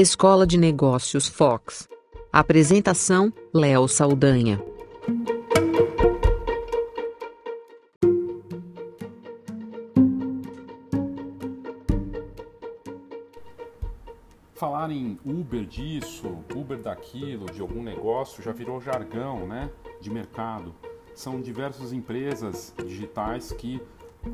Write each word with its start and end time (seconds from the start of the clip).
Escola 0.00 0.46
de 0.46 0.56
Negócios 0.56 1.28
Fox. 1.28 1.86
Apresentação: 2.32 3.30
Léo 3.52 3.86
Saldanha. 3.86 4.58
Falar 14.54 14.90
em 14.90 15.18
Uber 15.22 15.66
disso, 15.66 16.38
Uber 16.56 16.78
daquilo, 16.78 17.44
de 17.52 17.60
algum 17.60 17.82
negócio, 17.82 18.42
já 18.42 18.52
virou 18.52 18.80
jargão 18.80 19.46
né, 19.46 19.70
de 20.00 20.08
mercado. 20.08 20.74
São 21.14 21.42
diversas 21.42 21.92
empresas 21.92 22.72
digitais 22.86 23.52
que 23.52 23.78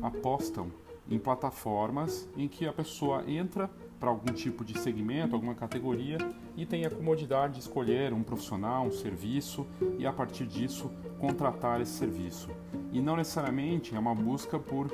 apostam 0.01 0.71
em 1.09 1.19
plataformas 1.19 2.25
em 2.37 2.47
que 2.47 2.65
a 2.65 2.71
pessoa 2.71 3.29
entra 3.29 3.69
para 3.99 4.09
algum 4.09 4.31
tipo 4.33 4.63
de 4.63 4.77
segmento, 4.79 5.35
alguma 5.35 5.55
categoria 5.55 6.17
e 6.55 6.65
tem 6.65 6.85
a 6.85 6.89
comodidade 6.89 7.55
de 7.55 7.59
escolher 7.61 8.13
um 8.13 8.23
profissional, 8.23 8.85
um 8.85 8.91
serviço 8.91 9.65
e 9.97 10.05
a 10.05 10.13
partir 10.13 10.45
disso 10.45 10.91
contratar 11.19 11.81
esse 11.81 11.93
serviço. 11.93 12.49
E 12.91 13.01
não 13.01 13.15
necessariamente 13.15 13.95
é 13.95 13.99
uma 13.99 14.13
busca 14.13 14.59
por 14.59 14.91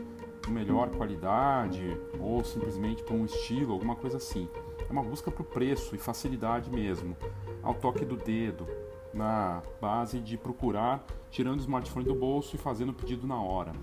melhor 0.50 0.90
qualidade 0.90 1.98
ou 2.20 2.44
simplesmente 2.44 3.04
por 3.04 3.14
um 3.14 3.26
estilo, 3.26 3.74
alguma 3.74 3.96
coisa 3.96 4.18
assim. 4.18 4.48
É 4.88 4.92
uma 4.92 5.04
busca 5.04 5.32
por 5.32 5.46
preço 5.46 5.96
e 5.96 5.98
facilidade 5.98 6.70
mesmo, 6.70 7.16
ao 7.62 7.74
toque 7.74 8.06
do 8.06 8.18
dedo, 8.18 8.68
na 9.14 9.62
base 9.80 10.20
de 10.20 10.38
procurar 10.38 11.06
tirando 11.30 11.58
o 11.58 11.62
smartphone 11.62 12.06
do 12.06 12.14
bolso 12.14 12.56
e 12.56 12.60
fazendo 12.60 12.90
o 12.90 12.94
pedido 12.94 13.26
na 13.26 13.42
hora. 13.42 13.74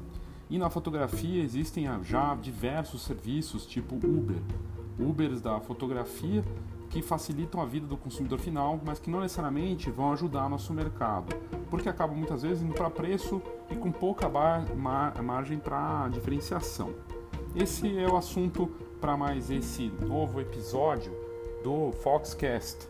E 0.48 0.58
na 0.58 0.70
fotografia 0.70 1.42
existem 1.42 1.86
já 2.02 2.34
diversos 2.34 3.02
serviços 3.02 3.66
tipo 3.66 3.96
Uber, 3.96 4.40
Ubers 5.00 5.40
da 5.40 5.60
fotografia 5.60 6.44
que 6.88 7.00
facilitam 7.00 7.60
a 7.60 7.64
vida 7.64 7.86
do 7.86 7.96
consumidor 7.96 8.40
final, 8.40 8.80
mas 8.84 8.98
que 8.98 9.08
não 9.08 9.20
necessariamente 9.20 9.90
vão 9.90 10.12
ajudar 10.12 10.48
nosso 10.48 10.72
mercado, 10.72 11.34
porque 11.70 11.88
acabam 11.88 12.16
muitas 12.16 12.42
vezes 12.42 12.62
indo 12.62 12.74
para 12.74 12.90
preço 12.90 13.40
e 13.70 13.76
com 13.76 13.92
pouca 13.92 14.28
margem 15.22 15.58
para 15.58 16.08
diferenciação. 16.08 16.92
Esse 17.54 17.96
é 17.96 18.08
o 18.08 18.16
assunto 18.16 18.68
para 19.00 19.16
mais 19.16 19.50
esse 19.50 19.88
novo 20.04 20.40
episódio 20.40 21.12
do 21.62 21.92
Foxcast 21.92 22.88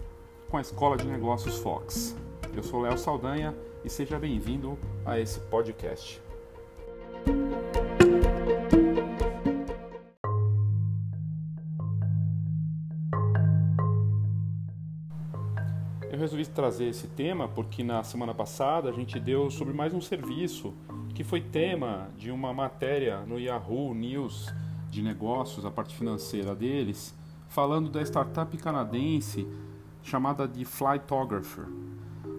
com 0.48 0.56
a 0.56 0.60
Escola 0.60 0.96
de 0.96 1.06
Negócios 1.06 1.58
Fox. 1.58 2.16
Eu 2.54 2.62
sou 2.62 2.80
Léo 2.80 2.98
Saldanha 2.98 3.54
e 3.84 3.90
seja 3.90 4.18
bem-vindo 4.18 4.78
a 5.04 5.20
esse 5.20 5.38
podcast. 5.40 6.29
Resolvi 16.20 16.46
trazer 16.46 16.84
esse 16.84 17.08
tema 17.08 17.48
porque 17.48 17.82
na 17.82 18.04
semana 18.04 18.34
passada 18.34 18.90
a 18.90 18.92
gente 18.92 19.18
deu 19.18 19.50
sobre 19.50 19.72
mais 19.72 19.94
um 19.94 20.00
serviço 20.00 20.74
que 21.14 21.24
foi 21.24 21.40
tema 21.40 22.08
de 22.16 22.30
uma 22.30 22.52
matéria 22.52 23.20
no 23.20 23.40
Yahoo 23.40 23.94
News 23.94 24.52
de 24.90 25.02
negócios, 25.02 25.64
a 25.64 25.70
parte 25.70 25.94
financeira 25.96 26.54
deles, 26.54 27.14
falando 27.48 27.88
da 27.88 28.02
startup 28.02 28.54
canadense 28.58 29.48
chamada 30.02 30.46
de 30.46 30.64
Flightographer. 30.64 31.64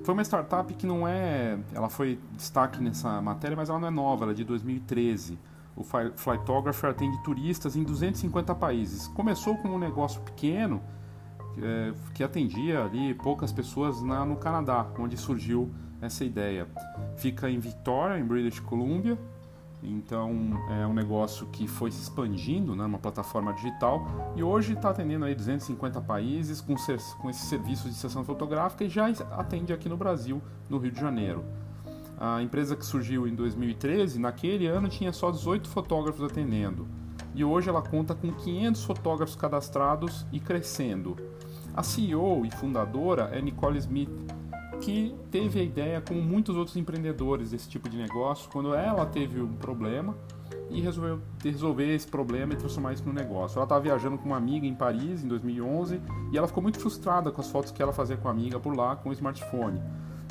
Foi 0.03 0.13
uma 0.13 0.23
startup 0.23 0.71
que 0.73 0.85
não 0.85 1.07
é, 1.07 1.57
ela 1.73 1.89
foi 1.89 2.19
destaque 2.33 2.81
nessa 2.81 3.19
matéria, 3.21 3.57
mas 3.57 3.69
ela 3.69 3.79
não 3.79 3.87
é 3.87 3.91
nova, 3.91 4.25
ela 4.25 4.31
é 4.31 4.35
de 4.35 4.43
2013. 4.43 5.39
O 5.75 5.83
Flightographer 5.83 6.91
atende 6.91 7.21
turistas 7.23 7.75
em 7.75 7.83
250 7.83 8.53
países. 8.55 9.07
Começou 9.07 9.57
com 9.57 9.69
um 9.69 9.79
negócio 9.79 10.21
pequeno 10.21 10.81
é, 11.57 11.93
que 12.13 12.23
atendia 12.23 12.83
ali 12.83 13.13
poucas 13.13 13.51
pessoas 13.51 14.01
na, 14.01 14.25
no 14.25 14.35
Canadá, 14.35 14.87
onde 14.97 15.17
surgiu 15.17 15.71
essa 16.01 16.23
ideia. 16.23 16.67
Fica 17.17 17.49
em 17.49 17.59
Victoria, 17.59 18.19
em 18.19 18.25
British 18.25 18.59
Columbia, 18.59 19.17
então 19.83 20.31
é 20.69 20.85
um 20.85 20.93
negócio 20.93 21.47
que 21.47 21.67
foi 21.67 21.91
se 21.91 22.01
expandindo 22.01 22.75
né, 22.75 22.83
numa 22.83 22.99
plataforma 22.99 23.51
digital 23.53 24.05
e 24.35 24.43
hoje 24.43 24.73
está 24.73 24.91
atendendo 24.91 25.25
aí 25.25 25.33
250 25.33 25.99
países 26.01 26.61
com, 26.61 26.75
com 27.19 27.29
esse 27.29 27.45
serviço 27.47 27.89
de 27.89 27.95
sessão 27.95 28.23
fotográfica 28.23 28.83
e 28.83 28.89
já 28.89 29.07
atende 29.31 29.73
aqui 29.73 29.89
no 29.89 29.97
Brasil, 29.97 30.41
no 30.69 30.77
Rio 30.77 30.91
de 30.91 30.99
Janeiro. 30.99 31.43
A 32.19 32.43
empresa 32.43 32.75
que 32.75 32.85
surgiu 32.85 33.27
em 33.27 33.33
2013, 33.33 34.19
naquele 34.19 34.67
ano 34.67 34.87
tinha 34.87 35.11
só 35.11 35.31
18 35.31 35.67
fotógrafos 35.67 36.23
atendendo 36.23 36.87
e 37.33 37.43
hoje 37.43 37.69
ela 37.69 37.81
conta 37.81 38.13
com 38.13 38.31
500 38.31 38.83
fotógrafos 38.83 39.35
cadastrados 39.35 40.25
e 40.31 40.39
crescendo. 40.39 41.15
A 41.73 41.83
CEO 41.83 42.45
e 42.45 42.51
fundadora 42.51 43.29
é 43.31 43.41
Nicole 43.41 43.77
Smith, 43.77 44.09
que 44.81 45.15
teve 45.29 45.59
a 45.59 45.63
ideia, 45.63 46.01
como 46.01 46.21
muitos 46.21 46.55
outros 46.55 46.75
empreendedores 46.75 47.51
desse 47.51 47.69
tipo 47.69 47.87
de 47.87 47.97
negócio, 47.97 48.49
quando 48.51 48.73
ela 48.73 49.05
teve 49.05 49.39
um 49.41 49.53
problema 49.53 50.15
e 50.69 50.81
resolveu 50.81 51.19
resolver 51.43 51.93
esse 51.93 52.07
problema 52.07 52.53
e 52.53 52.55
transformar 52.55 52.93
isso 52.93 53.05
no 53.05 53.13
negócio. 53.13 53.57
Ela 53.57 53.65
estava 53.65 53.81
viajando 53.81 54.17
com 54.17 54.25
uma 54.25 54.37
amiga 54.37 54.65
em 54.65 54.73
Paris 54.73 55.23
em 55.23 55.27
2011 55.27 56.01
e 56.31 56.37
ela 56.37 56.47
ficou 56.47 56.63
muito 56.63 56.79
frustrada 56.79 57.31
com 57.31 57.41
as 57.41 57.49
fotos 57.49 57.71
que 57.71 57.81
ela 57.81 57.93
fazia 57.93 58.17
com 58.17 58.27
a 58.27 58.31
amiga 58.31 58.59
por 58.59 58.75
lá 58.75 58.95
com 58.95 59.09
o 59.09 59.13
smartphone. 59.13 59.81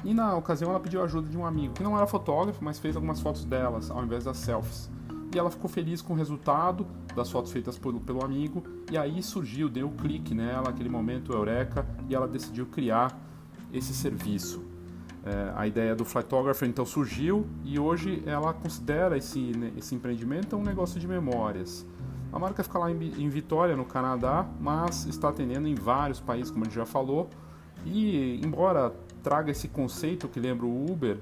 E 0.03 0.15
na 0.15 0.35
ocasião 0.35 0.71
ela 0.71 0.81
pediu 0.81 1.03
ajuda 1.03 1.29
de 1.29 1.37
um 1.37 1.45
amigo 1.45 1.75
que 1.75 1.83
não 1.83 1.97
era 1.97 2.07
fotógrafo, 2.07 2.65
mas 2.65 2.79
fez 2.79 2.97
algumas 2.97 3.21
fotos 3.21 3.45
delas 3.45 3.91
ao 3.91 4.03
invés 4.03 4.25
das 4.25 4.39
selfies. 4.39 4.91
E 5.33 5.39
ela 5.39 5.51
ficou 5.51 5.71
feliz 5.71 6.03
com 6.03 6.13
o 6.13 6.17
resultado 6.17 6.87
das 7.15 7.31
fotos 7.31 7.53
feitas 7.53 7.79
pelo, 7.79 8.01
pelo 8.01 8.25
amigo 8.25 8.63
e 8.91 8.99
aí 8.99 9.23
surgiu, 9.23 9.69
deu 9.69 9.87
um 9.87 9.97
clique 9.97 10.35
nela, 10.35 10.71
aquele 10.71 10.89
momento 10.89 11.33
eureka, 11.33 11.87
e 12.09 12.15
ela 12.15 12.27
decidiu 12.27 12.67
criar 12.67 13.17
esse 13.73 13.95
serviço. 13.95 14.65
É, 15.25 15.53
a 15.55 15.67
ideia 15.67 15.95
do 15.95 16.05
Flightographer 16.05 16.69
então 16.69 16.85
surgiu 16.85 17.47
e 17.63 17.79
hoje 17.79 18.23
ela 18.27 18.55
considera 18.55 19.19
esse, 19.19 19.39
né, 19.57 19.71
esse 19.77 19.95
empreendimento 19.95 20.57
um 20.57 20.63
negócio 20.63 20.99
de 20.99 21.07
memórias. 21.07 21.87
A 22.33 22.39
marca 22.39 22.63
fica 22.63 22.79
lá 22.79 22.91
em, 22.91 22.97
em 22.97 23.29
Vitória, 23.29 23.77
no 23.77 23.85
Canadá, 23.85 24.49
mas 24.61 25.05
está 25.07 25.29
atendendo 25.29 25.69
em 25.69 25.75
vários 25.75 26.21
países, 26.21 26.51
como 26.51 26.65
a 26.65 26.69
gente 26.69 26.77
já 26.77 26.87
falou. 26.87 27.29
E 27.85 28.41
embora 28.45 28.93
traga 29.23 29.51
esse 29.51 29.69
conceito 29.69 30.29
que 30.29 30.41
lembra 30.41 30.67
o 30.67 30.91
Uber, 30.91 31.19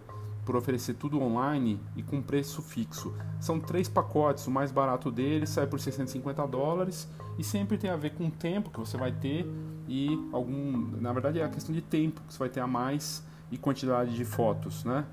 por 0.48 0.56
oferecer 0.56 0.94
tudo 0.94 1.20
online 1.20 1.78
e 1.94 2.02
com 2.02 2.22
preço 2.22 2.62
fixo. 2.62 3.14
São 3.38 3.60
três 3.60 3.86
pacotes, 3.86 4.46
o 4.46 4.50
mais 4.50 4.72
barato 4.72 5.10
deles 5.10 5.50
sai 5.50 5.66
por 5.66 5.78
650 5.78 6.46
dólares 6.46 7.06
e 7.38 7.44
sempre 7.44 7.76
tem 7.76 7.90
a 7.90 7.96
ver 7.96 8.14
com 8.14 8.28
o 8.28 8.30
tempo 8.30 8.70
que 8.70 8.80
você 8.80 8.96
vai 8.96 9.12
ter 9.12 9.46
e 9.86 10.18
algum, 10.32 10.90
na 11.02 11.12
verdade 11.12 11.38
é 11.38 11.44
a 11.44 11.50
questão 11.50 11.74
de 11.74 11.82
tempo 11.82 12.22
que 12.26 12.32
você 12.32 12.38
vai 12.38 12.48
ter 12.48 12.60
a 12.60 12.66
mais 12.66 13.22
e 13.52 13.58
quantidade 13.58 14.16
de 14.16 14.24
fotos, 14.24 14.84
né? 14.84 15.04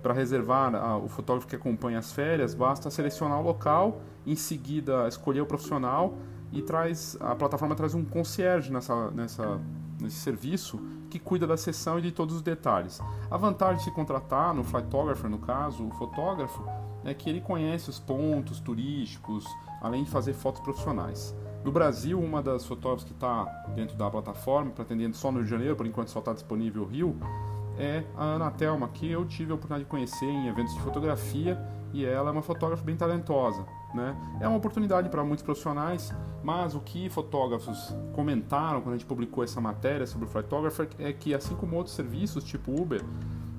Para 0.00 0.14
reservar 0.14 0.72
a, 0.76 0.96
o 0.96 1.08
fotógrafo 1.08 1.48
que 1.48 1.56
acompanha 1.56 1.98
as 1.98 2.12
férias, 2.12 2.54
basta 2.54 2.88
selecionar 2.88 3.40
o 3.40 3.42
local, 3.42 4.00
em 4.24 4.36
seguida 4.36 5.08
escolher 5.08 5.40
o 5.40 5.46
profissional 5.46 6.16
e 6.52 6.62
traz 6.62 7.16
a 7.18 7.34
plataforma 7.34 7.74
traz 7.74 7.94
um 7.94 8.04
concierge 8.04 8.72
nessa, 8.72 9.10
nessa 9.10 9.60
nesse 10.04 10.18
serviço 10.18 10.80
que 11.10 11.18
cuida 11.18 11.46
da 11.46 11.56
sessão 11.56 11.98
e 11.98 12.02
de 12.02 12.12
todos 12.12 12.36
os 12.36 12.42
detalhes. 12.42 13.00
A 13.30 13.36
vantagem 13.36 13.78
de 13.78 13.84
se 13.84 13.90
contratar 13.90 14.54
no 14.54 14.62
Flightographer, 14.62 15.28
no 15.28 15.38
caso, 15.38 15.86
o 15.86 15.90
fotógrafo, 15.92 16.64
é 17.04 17.12
que 17.12 17.28
ele 17.28 17.40
conhece 17.40 17.90
os 17.90 17.98
pontos 17.98 18.60
turísticos, 18.60 19.44
além 19.80 20.04
de 20.04 20.10
fazer 20.10 20.32
fotos 20.32 20.60
profissionais. 20.60 21.34
No 21.64 21.72
Brasil, 21.72 22.20
uma 22.20 22.42
das 22.42 22.64
fotógrafas 22.64 23.04
que 23.04 23.12
está 23.12 23.44
dentro 23.74 23.96
da 23.96 24.10
plataforma, 24.10 24.70
pretendendo 24.70 25.16
só 25.16 25.30
no 25.30 25.38
Rio 25.38 25.44
de 25.44 25.50
Janeiro, 25.50 25.76
por 25.76 25.86
enquanto 25.86 26.08
só 26.08 26.18
está 26.18 26.32
disponível 26.32 26.82
o 26.82 26.86
Rio, 26.86 27.16
é 27.78 28.04
a 28.16 28.24
Ana 28.24 28.50
Thelma, 28.50 28.88
que 28.88 29.10
eu 29.10 29.24
tive 29.24 29.52
a 29.52 29.54
oportunidade 29.54 29.84
de 29.84 29.90
conhecer 29.90 30.26
em 30.26 30.46
eventos 30.46 30.74
de 30.74 30.80
fotografia 30.80 31.58
e 31.94 32.04
ela 32.04 32.30
é 32.30 32.32
uma 32.32 32.42
fotógrafa 32.42 32.82
bem 32.82 32.96
talentosa. 32.96 33.64
Né? 33.94 34.16
É 34.40 34.48
uma 34.48 34.56
oportunidade 34.56 35.08
para 35.08 35.22
muitos 35.22 35.44
profissionais, 35.44 36.12
mas 36.42 36.74
o 36.74 36.80
que 36.80 37.08
fotógrafos 37.08 37.94
comentaram 38.12 38.80
quando 38.80 38.96
a 38.96 38.98
gente 38.98 39.06
publicou 39.06 39.44
essa 39.44 39.60
matéria 39.60 40.04
sobre 40.04 40.26
o 40.26 40.28
Photographer 40.28 40.88
é 40.98 41.12
que, 41.12 41.32
assim 41.32 41.54
como 41.54 41.76
outros 41.76 41.94
serviços, 41.94 42.42
tipo 42.42 42.72
Uber, 42.72 43.00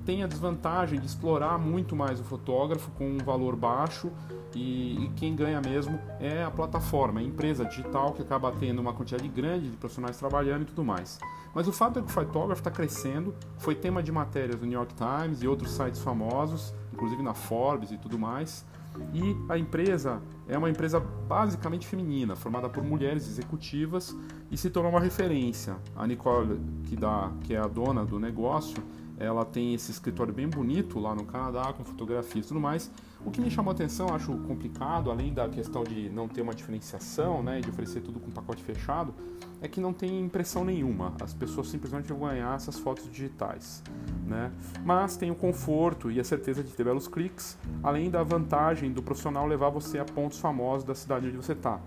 tem 0.04 0.22
a 0.22 0.26
desvantagem 0.26 1.00
de 1.00 1.06
explorar 1.06 1.58
muito 1.58 1.96
mais 1.96 2.20
o 2.20 2.24
fotógrafo 2.24 2.90
com 2.92 3.08
um 3.08 3.18
valor 3.18 3.56
baixo 3.56 4.12
e, 4.54 5.04
e, 5.04 5.10
quem 5.16 5.34
ganha 5.34 5.60
mesmo 5.60 5.98
é 6.20 6.44
a 6.44 6.50
plataforma, 6.50 7.20
a 7.20 7.22
empresa 7.22 7.64
digital 7.64 8.12
que 8.12 8.22
acaba 8.22 8.52
tendo 8.52 8.80
uma 8.80 8.92
quantidade 8.92 9.26
grande 9.28 9.70
de 9.70 9.76
profissionais 9.76 10.16
trabalhando 10.16 10.62
e 10.62 10.64
tudo 10.66 10.84
mais. 10.84 11.18
Mas 11.54 11.66
o 11.66 11.72
fato 11.72 11.98
é 11.98 12.02
que 12.02 12.08
o 12.08 12.12
Photograph 12.12 12.58
está 12.58 12.70
crescendo, 12.70 13.34
foi 13.58 13.74
tema 13.74 14.02
de 14.02 14.12
matérias 14.12 14.60
do 14.60 14.64
New 14.64 14.78
York 14.78 14.94
Times 14.94 15.42
e 15.42 15.48
outros 15.48 15.72
sites 15.72 16.00
famosos, 16.00 16.72
inclusive 16.96 17.22
na 17.22 17.34
Forbes 17.34 17.92
e 17.92 17.98
tudo 17.98 18.18
mais. 18.18 18.64
E 19.12 19.36
a 19.50 19.58
empresa 19.58 20.22
é 20.48 20.56
uma 20.56 20.70
empresa 20.70 20.98
basicamente 20.98 21.86
feminina, 21.86 22.34
formada 22.34 22.68
por 22.68 22.82
mulheres 22.82 23.28
executivas 23.28 24.16
e 24.50 24.56
se 24.56 24.70
tornou 24.70 24.90
uma 24.90 25.00
referência. 25.00 25.76
A 25.94 26.06
Nicole, 26.06 26.58
que, 26.84 26.96
dá, 26.96 27.30
que 27.42 27.54
é 27.54 27.58
a 27.58 27.66
dona 27.66 28.06
do 28.06 28.18
negócio, 28.18 28.82
ela 29.18 29.44
tem 29.44 29.74
esse 29.74 29.90
escritório 29.90 30.32
bem 30.32 30.48
bonito 30.48 30.98
lá 30.98 31.14
no 31.14 31.24
Canadá, 31.24 31.72
com 31.74 31.84
fotografias 31.84 32.46
e 32.46 32.48
tudo 32.48 32.60
mais. 32.60 32.90
O 33.26 33.30
que 33.32 33.40
me 33.40 33.50
chamou 33.50 33.72
a 33.72 33.74
atenção, 33.74 34.14
acho 34.14 34.32
complicado, 34.46 35.10
além 35.10 35.34
da 35.34 35.48
questão 35.48 35.82
de 35.82 36.08
não 36.08 36.28
ter 36.28 36.42
uma 36.42 36.54
diferenciação, 36.54 37.42
né, 37.42 37.60
de 37.60 37.68
oferecer 37.68 38.00
tudo 38.00 38.20
com 38.20 38.30
pacote 38.30 38.62
fechado, 38.62 39.12
é 39.60 39.66
que 39.66 39.80
não 39.80 39.92
tem 39.92 40.20
impressão 40.20 40.64
nenhuma. 40.64 41.12
As 41.20 41.34
pessoas 41.34 41.68
simplesmente 41.68 42.08
vão 42.08 42.20
ganhar 42.20 42.54
essas 42.54 42.78
fotos 42.78 43.10
digitais, 43.10 43.82
né? 44.24 44.52
Mas 44.84 45.16
tem 45.16 45.32
o 45.32 45.34
conforto 45.34 46.08
e 46.08 46.20
a 46.20 46.24
certeza 46.24 46.62
de 46.62 46.70
ter 46.72 46.84
belos 46.84 47.08
cliques, 47.08 47.58
além 47.82 48.08
da 48.10 48.22
vantagem 48.22 48.92
do 48.92 49.02
profissional 49.02 49.44
levar 49.44 49.70
você 49.70 49.98
a 49.98 50.04
pontos 50.04 50.38
famosos 50.38 50.84
da 50.84 50.94
cidade 50.94 51.26
onde 51.26 51.36
você 51.36 51.52
está, 51.52 51.80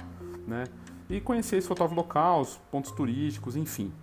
né? 0.46 0.66
E 1.10 1.22
conhecer 1.22 1.56
esse 1.56 1.68
fotógrafo 1.70 1.96
local, 1.96 2.42
os 2.42 2.58
pontos 2.70 2.92
turísticos, 2.92 3.56
enfim. 3.56 3.94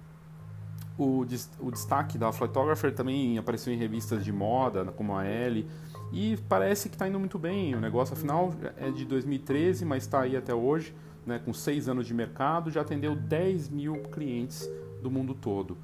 O, 0.98 1.26
o 1.60 1.70
destaque 1.70 2.16
da 2.16 2.32
Photographer 2.32 2.94
também 2.94 3.36
apareceu 3.36 3.70
em 3.70 3.76
revistas 3.76 4.24
de 4.24 4.32
moda, 4.32 4.86
como 4.86 5.14
a 5.14 5.26
Elle, 5.26 5.68
e 6.12 6.36
parece 6.48 6.88
que 6.88 6.94
está 6.94 7.08
indo 7.08 7.18
muito 7.18 7.38
bem. 7.38 7.74
O 7.74 7.80
negócio, 7.80 8.14
afinal, 8.14 8.52
é 8.76 8.90
de 8.90 9.04
2013, 9.04 9.84
mas 9.84 10.04
está 10.04 10.20
aí 10.20 10.36
até 10.36 10.54
hoje, 10.54 10.94
né, 11.24 11.40
com 11.44 11.52
seis 11.52 11.88
anos 11.88 12.06
de 12.06 12.14
mercado, 12.14 12.70
já 12.70 12.80
atendeu 12.82 13.14
10 13.14 13.68
mil 13.68 14.02
clientes 14.12 14.68
do 15.02 15.10
mundo 15.10 15.34
todo. 15.34 15.76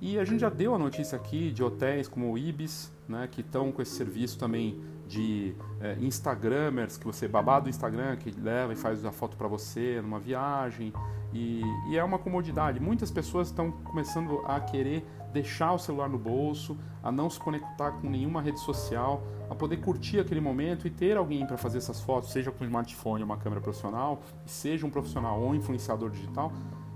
E 0.00 0.18
a 0.18 0.24
gente 0.24 0.40
já 0.40 0.48
deu 0.48 0.74
a 0.74 0.78
notícia 0.78 1.16
aqui 1.16 1.52
de 1.52 1.62
hotéis 1.62 2.08
como 2.08 2.32
o 2.32 2.36
Ibis, 2.36 2.92
né, 3.08 3.28
que 3.30 3.40
estão 3.40 3.70
com 3.70 3.80
esse 3.80 3.92
serviço 3.92 4.38
também 4.38 4.80
de 5.06 5.54
é, 5.80 5.96
Instagramers, 6.00 6.96
que 6.96 7.04
você 7.04 7.28
babado 7.28 7.64
do 7.64 7.70
Instagram, 7.70 8.16
que 8.16 8.30
leva 8.32 8.72
e 8.72 8.76
faz 8.76 9.04
a 9.04 9.12
foto 9.12 9.36
para 9.36 9.46
você 9.46 10.00
numa 10.02 10.18
viagem. 10.18 10.92
E, 11.32 11.62
e, 11.88 11.96
é 11.96 12.02
uma 12.02 12.18
comodidade. 12.18 12.80
Muitas 12.80 13.10
pessoas 13.10 13.48
estão 13.48 13.70
começando 13.70 14.42
a 14.46 14.60
querer 14.60 15.04
deixar 15.32 15.72
o 15.72 15.78
celular 15.78 16.08
no 16.08 16.18
bolso, 16.18 16.76
a 17.02 17.10
não 17.10 17.28
se 17.28 17.40
conectar 17.40 17.92
com 17.92 18.08
nenhuma 18.08 18.40
rede 18.40 18.60
social, 18.60 19.22
a 19.48 19.54
poder 19.54 19.78
curtir 19.78 20.20
aquele 20.20 20.40
momento 20.40 20.86
e 20.86 20.90
ter 20.90 21.16
alguém 21.16 21.46
para 21.46 21.56
fazer 21.56 21.78
essas 21.78 22.00
fotos, 22.00 22.30
seja 22.30 22.50
com 22.50 22.64
um 22.64 22.66
smartphone 22.66 23.22
ou 23.22 23.26
uma 23.26 23.36
câmera 23.36 23.60
profissional, 23.60 24.22
seja 24.44 24.86
um 24.86 24.90
profissional 24.90 25.40
ou 25.40 25.50
um 25.50 25.54
influenciador 25.54 26.10
digital. 26.10 26.52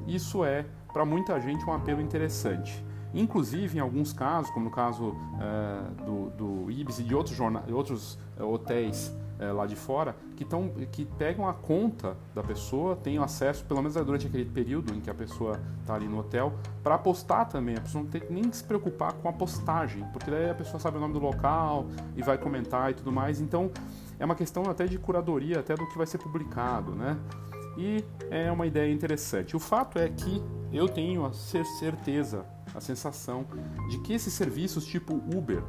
Isso 0.06 0.44
é, 0.44 0.66
para 0.92 1.04
muita 1.04 1.40
gente, 1.40 1.64
um 1.64 1.72
apelo 1.72 2.00
interessante. 2.00 2.84
Inclusive, 3.12 3.78
em 3.78 3.80
alguns 3.80 4.12
casos, 4.12 4.50
como 4.50 4.66
no 4.66 4.70
caso 4.70 5.14
é, 5.40 6.04
do, 6.04 6.30
do 6.30 6.70
Ibis 6.70 6.98
e 6.98 7.02
de 7.02 7.14
outros, 7.14 7.38
outros 7.72 8.18
é, 8.38 8.42
hotéis 8.42 9.14
é, 9.38 9.52
lá 9.52 9.66
de 9.66 9.76
fora, 9.76 10.16
que, 10.36 10.44
tão, 10.44 10.68
que 10.90 11.04
pegam 11.04 11.48
a 11.48 11.54
conta 11.54 12.16
da 12.34 12.42
pessoa, 12.42 12.96
têm 12.96 13.18
acesso, 13.18 13.64
pelo 13.64 13.80
menos 13.80 13.94
durante 13.94 14.26
aquele 14.26 14.44
período 14.44 14.94
em 14.94 15.00
que 15.00 15.10
a 15.10 15.14
pessoa 15.14 15.60
está 15.80 15.94
ali 15.94 16.08
no 16.08 16.18
hotel, 16.18 16.52
para 16.82 16.96
postar 16.98 17.46
também. 17.46 17.76
A 17.76 17.80
pessoa 17.80 18.04
não 18.04 18.10
tem 18.10 18.22
nem 18.30 18.44
que 18.44 18.56
se 18.56 18.64
preocupar 18.64 19.12
com 19.14 19.28
a 19.28 19.32
postagem, 19.32 20.04
porque 20.12 20.30
daí 20.30 20.50
a 20.50 20.54
pessoa 20.54 20.80
sabe 20.80 20.96
o 20.96 21.00
nome 21.00 21.14
do 21.14 21.20
local 21.20 21.86
e 22.16 22.22
vai 22.22 22.38
comentar 22.38 22.90
e 22.90 22.94
tudo 22.94 23.12
mais. 23.12 23.40
Então, 23.40 23.70
é 24.18 24.24
uma 24.24 24.34
questão 24.34 24.64
até 24.64 24.86
de 24.86 24.98
curadoria, 24.98 25.60
até 25.60 25.74
do 25.74 25.86
que 25.88 25.96
vai 25.96 26.06
ser 26.06 26.18
publicado, 26.18 26.92
né? 26.92 27.18
E 27.76 28.02
é 28.30 28.50
uma 28.50 28.66
ideia 28.66 28.90
interessante. 28.90 29.54
O 29.54 29.60
fato 29.60 29.98
é 29.98 30.08
que 30.08 30.42
eu 30.72 30.88
tenho 30.88 31.26
a 31.26 31.32
certeza, 31.32 32.46
a 32.74 32.80
sensação 32.80 33.46
de 33.90 33.98
que 34.00 34.14
esses 34.14 34.32
serviços 34.32 34.86
tipo 34.86 35.14
Uber, 35.14 35.62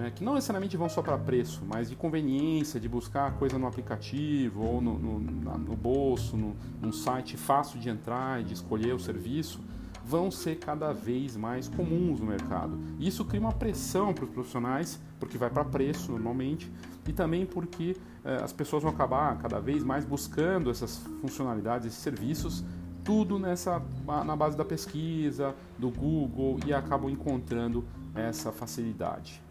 né, 0.00 0.10
que 0.10 0.24
não 0.24 0.34
necessariamente 0.34 0.76
vão 0.78 0.88
só 0.88 1.02
para 1.02 1.18
preço, 1.18 1.62
mas 1.66 1.90
de 1.90 1.94
conveniência, 1.94 2.80
de 2.80 2.88
buscar 2.88 3.34
coisa 3.34 3.58
no 3.58 3.66
aplicativo 3.66 4.64
ou 4.64 4.80
no, 4.80 4.98
no, 4.98 5.20
no 5.20 5.76
bolso, 5.76 6.38
no, 6.38 6.56
num 6.80 6.90
site 6.90 7.36
fácil 7.36 7.78
de 7.78 7.90
entrar 7.90 8.40
e 8.40 8.44
de 8.44 8.54
escolher 8.54 8.94
o 8.94 8.98
serviço, 8.98 9.60
vão 10.02 10.30
ser 10.30 10.56
cada 10.56 10.92
vez 10.92 11.36
mais 11.36 11.68
comuns 11.68 12.18
no 12.18 12.26
mercado. 12.26 12.80
Isso 12.98 13.24
cria 13.26 13.40
uma 13.40 13.52
pressão 13.52 14.14
para 14.14 14.24
os 14.24 14.30
profissionais, 14.30 14.98
porque 15.20 15.36
vai 15.36 15.50
para 15.50 15.64
preço 15.64 16.10
normalmente, 16.12 16.72
e 17.06 17.12
também 17.12 17.44
porque 17.44 17.96
eh, 18.24 18.40
as 18.42 18.52
pessoas 18.52 18.82
vão 18.82 18.90
acabar 18.90 19.36
cada 19.36 19.60
vez 19.60 19.84
mais 19.84 20.04
buscando 20.04 20.70
essas 20.70 20.96
funcionalidades, 21.20 21.88
esses 21.88 22.00
serviços, 22.00 22.64
tudo 23.04 23.38
nessa 23.38 23.82
na 24.24 24.34
base 24.34 24.56
da 24.56 24.64
pesquisa, 24.64 25.54
do 25.78 25.90
Google 25.90 26.58
e 26.66 26.72
acabam 26.72 27.10
encontrando 27.10 27.84
essa 28.14 28.50
facilidade. 28.50 29.42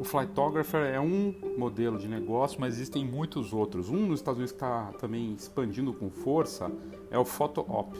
O 0.00 0.04
Flightographer 0.04 0.94
é 0.94 0.98
um 0.98 1.34
modelo 1.58 1.98
de 1.98 2.08
negócio, 2.08 2.58
mas 2.58 2.74
existem 2.74 3.04
muitos 3.04 3.52
outros. 3.52 3.90
Um 3.90 4.06
nos 4.06 4.20
Estados 4.20 4.38
Unidos 4.38 4.52
que 4.52 4.56
está 4.56 4.92
também 4.98 5.34
expandindo 5.34 5.92
com 5.92 6.08
força 6.08 6.72
é 7.10 7.18
o 7.18 7.24
PhotoOp. 7.24 7.98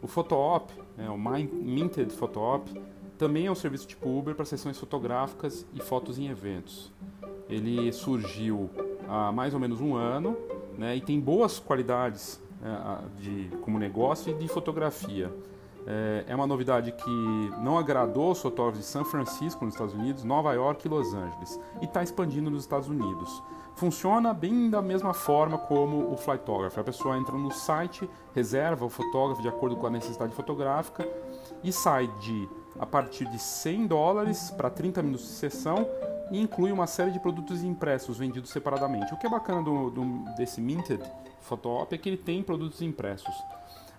O 0.00 0.06
PhotoOp, 0.06 0.72
é 0.96 1.10
o 1.10 1.18
Minted 1.18 2.12
PhotoOp, 2.12 2.70
também 3.18 3.46
é 3.46 3.50
um 3.50 3.54
serviço 3.56 3.88
tipo 3.88 4.08
Uber 4.08 4.34
para 4.34 4.44
sessões 4.44 4.78
fotográficas 4.78 5.66
e 5.74 5.80
fotos 5.80 6.20
em 6.20 6.28
eventos. 6.28 6.92
Ele 7.48 7.92
surgiu 7.92 8.70
há 9.08 9.32
mais 9.32 9.54
ou 9.54 9.60
menos 9.60 9.80
um 9.80 9.96
ano 9.96 10.36
né, 10.78 10.96
e 10.96 11.00
tem 11.00 11.18
boas 11.18 11.58
qualidades 11.58 12.40
de, 13.18 13.50
como 13.62 13.78
negócio 13.78 14.30
e 14.30 14.34
de 14.34 14.48
fotografia. 14.48 15.32
É, 15.86 16.24
é 16.28 16.34
uma 16.34 16.46
novidade 16.46 16.92
que 16.92 17.52
não 17.58 17.76
agradou 17.76 18.30
os 18.30 18.40
fotógrafos 18.40 18.80
de 18.80 18.86
São 18.86 19.04
Francisco, 19.04 19.64
nos 19.64 19.74
Estados 19.74 19.94
Unidos, 19.94 20.24
Nova 20.24 20.52
York 20.54 20.86
e 20.86 20.88
Los 20.88 21.12
Angeles, 21.12 21.60
e 21.82 21.84
está 21.84 22.02
expandindo 22.02 22.50
nos 22.50 22.62
Estados 22.62 22.88
Unidos. 22.88 23.42
Funciona 23.76 24.32
bem 24.32 24.70
da 24.70 24.80
mesma 24.80 25.12
forma 25.12 25.58
como 25.58 26.10
o 26.10 26.16
Flightographer. 26.16 26.80
A 26.80 26.84
pessoa 26.84 27.18
entra 27.18 27.36
no 27.36 27.50
site, 27.50 28.08
reserva 28.34 28.84
o 28.84 28.88
fotógrafo 28.88 29.42
de 29.42 29.48
acordo 29.48 29.76
com 29.76 29.86
a 29.86 29.90
necessidade 29.90 30.34
fotográfica 30.34 31.06
e 31.62 31.72
sai 31.72 32.06
de 32.20 32.48
a 32.78 32.86
partir 32.86 33.26
de 33.26 33.38
100 33.38 33.86
dólares 33.86 34.50
para 34.50 34.70
30 34.70 35.02
minutos 35.02 35.26
de 35.26 35.32
sessão 35.32 35.88
e 36.30 36.40
inclui 36.40 36.72
uma 36.72 36.86
série 36.86 37.10
de 37.10 37.20
produtos 37.20 37.62
impressos 37.62 38.18
vendidos 38.18 38.50
separadamente. 38.50 39.12
O 39.12 39.16
que 39.16 39.26
é 39.26 39.30
bacana 39.30 39.62
do, 39.62 39.90
do, 39.90 40.04
desse 40.36 40.60
Minted 40.60 41.02
Photoop 41.40 41.94
é 41.94 41.98
que 41.98 42.08
ele 42.08 42.16
tem 42.16 42.42
produtos 42.42 42.82
impressos. 42.82 43.34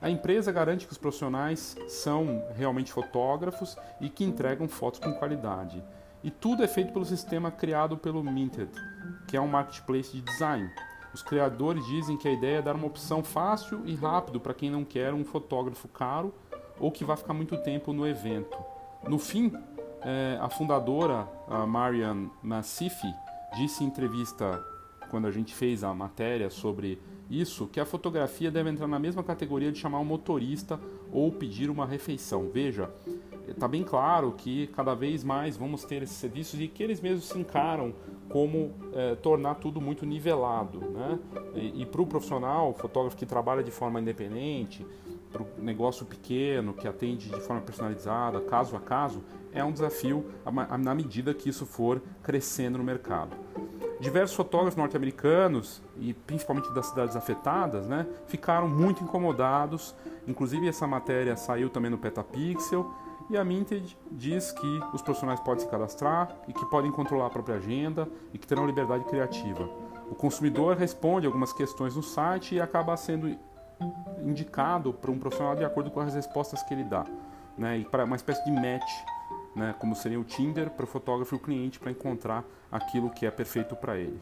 A 0.02 0.10
empresa 0.10 0.52
garante 0.52 0.86
que 0.86 0.92
os 0.92 0.98
profissionais 0.98 1.76
são 1.88 2.44
realmente 2.56 2.92
fotógrafos 2.92 3.78
e 4.02 4.10
que 4.10 4.24
entregam 4.24 4.68
fotos 4.68 5.00
com 5.00 5.14
qualidade. 5.14 5.84
E 6.24 6.30
tudo 6.30 6.64
é 6.64 6.68
feito 6.68 6.92
pelo 6.92 7.06
sistema 7.06 7.52
criado 7.52 7.98
pelo 7.98 8.24
Minted, 8.24 8.70
que 9.28 9.38
é 9.38 9.42
um 9.42 9.48
marketplace 9.48 10.12
de 10.12 10.22
design. 10.22 10.70
Os 11.14 11.22
criadores 11.22 11.86
dizem 11.86 12.18
que 12.18 12.28
a 12.28 12.32
ideia 12.32 12.58
é 12.58 12.62
dar 12.62 12.76
uma 12.76 12.88
opção 12.88 13.24
fácil 13.24 13.84
e 13.86 13.96
rápido 13.96 14.40
para 14.40 14.54
quem 14.54 14.70
não 14.70 14.84
quer 14.84 15.14
um 15.14 15.24
fotógrafo 15.24 15.88
caro 15.88 16.34
ou 16.80 16.92
que 16.92 17.04
vai 17.04 17.18
ficar 17.18 17.34
muito 17.34 17.58
tempo 17.58 17.94
no 17.94 18.08
evento. 18.08 18.58
No 19.08 19.20
fim, 19.20 19.52
é, 20.02 20.38
a 20.40 20.50
fundadora, 20.50 21.28
a 21.48 21.66
Marian 21.66 22.30
Massifi, 22.42 23.14
disse 23.56 23.84
em 23.84 23.88
entrevista 23.88 24.64
quando 25.10 25.28
a 25.28 25.32
gente 25.32 25.54
fez 25.54 25.84
a 25.84 25.94
matéria 25.94 26.50
sobre 26.50 27.00
isso 27.30 27.68
que 27.68 27.80
a 27.80 27.86
fotografia 27.86 28.52
deve 28.52 28.70
entrar 28.70 28.88
na 28.88 29.00
mesma 29.00 29.24
categoria 29.24 29.72
de 29.72 29.80
chamar 29.80 30.00
um 30.00 30.06
motorista 30.06 30.80
ou 31.12 31.32
pedir 31.32 31.70
uma 31.70 31.86
refeição. 31.86 32.50
Veja, 32.52 32.90
está 33.48 33.68
bem 33.68 33.84
claro 33.84 34.34
que 34.38 34.68
cada 34.68 34.94
vez 34.94 35.24
mais 35.24 35.58
vamos 35.58 35.84
ter 35.84 36.04
esses 36.04 36.18
serviços 36.18 36.60
e 36.60 36.68
que 36.68 36.84
eles 36.84 37.02
mesmos 37.02 37.26
se 37.26 37.40
encaram 37.40 37.94
como 38.30 38.74
é, 38.94 39.16
tornar 39.16 39.56
tudo 39.56 39.80
muito 39.80 40.06
nivelado. 40.06 40.80
Né? 40.80 41.20
E, 41.56 41.82
e 41.82 41.86
para 41.86 42.02
o 42.02 42.08
profissional, 42.08 42.74
fotógrafo 42.74 43.16
que 43.16 43.26
trabalha 43.26 43.64
de 43.64 43.72
forma 43.72 44.00
independente, 44.00 44.86
para 45.36 45.44
o 45.44 45.48
negócio 45.64 46.06
pequeno, 46.06 46.74
que 46.74 46.88
atende 46.88 47.30
de 47.30 47.42
forma 47.42 47.62
personalizada, 47.62 48.40
caso 48.42 48.76
a 48.78 48.80
caso, 48.80 49.22
é 49.52 49.64
um 49.64 49.72
desafio 49.72 50.26
na 50.80 50.96
medida 50.96 51.34
que 51.34 51.50
isso 51.50 51.66
for 51.66 52.02
crescendo 52.24 52.78
no 52.78 52.84
mercado. 52.84 53.36
Diversos 54.00 54.36
fotógrafos 54.36 54.76
norte-americanos, 54.76 55.82
e 55.98 56.14
principalmente 56.14 56.74
das 56.74 56.88
cidades 56.88 57.16
afetadas, 57.16 57.88
né, 57.88 58.06
ficaram 58.28 58.68
muito 58.68 59.04
incomodados. 59.04 59.96
Inclusive, 60.28 60.68
essa 60.68 60.86
matéria 60.86 61.36
saiu 61.36 61.70
também 61.70 61.92
no 61.92 61.98
Petapixel. 61.98 62.90
E 63.30 63.38
a 63.38 63.44
Minted 63.44 63.98
diz 64.12 64.52
que 64.52 64.80
os 64.94 65.02
profissionais 65.02 65.40
podem 65.40 65.64
se 65.64 65.72
cadastrar 65.72 66.36
e 66.48 66.54
que 66.54 66.64
podem 66.66 66.92
controlar 66.92 67.26
a 67.28 67.30
própria 67.30 67.56
agenda 67.56 68.08
e 68.32 68.38
que 68.38 68.46
terão 68.46 68.68
liberdade 68.68 69.04
criativa. 69.06 69.68
O 70.12 70.14
consumidor 70.14 70.78
responde 70.78 71.26
algumas 71.26 71.52
questões 71.52 71.96
no 71.96 72.04
site 72.04 72.54
e 72.54 72.62
acaba 72.62 72.96
sendo 72.96 73.36
indicado 74.24 74.94
para 74.94 75.12
um 75.12 75.20
profissional 75.20 75.56
de 75.56 75.64
acordo 75.64 75.92
com 75.92 76.00
as 76.00 76.14
respostas 76.14 76.64
que 76.64 76.74
ele 76.74 76.84
dá. 76.84 77.06
Né? 77.58 77.80
E 77.80 77.86
para 77.86 78.04
uma 78.04 78.16
espécie 78.16 78.44
de 78.44 78.52
match 78.52 78.92
né, 79.56 79.74
como 79.80 79.96
seria 79.96 80.20
o 80.20 80.24
Tinder 80.24 80.70
para 80.70 80.84
o 80.84 80.88
fotógrafo 80.88 81.34
e 81.34 81.38
o 81.38 81.40
cliente 81.40 81.80
para 81.80 81.90
encontrar 81.90 82.44
aquilo 82.72 83.10
que 83.10 83.26
é 83.26 83.32
perfeito 83.32 83.76
para 83.76 83.98
ele. 83.98 84.22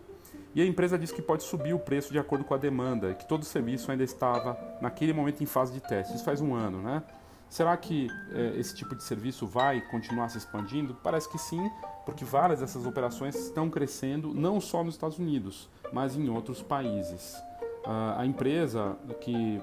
E 0.54 0.62
a 0.62 0.66
empresa 0.66 0.98
diz 0.98 1.12
que 1.12 1.22
pode 1.22 1.44
subir 1.44 1.74
o 1.74 1.80
preço 1.80 2.12
de 2.12 2.20
acordo 2.20 2.46
com 2.46 2.54
a 2.54 2.58
demanda, 2.58 3.16
que 3.16 3.28
todo 3.28 3.42
o 3.42 3.46
serviço 3.46 3.92
ainda 3.92 4.04
estava 4.04 4.58
naquele 4.80 5.12
momento 5.12 5.42
em 5.42 5.48
fase 5.48 5.74
de 5.74 5.82
teste. 5.82 6.14
Isso 6.14 6.24
faz 6.24 6.40
um 6.40 6.54
ano, 6.54 6.80
né? 6.80 7.02
Será 7.50 7.76
que 7.76 8.08
eh, 8.32 8.54
esse 8.58 8.76
tipo 8.76 8.96
de 8.96 9.04
serviço 9.04 9.46
vai 9.48 9.82
continuar 9.82 10.30
se 10.30 10.38
expandindo? 10.38 10.96
Parece 11.04 11.30
que 11.30 11.38
sim, 11.38 11.72
porque 12.06 12.24
várias 12.24 12.60
dessas 12.60 12.86
operações 12.86 13.36
estão 13.36 13.70
crescendo 13.70 14.34
não 14.34 14.62
só 14.62 14.84
nos 14.84 14.96
Estados 14.96 15.20
Unidos, 15.20 15.70
mas 15.92 16.16
em 16.16 16.30
outros 16.30 16.62
países. 16.62 17.36
A 17.86 18.26
empresa 18.26 18.96
que 19.20 19.62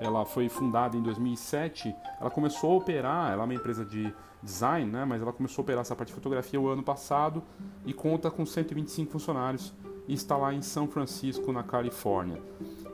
ela 0.00 0.24
foi 0.24 0.48
fundada 0.48 0.96
em 0.96 1.02
2007, 1.02 1.94
ela 2.20 2.30
começou 2.30 2.72
a 2.72 2.74
operar, 2.76 3.32
ela 3.32 3.42
é 3.42 3.44
uma 3.44 3.54
empresa 3.54 3.84
de 3.84 4.12
design, 4.42 4.90
né, 4.90 5.04
mas 5.04 5.22
ela 5.22 5.32
começou 5.32 5.62
a 5.62 5.64
operar 5.64 5.80
essa 5.80 5.96
parte 5.96 6.08
de 6.08 6.14
fotografia 6.14 6.60
o 6.60 6.68
ano 6.68 6.82
passado 6.82 7.42
e 7.86 7.92
conta 7.92 8.30
com 8.30 8.44
125 8.44 9.10
funcionários 9.10 9.72
e 10.06 10.14
está 10.14 10.36
lá 10.36 10.52
em 10.52 10.60
São 10.60 10.86
Francisco, 10.86 11.52
na 11.52 11.62
Califórnia. 11.62 12.42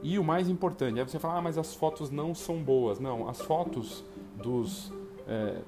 E 0.03 0.19
o 0.19 0.25
mais 0.25 0.49
importante, 0.49 0.99
é 1.01 1.05
você 1.05 1.19
falar, 1.19 1.39
ah, 1.39 1.43
mas 1.43 1.59
as 1.59 1.75
fotos 1.75 2.11
não 2.11 2.35
são 2.35 2.63
boas. 2.63 2.99
Não, 2.99 3.29
as 3.29 3.41
fotos 3.41 4.05
dos 4.37 4.93
é, 5.27 5.61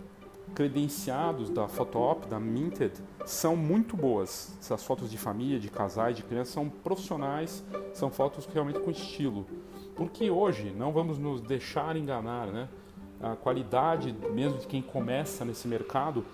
credenciados 0.55 1.51
da 1.51 1.67
Photoop, 1.69 2.27
da 2.27 2.39
Minted, 2.39 2.93
são 3.25 3.57
muito 3.57 3.97
boas. 3.97 4.57
Essas 4.61 4.85
fotos 4.85 5.11
de 5.11 5.19
família, 5.19 5.59
de 5.59 5.69
casais, 5.69 6.17
de 6.17 6.23
crianças 6.23 6.55
são 6.55 6.69
profissionais, 6.69 7.65
são 7.93 8.11
fotos 8.11 8.47
realmente 8.47 8.81
com 8.81 8.91
estilo. 8.91 9.47
Porque 9.97 10.31
hoje, 10.31 10.73
não 10.77 10.93
vamos 10.93 11.19
nos 11.19 11.41
deixar 11.41 11.97
enganar, 11.97 12.47
né? 12.47 12.69
A 13.21 13.37
qualidade, 13.37 14.15
mesmo 14.33 14.59
de 14.59 14.67
quem 14.67 14.83
começa 14.83 15.45
nesse 15.45 15.69
mercado, 15.69 16.25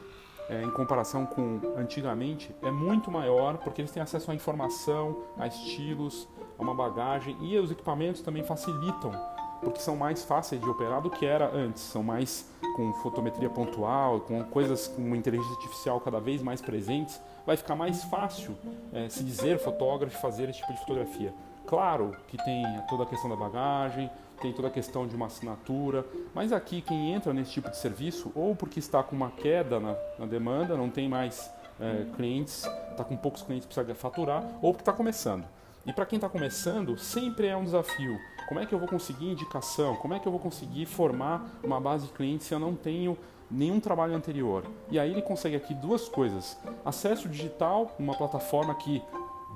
é, 0.48 0.62
em 0.62 0.70
comparação 0.70 1.26
com 1.26 1.60
antigamente, 1.76 2.54
é 2.62 2.70
muito 2.70 3.10
maior, 3.10 3.58
porque 3.58 3.82
eles 3.82 3.90
têm 3.90 4.02
acesso 4.02 4.30
à 4.30 4.34
informação, 4.34 5.24
a 5.36 5.46
estilos, 5.46 6.26
a 6.58 6.62
uma 6.62 6.74
bagagem 6.74 7.36
e 7.42 7.58
os 7.58 7.70
equipamentos 7.70 8.22
também 8.22 8.42
facilitam 8.42 9.12
porque 9.60 9.80
são 9.80 9.96
mais 9.96 10.24
fáceis 10.24 10.60
de 10.60 10.68
operar 10.68 11.00
do 11.02 11.10
que 11.10 11.26
era 11.26 11.50
antes, 11.54 11.82
são 11.82 12.02
mais 12.02 12.46
com 12.76 12.92
fotometria 12.94 13.50
pontual, 13.50 14.20
com 14.20 14.42
coisas 14.44 14.88
com 14.88 15.14
inteligência 15.14 15.52
artificial 15.54 16.00
cada 16.00 16.20
vez 16.20 16.42
mais 16.42 16.60
presentes, 16.60 17.20
vai 17.44 17.56
ficar 17.56 17.74
mais 17.74 18.04
fácil 18.04 18.56
é, 18.92 19.08
se 19.08 19.24
dizer 19.24 19.58
fotógrafo 19.58 20.16
e 20.16 20.20
fazer 20.20 20.48
esse 20.48 20.60
tipo 20.60 20.72
de 20.72 20.78
fotografia. 20.80 21.34
Claro 21.66 22.16
que 22.28 22.36
tem 22.38 22.64
toda 22.88 23.02
a 23.02 23.06
questão 23.06 23.28
da 23.28 23.36
bagagem, 23.36 24.10
tem 24.40 24.52
toda 24.52 24.68
a 24.68 24.70
questão 24.70 25.06
de 25.06 25.14
uma 25.14 25.26
assinatura, 25.26 26.06
mas 26.34 26.52
aqui 26.52 26.80
quem 26.80 27.12
entra 27.12 27.32
nesse 27.34 27.52
tipo 27.52 27.68
de 27.68 27.76
serviço, 27.76 28.30
ou 28.34 28.54
porque 28.54 28.78
está 28.78 29.02
com 29.02 29.14
uma 29.14 29.30
queda 29.30 29.80
na, 29.80 29.94
na 30.18 30.26
demanda, 30.26 30.76
não 30.76 30.88
tem 30.88 31.08
mais 31.08 31.50
é, 31.80 32.06
clientes, 32.16 32.64
está 32.90 33.04
com 33.04 33.16
poucos 33.16 33.42
clientes, 33.42 33.66
precisa 33.66 33.94
faturar, 33.94 34.44
ou 34.62 34.72
porque 34.72 34.82
está 34.82 34.92
começando. 34.92 35.44
E 35.88 35.92
para 35.92 36.06
quem 36.06 36.18
está 36.18 36.28
começando, 36.28 36.96
sempre 36.96 37.48
é 37.48 37.56
um 37.56 37.64
desafio 37.64 38.20
como 38.48 38.60
é 38.60 38.64
que 38.64 38.74
eu 38.74 38.78
vou 38.78 38.88
conseguir 38.88 39.30
indicação? 39.30 39.94
Como 39.96 40.14
é 40.14 40.18
que 40.18 40.26
eu 40.26 40.32
vou 40.32 40.40
conseguir 40.40 40.86
formar 40.86 41.60
uma 41.62 41.78
base 41.78 42.06
de 42.06 42.12
clientes 42.14 42.46
se 42.46 42.54
eu 42.54 42.58
não 42.58 42.74
tenho 42.74 43.14
nenhum 43.50 43.78
trabalho 43.78 44.14
anterior? 44.14 44.64
E 44.90 44.98
aí 44.98 45.12
ele 45.12 45.20
consegue 45.20 45.54
aqui 45.54 45.74
duas 45.74 46.08
coisas: 46.08 46.58
acesso 46.82 47.28
digital, 47.28 47.94
uma 47.98 48.16
plataforma 48.16 48.74
que 48.74 49.02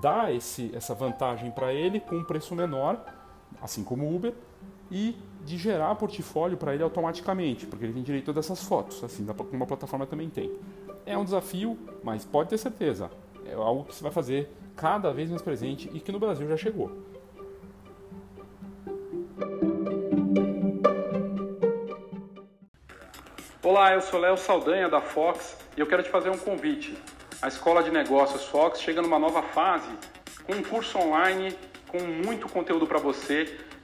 dá 0.03 0.31
esse, 0.31 0.71
essa 0.75 0.95
vantagem 0.95 1.51
para 1.51 1.73
ele 1.73 2.01
com 2.01 2.17
um 2.17 2.23
preço 2.25 2.55
menor, 2.55 3.03
assim 3.63 3.83
como 3.83 4.05
o 4.05 4.15
Uber, 4.15 4.35
e 4.91 5.17
de 5.43 5.57
gerar 5.57 5.95
portfólio 5.95 6.59
para 6.59 6.75
ele 6.75 6.83
automaticamente, 6.83 7.67
porque 7.67 7.87
ele 7.87 7.95
tem 7.95 8.03
direito 8.03 8.31
a 8.31 8.35
dessas 8.35 8.63
fotos, 8.63 9.03
assim 9.03 9.25
como 9.25 9.49
uma 9.53 9.67
plataforma 9.67 10.05
também 10.05 10.29
tem. 10.29 10.53
É 11.07 11.17
um 11.17 11.25
desafio, 11.25 11.79
mas 12.05 12.27
pode 12.27 12.51
ter 12.51 12.59
certeza, 12.59 13.11
é 13.47 13.55
algo 13.55 13.85
que 13.85 13.95
você 13.95 14.03
vai 14.03 14.13
fazer 14.13 14.53
cada 14.77 15.13
vez 15.13 15.31
mais 15.31 15.43
presente 15.43 15.91
e 15.93 16.01
que 16.01 16.13
no 16.13 16.19
Brasil 16.19 16.49
já 16.49 16.57
chegou. 16.57 16.91
Olá, 23.63 23.95
eu 23.95 24.01
sou 24.01 24.21
Léo 24.21 24.37
Saldanha 24.37 24.89
da 24.89 25.01
Fox 25.01 25.57
e 25.77 25.81
eu 25.81 25.87
quero 25.87 26.03
te 26.03 26.11
fazer 26.11 26.31
um 26.31 26.39
convite. 26.39 26.97
A 27.41 27.49
Escola 27.49 27.83
de 27.83 27.91
Negócios 27.91 28.45
Fox 28.47 28.81
chega 28.81 29.01
numa 29.01 29.19
nova 29.19 29.43
fase 29.43 29.91
com 30.45 30.53
um 30.55 30.63
curso 30.63 30.99
online 30.99 31.57
com 31.89 32.01
muito 32.01 32.49
conteúdo 32.49 32.87
para 32.87 32.99
você 32.99 33.59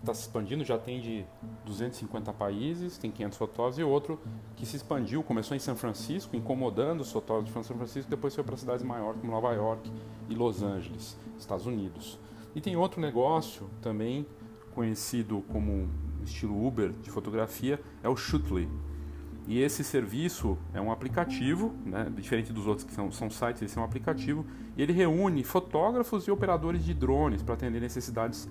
está 0.00 0.14
se 0.14 0.22
expandindo, 0.22 0.64
já 0.64 0.78
tem 0.78 1.00
de 1.00 1.24
250 1.66 2.32
países, 2.32 2.96
tem 2.96 3.10
500 3.10 3.38
fotógrafos, 3.38 3.78
e 3.78 3.84
outro 3.84 4.18
que 4.56 4.64
se 4.64 4.76
expandiu, 4.76 5.22
começou 5.22 5.56
em 5.56 5.60
São 5.60 5.76
Francisco, 5.76 6.34
incomodando 6.34 7.02
os 7.02 7.12
fotógrafos 7.12 7.54
de 7.54 7.66
São 7.66 7.76
Francisco, 7.76 8.10
depois 8.10 8.34
foi 8.34 8.42
para 8.42 8.56
cidades 8.56 8.82
maiores 8.82 9.20
como 9.20 9.32
Nova 9.32 9.52
York 9.52 9.90
e 10.28 10.34
Los 10.34 10.62
Angeles, 10.62 11.16
Estados 11.38 11.66
Unidos. 11.66 12.18
E 12.54 12.60
tem 12.60 12.76
outro 12.76 13.00
negócio 13.00 13.68
também 13.82 14.26
conhecido 14.74 15.44
como 15.48 15.88
estilo 16.24 16.66
Uber 16.66 16.92
de 17.02 17.10
fotografia, 17.10 17.80
é 18.02 18.08
o 18.08 18.16
Shootly. 18.16 18.68
E 19.46 19.60
esse 19.60 19.82
serviço 19.82 20.56
é 20.72 20.80
um 20.80 20.92
aplicativo, 20.92 21.74
né, 21.84 22.10
diferente 22.14 22.52
dos 22.52 22.66
outros 22.66 22.86
que 22.86 22.92
são, 22.92 23.10
são 23.10 23.28
sites, 23.28 23.62
esse 23.62 23.76
é 23.76 23.80
um 23.80 23.84
aplicativo, 23.84 24.46
e 24.76 24.82
ele 24.82 24.92
reúne 24.92 25.42
fotógrafos 25.42 26.24
e 26.24 26.30
operadores 26.30 26.84
de 26.84 26.94
drones 26.94 27.42
para 27.42 27.54
atender 27.54 27.80
necessidades 27.80 28.48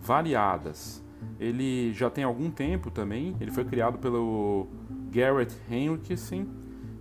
variadas. 0.00 1.02
Ele 1.38 1.92
já 1.92 2.10
tem 2.10 2.24
algum 2.24 2.50
tempo 2.50 2.90
também, 2.90 3.36
ele 3.40 3.50
foi 3.50 3.64
criado 3.64 3.98
pelo 3.98 4.68
Garrett 5.10 5.54
Henriksen 5.70 6.48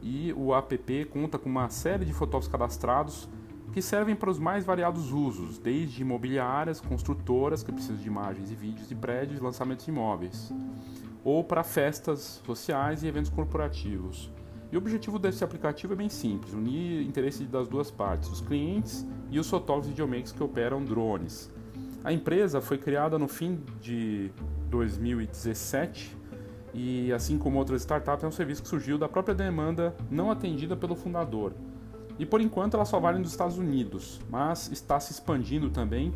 e 0.02 0.34
o 0.34 0.54
app 0.54 1.06
conta 1.06 1.38
com 1.38 1.50
uma 1.50 1.70
série 1.70 2.06
de 2.06 2.14
fotógrafos 2.14 2.52
cadastrados 2.52 3.30
que 3.72 3.82
servem 3.82 4.16
para 4.16 4.30
os 4.30 4.40
mais 4.40 4.66
variados 4.66 5.12
usos, 5.12 5.60
desde 5.60 6.02
imobiliárias, 6.02 6.82
construtoras 6.82 7.62
que 7.62 7.72
precisam 7.72 7.98
de 7.98 8.08
imagens 8.08 8.50
e 8.52 8.56
vídeos 8.56 8.90
de 8.90 8.96
prédios 8.96 9.40
lançamentos 9.40 9.86
de 9.86 9.92
imóveis 9.92 10.52
ou 11.24 11.44
para 11.44 11.64
festas 11.64 12.42
sociais 12.46 13.04
e 13.04 13.08
eventos 13.08 13.30
corporativos. 13.30 14.32
E 14.72 14.76
o 14.76 14.80
objetivo 14.80 15.18
desse 15.18 15.44
aplicativo 15.44 15.94
é 15.94 15.96
bem 15.96 16.10
simples: 16.10 16.54
unir 16.54 17.02
interesse 17.02 17.44
das 17.46 17.68
duas 17.68 17.90
partes, 17.90 18.30
os 18.30 18.42
clientes 18.42 19.06
e 19.30 19.40
os 19.40 19.50
fotógrafos 19.50 19.88
e 19.88 19.90
videomakers 19.90 20.32
que 20.32 20.44
operam 20.44 20.84
drones. 20.84 21.52
A 22.04 22.14
empresa 22.14 22.62
foi 22.62 22.78
criada 22.78 23.20
no 23.20 23.28
fim 23.28 23.62
de 23.82 24.32
2017 24.70 26.18
e, 26.74 27.12
assim 27.12 27.38
como 27.38 27.58
outras 27.58 27.82
startups, 27.82 28.24
é 28.24 28.28
um 28.28 28.32
serviço 28.32 28.62
que 28.62 28.70
surgiu 28.70 28.98
da 28.98 29.10
própria 29.10 29.36
demanda 29.36 29.96
não 30.10 30.32
atendida 30.32 30.76
pelo 30.78 30.96
fundador. 30.96 31.54
E 32.18 32.26
por 32.26 32.42
enquanto 32.42 32.76
ela 32.76 32.86
só 32.86 33.00
vale 33.00 33.18
nos 33.20 33.32
Estados 33.32 33.58
Unidos, 33.58 34.20
mas 34.30 34.70
está 34.72 35.00
se 35.00 35.12
expandindo 35.12 35.70
também 35.70 36.14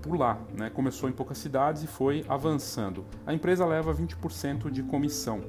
por 0.00 0.18
lá. 0.18 0.38
Né? 0.56 0.70
Começou 0.70 1.08
em 1.08 1.12
poucas 1.12 1.38
cidades 1.38 1.82
e 1.82 1.86
foi 1.86 2.24
avançando. 2.28 3.04
A 3.26 3.34
empresa 3.34 3.66
leva 3.66 3.94
20% 3.94 4.70
de 4.70 4.82
comissão. 4.82 5.42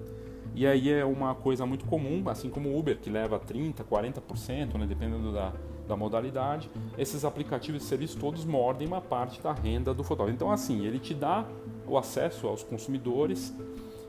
E 0.54 0.68
aí 0.68 0.90
é 0.90 1.06
uma 1.06 1.34
coisa 1.34 1.66
muito 1.66 1.86
comum, 1.86 2.24
assim 2.28 2.50
como 2.50 2.70
o 2.70 2.78
Uber, 2.78 3.00
que 3.00 3.10
leva 3.10 3.40
30%, 3.40 3.84
40%, 3.84 4.78
né? 4.78 4.86
dependendo 4.86 5.32
da, 5.32 5.54
da 5.88 5.96
modalidade. 5.96 6.70
Esses 6.98 7.26
aplicativos 7.26 7.82
de 7.82 7.88
serviço 7.88 8.18
todos 8.18 8.46
mordem 8.46 8.88
uma 8.88 9.02
parte 9.02 9.42
da 9.42 9.54
renda 9.54 9.94
do 9.94 10.04
fotógrafo. 10.04 10.36
Então, 10.36 10.52
assim, 10.52 10.86
ele 10.86 11.00
te 11.00 11.14
dá 11.14 11.46
o 11.88 11.98
acesso 11.98 12.48
aos 12.48 12.64
consumidores, 12.64 13.54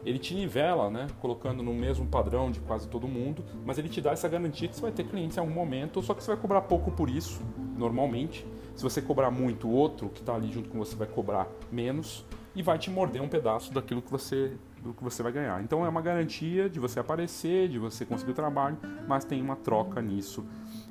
ele 0.04 0.18
te 0.18 0.34
nivela, 0.34 0.90
né? 0.90 1.06
colocando 1.20 1.62
no 1.62 1.72
mesmo 1.72 2.06
padrão 2.06 2.50
de 2.50 2.60
quase 2.60 2.88
todo 2.88 3.06
mundo, 3.06 3.44
mas 3.64 3.78
ele 3.78 3.88
te 3.88 4.00
dá 4.00 4.12
essa 4.12 4.28
garantia 4.28 4.68
que 4.68 4.74
você 4.74 4.82
vai 4.82 4.92
ter 4.92 5.04
clientes 5.04 5.36
em 5.36 5.40
algum 5.40 5.52
momento, 5.52 6.02
só 6.02 6.14
que 6.14 6.22
você 6.22 6.32
vai 6.32 6.40
cobrar 6.40 6.62
pouco 6.62 6.90
por 6.90 7.08
isso, 7.08 7.40
normalmente 7.76 8.44
se 8.74 8.82
você 8.82 9.02
cobrar 9.02 9.30
muito, 9.30 9.68
o 9.68 9.72
outro 9.72 10.08
que 10.08 10.20
está 10.20 10.34
ali 10.34 10.50
junto 10.50 10.68
com 10.68 10.78
você 10.78 10.96
vai 10.96 11.06
cobrar 11.06 11.46
menos 11.70 12.24
e 12.54 12.62
vai 12.62 12.78
te 12.78 12.90
morder 12.90 13.22
um 13.22 13.28
pedaço 13.28 13.72
daquilo 13.72 14.00
que 14.00 14.10
você 14.10 14.56
do 14.82 14.92
que 14.92 15.02
você 15.02 15.22
vai 15.22 15.30
ganhar. 15.30 15.62
Então 15.62 15.86
é 15.86 15.88
uma 15.88 16.02
garantia 16.02 16.68
de 16.68 16.80
você 16.80 16.98
aparecer, 16.98 17.68
de 17.68 17.78
você 17.78 18.04
conseguir 18.04 18.32
o 18.32 18.34
trabalho, 18.34 18.76
mas 19.06 19.24
tem 19.24 19.40
uma 19.40 19.54
troca 19.54 20.02
nisso. 20.02 20.44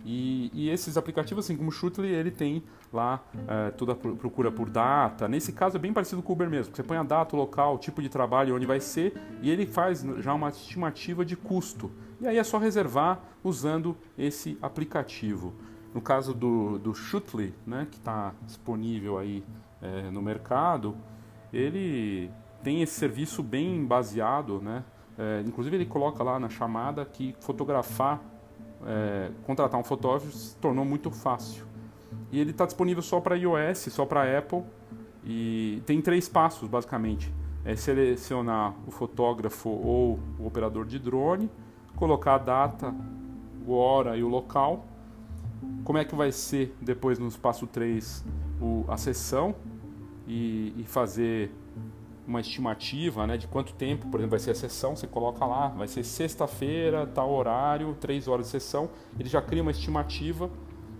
E, 0.06 0.50
e 0.54 0.70
esses 0.70 0.98
aplicativos, 0.98 1.46
assim 1.46 1.58
como 1.58 1.70
o 1.70 1.72
Shootly, 1.72 2.08
ele 2.08 2.32
tem 2.32 2.64
lá 2.92 3.22
é, 3.48 3.72
toda 3.72 3.92
a 3.92 3.96
procura 3.96 4.52
por 4.52 4.70
data. 4.70 5.28
Nesse 5.28 5.52
caso 5.52 5.76
é 5.76 5.80
bem 5.80 5.92
parecido 5.92 6.22
com 6.22 6.32
o 6.32 6.36
Uber 6.36 6.50
mesmo. 6.50 6.76
Você 6.76 6.84
põe 6.84 6.98
a 6.98 7.04
data, 7.04 7.36
o 7.36 7.40
local, 7.40 7.76
o 7.76 7.78
tipo 7.78 8.02
de 8.02 8.10
trabalho, 8.10 8.56
onde 8.56 8.66
vai 8.66 8.80
ser, 8.80 9.14
e 9.42 9.52
ele 9.52 9.66
faz 9.66 10.06
já 10.20 10.34
uma 10.34 10.50
estimativa 10.50 11.26
de 11.26 11.36
custo. 11.36 11.92
E 12.20 12.28
aí 12.28 12.38
é 12.38 12.44
só 12.44 12.58
reservar 12.58 13.20
usando 13.44 13.98
esse 14.18 14.58
aplicativo. 14.62 15.54
No 15.94 16.02
caso 16.02 16.34
do, 16.34 16.80
do 16.80 16.94
Shootly, 16.94 17.54
né, 17.68 17.86
que 17.92 17.98
está 17.98 18.34
disponível 18.44 19.18
aí 19.18 19.44
é, 19.82 20.10
no 20.10 20.22
mercado, 20.22 20.96
ele 21.52 22.32
tem 22.64 22.82
esse 22.82 22.94
serviço 22.94 23.44
bem 23.44 23.86
baseado, 23.86 24.62
né? 24.62 24.84
É, 25.18 25.44
inclusive 25.46 25.76
ele 25.76 25.86
coloca 25.86 26.24
lá 26.24 26.40
na 26.40 26.50
chamada 26.50 27.06
que 27.06 27.36
fotografar, 27.40 28.22
é, 28.86 29.30
contratar 29.46 29.80
um 29.80 29.84
fotógrafo 29.84 30.32
se 30.32 30.56
tornou 30.56 30.86
muito 30.86 31.12
fácil. 31.12 31.66
E 32.32 32.40
ele 32.40 32.52
está 32.52 32.66
disponível 32.66 33.04
só 33.04 33.20
para 33.20 33.36
iOS, 33.36 33.90
só 33.92 34.06
para 34.06 34.38
Apple 34.38 34.64
e 35.24 35.82
tem 35.86 36.02
três 36.02 36.28
passos 36.28 36.68
basicamente. 36.68 37.32
é 37.64 37.76
selecionar 37.76 38.74
o 38.88 38.92
fotógrafo 38.92 39.70
ou 39.70 40.20
o 40.40 40.48
operador 40.48 40.86
de 40.86 40.98
drone, 40.98 41.50
colocar 41.96 42.36
a 42.36 42.38
data, 42.40 42.88
a 43.68 43.72
hora 43.72 44.18
e 44.18 44.24
o 44.24 44.28
local. 44.28 44.86
Como 45.84 46.00
é 46.00 46.06
que 46.06 46.16
vai 46.16 46.32
ser 46.32 46.76
depois 46.82 47.20
no 47.20 47.32
passo 47.34 47.68
3 47.68 48.26
o, 48.60 48.86
a 48.88 48.98
sessão 48.98 49.54
e, 50.28 50.74
e 50.78 50.84
fazer 50.86 51.52
uma 52.32 52.40
estimativa 52.40 53.28
né, 53.28 53.38
de 53.38 53.46
quanto 53.46 53.74
tempo, 53.74 54.08
por 54.08 54.20
exemplo, 54.20 54.32
vai 54.32 54.40
ser 54.40 54.52
a 54.52 54.56
sessão, 54.56 54.96
você 54.96 55.06
coloca 55.06 55.46
lá, 55.46 55.68
vai 55.68 55.88
ser 55.88 56.04
sexta-feira, 56.04 57.06
tal 57.06 57.30
horário, 57.30 57.96
três 58.00 58.28
horas 58.28 58.46
de 58.46 58.52
sessão, 58.52 58.90
ele 59.20 59.30
já 59.30 59.42
cria 59.42 59.62
uma 59.62 59.72
estimativa 59.72 60.50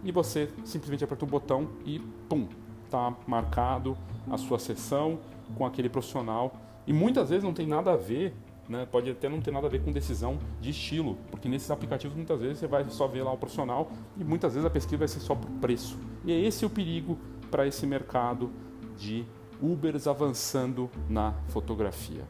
e 0.04 0.12
você 0.12 0.50
simplesmente 0.66 1.04
aperta 1.04 1.24
o 1.24 1.28
botão 1.28 1.70
e 1.86 2.00
pum, 2.28 2.48
está 2.86 3.16
marcado 3.26 3.98
a 4.30 4.38
sua 4.38 4.60
sessão 4.60 5.20
com 5.56 5.66
aquele 5.66 5.90
profissional. 5.90 6.54
E 6.86 6.92
muitas 6.92 7.30
vezes 7.30 7.44
não 7.44 7.54
tem 7.54 7.66
nada 7.66 7.94
a 7.94 7.98
ver, 7.98 8.34
né, 8.68 8.86
pode 8.92 9.10
até 9.10 9.30
não 9.30 9.40
ter 9.40 9.52
nada 9.52 9.68
a 9.68 9.70
ver 9.70 9.82
com 9.82 9.92
decisão 9.92 10.38
de 10.60 10.72
estilo, 10.72 11.18
porque 11.30 11.48
nesses 11.48 11.72
aplicativos 11.72 12.16
muitas 12.16 12.42
vezes 12.42 12.60
você 12.60 12.68
vai 12.68 12.84
só 12.90 13.08
ver 13.08 13.24
lá 13.24 13.32
o 13.32 13.38
profissional 13.38 13.90
e 14.18 14.24
muitas 14.24 14.54
vezes 14.54 14.68
a 14.68 14.70
pesquisa 14.70 14.98
vai 14.98 15.08
ser 15.08 15.22
só 15.22 15.34
por 15.34 15.50
preço. 15.62 15.98
E 16.26 16.32
é 16.34 16.40
esse 16.40 16.66
o 16.66 16.70
perigo 16.70 17.18
para 17.50 17.66
esse 17.66 17.88
mercado 17.88 18.52
de 18.98 19.26
Ubers 19.62 20.08
avançando 20.08 20.90
na 21.08 21.34
fotografia. 21.50 22.24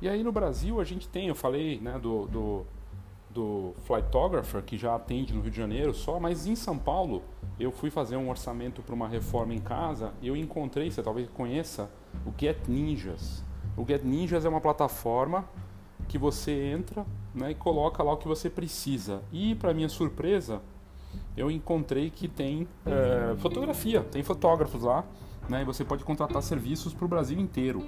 E 0.00 0.08
aí 0.08 0.22
no 0.22 0.30
Brasil 0.30 0.80
a 0.80 0.84
gente 0.84 1.08
tem, 1.08 1.28
eu 1.28 1.34
falei 1.34 1.80
né, 1.80 1.98
do, 1.98 2.26
do, 2.26 2.66
do 3.30 3.74
Flightographer, 3.84 4.62
que 4.62 4.76
já 4.76 4.94
atende 4.94 5.34
no 5.34 5.40
Rio 5.40 5.50
de 5.50 5.56
Janeiro 5.56 5.92
só, 5.92 6.20
mas 6.20 6.46
em 6.46 6.54
São 6.54 6.78
Paulo 6.78 7.22
eu 7.58 7.72
fui 7.72 7.90
fazer 7.90 8.16
um 8.16 8.30
orçamento 8.30 8.80
para 8.80 8.94
uma 8.94 9.08
reforma 9.08 9.52
em 9.52 9.58
casa 9.58 10.12
e 10.22 10.28
eu 10.28 10.36
encontrei, 10.36 10.90
você 10.90 11.02
talvez 11.02 11.28
conheça, 11.28 11.90
o 12.24 12.32
Get 12.38 12.68
Ninjas. 12.68 13.44
O 13.76 13.84
Get 13.86 14.02
Ninjas 14.04 14.44
é 14.44 14.48
uma 14.48 14.60
plataforma 14.60 15.48
que 16.08 16.18
você 16.18 16.72
entra 16.72 17.06
né, 17.34 17.50
e 17.50 17.54
coloca 17.54 18.02
lá 18.02 18.12
o 18.12 18.16
que 18.16 18.26
você 18.26 18.48
precisa. 18.48 19.22
E, 19.30 19.54
para 19.54 19.74
minha 19.74 19.88
surpresa, 19.88 20.60
eu 21.36 21.50
encontrei 21.50 22.10
que 22.10 22.26
tem 22.26 22.66
é, 22.84 23.36
fotografia, 23.36 24.02
tem 24.02 24.22
fotógrafos 24.22 24.82
lá, 24.82 25.04
né, 25.48 25.62
e 25.62 25.64
você 25.64 25.84
pode 25.84 26.02
contratar 26.02 26.42
serviços 26.42 26.92
para 26.92 27.04
o 27.04 27.08
Brasil 27.08 27.38
inteiro. 27.38 27.86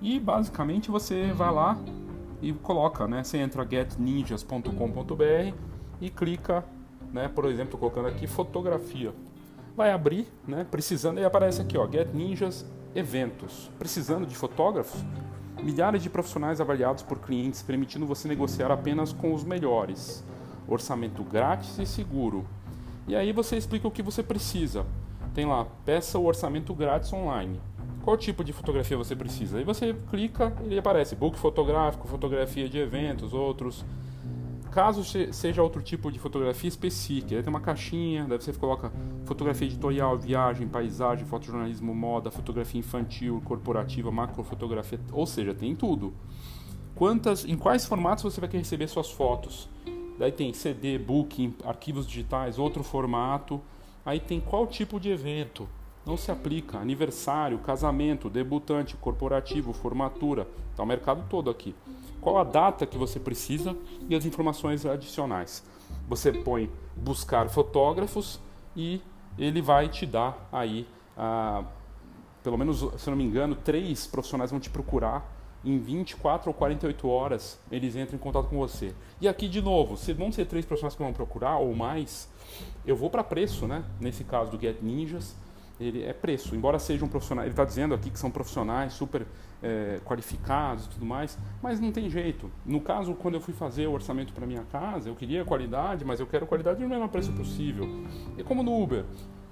E 0.00 0.18
basicamente 0.20 0.90
você 0.90 1.32
vai 1.32 1.52
lá 1.52 1.78
e 2.40 2.52
coloca, 2.52 3.06
né, 3.06 3.24
você 3.24 3.38
entra 3.38 3.66
getninjas.com.br 3.68 5.54
e 6.00 6.08
clica, 6.08 6.64
né, 7.12 7.28
por 7.28 7.44
exemplo, 7.46 7.78
colocando 7.78 8.08
aqui 8.08 8.26
fotografia. 8.26 9.12
Vai 9.76 9.92
abrir, 9.92 10.26
né, 10.46 10.66
precisando, 10.68 11.18
e 11.18 11.24
aparece 11.24 11.60
aqui, 11.60 11.76
ó, 11.76 11.88
Get 11.90 12.12
Ninjas 12.14 12.64
Eventos. 12.94 13.70
Precisando 13.78 14.26
de 14.26 14.34
fotógrafos? 14.34 15.04
Milhares 15.62 16.02
de 16.02 16.08
profissionais 16.08 16.60
avaliados 16.60 17.02
por 17.02 17.18
clientes, 17.18 17.62
permitindo 17.62 18.06
você 18.06 18.28
negociar 18.28 18.70
apenas 18.70 19.12
com 19.12 19.34
os 19.34 19.42
melhores. 19.42 20.24
Orçamento 20.68 21.22
grátis 21.24 21.78
e 21.78 21.86
seguro. 21.86 22.46
E 23.08 23.16
aí 23.16 23.32
você 23.32 23.56
explica 23.56 23.88
o 23.88 23.90
que 23.90 24.02
você 24.02 24.22
precisa. 24.22 24.86
Tem 25.34 25.46
lá, 25.46 25.66
peça 25.84 26.18
o 26.18 26.26
orçamento 26.26 26.74
grátis 26.74 27.12
online. 27.12 27.60
Qual 28.02 28.16
tipo 28.16 28.44
de 28.44 28.52
fotografia 28.52 28.96
você 28.96 29.16
precisa? 29.16 29.58
Aí 29.58 29.64
você 29.64 29.94
clica, 30.10 30.52
ele 30.62 30.78
aparece 30.78 31.16
book 31.16 31.38
fotográfico, 31.38 32.06
fotografia 32.08 32.68
de 32.68 32.78
eventos, 32.78 33.34
outros. 33.34 33.84
Caso 34.78 35.02
seja 35.32 35.60
outro 35.60 35.82
tipo 35.82 36.08
de 36.08 36.20
fotografia 36.20 36.68
específica, 36.68 37.42
tem 37.42 37.50
uma 37.50 37.58
caixinha, 37.58 38.24
daí 38.28 38.40
você 38.40 38.52
coloca 38.52 38.92
fotografia 39.24 39.66
editorial, 39.66 40.16
viagem, 40.16 40.68
paisagem, 40.68 41.26
fotojornalismo, 41.26 41.92
moda, 41.92 42.30
fotografia 42.30 42.78
infantil, 42.78 43.42
corporativa, 43.44 44.12
macrofotografia, 44.12 45.00
ou 45.10 45.26
seja, 45.26 45.52
tem 45.52 45.74
tudo. 45.74 46.14
Quantas, 46.94 47.44
em 47.44 47.56
quais 47.56 47.86
formatos 47.86 48.22
você 48.22 48.38
vai 48.38 48.48
querer 48.48 48.62
receber 48.62 48.86
suas 48.86 49.10
fotos? 49.10 49.68
Daí 50.16 50.30
tem 50.30 50.52
CD, 50.52 50.96
book, 50.96 51.52
arquivos 51.64 52.06
digitais, 52.06 52.56
outro 52.56 52.84
formato. 52.84 53.60
Aí 54.06 54.20
tem 54.20 54.38
qual 54.38 54.64
tipo 54.64 55.00
de 55.00 55.10
evento? 55.10 55.68
Não 56.06 56.16
se 56.16 56.30
aplica. 56.30 56.78
Aniversário, 56.78 57.58
casamento, 57.58 58.30
debutante, 58.30 58.94
corporativo, 58.94 59.72
formatura. 59.72 60.46
Está 60.70 60.84
o 60.84 60.86
mercado 60.86 61.24
todo 61.28 61.50
aqui 61.50 61.74
qual 62.20 62.38
a 62.38 62.44
data 62.44 62.86
que 62.86 62.98
você 62.98 63.18
precisa 63.18 63.76
e 64.08 64.14
as 64.14 64.24
informações 64.24 64.84
adicionais. 64.84 65.64
Você 66.08 66.32
põe 66.32 66.70
buscar 66.96 67.48
fotógrafos 67.48 68.40
e 68.76 69.00
ele 69.38 69.62
vai 69.62 69.88
te 69.88 70.04
dar 70.04 70.48
aí, 70.52 70.86
ah, 71.16 71.64
pelo 72.42 72.58
menos, 72.58 72.84
se 72.96 73.08
não 73.08 73.16
me 73.16 73.24
engano, 73.24 73.54
três 73.54 74.06
profissionais 74.06 74.50
vão 74.50 74.60
te 74.60 74.70
procurar 74.70 75.36
em 75.64 75.78
24 75.78 76.48
ou 76.48 76.54
48 76.54 77.08
horas 77.08 77.58
eles 77.70 77.96
entram 77.96 78.16
em 78.16 78.18
contato 78.18 78.48
com 78.48 78.58
você. 78.58 78.94
E 79.20 79.28
aqui 79.28 79.48
de 79.48 79.60
novo, 79.60 79.96
se 79.96 80.12
vão 80.12 80.30
ser 80.30 80.46
três 80.46 80.64
profissionais 80.64 80.94
que 80.94 81.02
vão 81.02 81.12
procurar 81.12 81.58
ou 81.58 81.74
mais, 81.74 82.28
eu 82.86 82.96
vou 82.96 83.10
para 83.10 83.24
preço, 83.24 83.66
né? 83.66 83.84
Nesse 84.00 84.24
caso 84.24 84.50
do 84.50 84.60
Get 84.60 84.78
Ninjas, 84.80 85.34
ele 85.80 86.02
é 86.02 86.12
preço. 86.12 86.54
Embora 86.54 86.78
seja 86.78 87.04
um 87.04 87.08
profissional, 87.08 87.44
ele 87.44 87.52
está 87.52 87.64
dizendo 87.64 87.94
aqui 87.94 88.10
que 88.10 88.18
são 88.18 88.30
profissionais 88.30 88.92
super 88.92 89.26
é, 89.62 90.00
qualificados 90.04 90.86
e 90.86 90.88
tudo 90.90 91.06
mais, 91.06 91.38
mas 91.62 91.80
não 91.80 91.92
tem 91.92 92.08
jeito. 92.08 92.50
No 92.64 92.80
caso, 92.80 93.14
quando 93.14 93.34
eu 93.34 93.40
fui 93.40 93.54
fazer 93.54 93.86
o 93.86 93.92
orçamento 93.92 94.32
para 94.32 94.46
minha 94.46 94.64
casa, 94.64 95.08
eu 95.08 95.14
queria 95.14 95.44
qualidade, 95.44 96.04
mas 96.04 96.20
eu 96.20 96.26
quero 96.26 96.46
qualidade 96.46 96.80
no 96.82 96.88
menor 96.88 97.08
preço 97.08 97.32
possível. 97.32 97.88
E 98.36 98.42
como 98.42 98.62
no 98.62 98.80
Uber, 98.80 99.04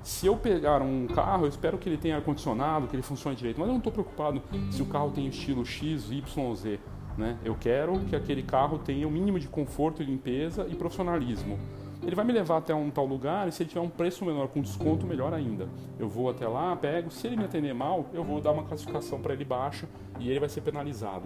se 0.02 0.26
eu 0.26 0.36
pegar 0.36 0.82
um 0.82 1.06
carro, 1.08 1.46
eu 1.46 1.48
espero 1.48 1.76
que 1.78 1.88
ele 1.88 1.96
tenha 1.96 2.16
ar-condicionado, 2.16 2.86
que 2.86 2.94
ele 2.94 3.02
funcione 3.02 3.36
direito, 3.36 3.58
mas 3.58 3.66
eu 3.66 3.72
não 3.72 3.78
estou 3.78 3.92
preocupado 3.92 4.42
se 4.70 4.80
o 4.80 4.86
carro 4.86 5.10
tem 5.10 5.26
estilo 5.26 5.64
X, 5.64 6.10
Y 6.10 6.44
ou 6.44 6.54
Z. 6.54 6.78
Né? 7.18 7.36
Eu 7.44 7.56
quero 7.58 7.98
que 8.00 8.14
aquele 8.14 8.42
carro 8.42 8.78
tenha 8.78 9.08
o 9.08 9.10
mínimo 9.10 9.40
de 9.40 9.48
conforto 9.48 10.02
limpeza 10.02 10.66
e 10.68 10.74
profissionalismo. 10.74 11.58
Ele 12.06 12.14
vai 12.14 12.24
me 12.24 12.32
levar 12.32 12.58
até 12.58 12.72
um 12.72 12.88
tal 12.88 13.04
lugar 13.04 13.48
e 13.48 13.52
se 13.52 13.64
ele 13.64 13.68
tiver 13.68 13.80
um 13.80 13.88
preço 13.88 14.24
menor 14.24 14.46
com 14.46 14.62
desconto, 14.62 15.04
melhor 15.04 15.34
ainda. 15.34 15.68
Eu 15.98 16.08
vou 16.08 16.30
até 16.30 16.46
lá, 16.46 16.76
pego, 16.76 17.10
se 17.10 17.26
ele 17.26 17.36
me 17.36 17.44
atender 17.44 17.74
mal, 17.74 18.06
eu 18.14 18.22
vou 18.22 18.40
dar 18.40 18.52
uma 18.52 18.62
classificação 18.62 19.20
para 19.20 19.34
ele 19.34 19.44
baixa 19.44 19.88
e 20.20 20.30
ele 20.30 20.38
vai 20.38 20.48
ser 20.48 20.60
penalizado. 20.60 21.24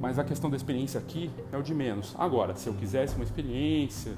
Mas 0.00 0.16
a 0.16 0.22
questão 0.22 0.48
da 0.48 0.56
experiência 0.56 1.00
aqui 1.00 1.28
é 1.50 1.58
o 1.58 1.62
de 1.62 1.74
menos. 1.74 2.14
Agora, 2.16 2.54
se 2.54 2.68
eu 2.68 2.74
quisesse 2.74 3.16
uma 3.16 3.24
experiência, 3.24 4.12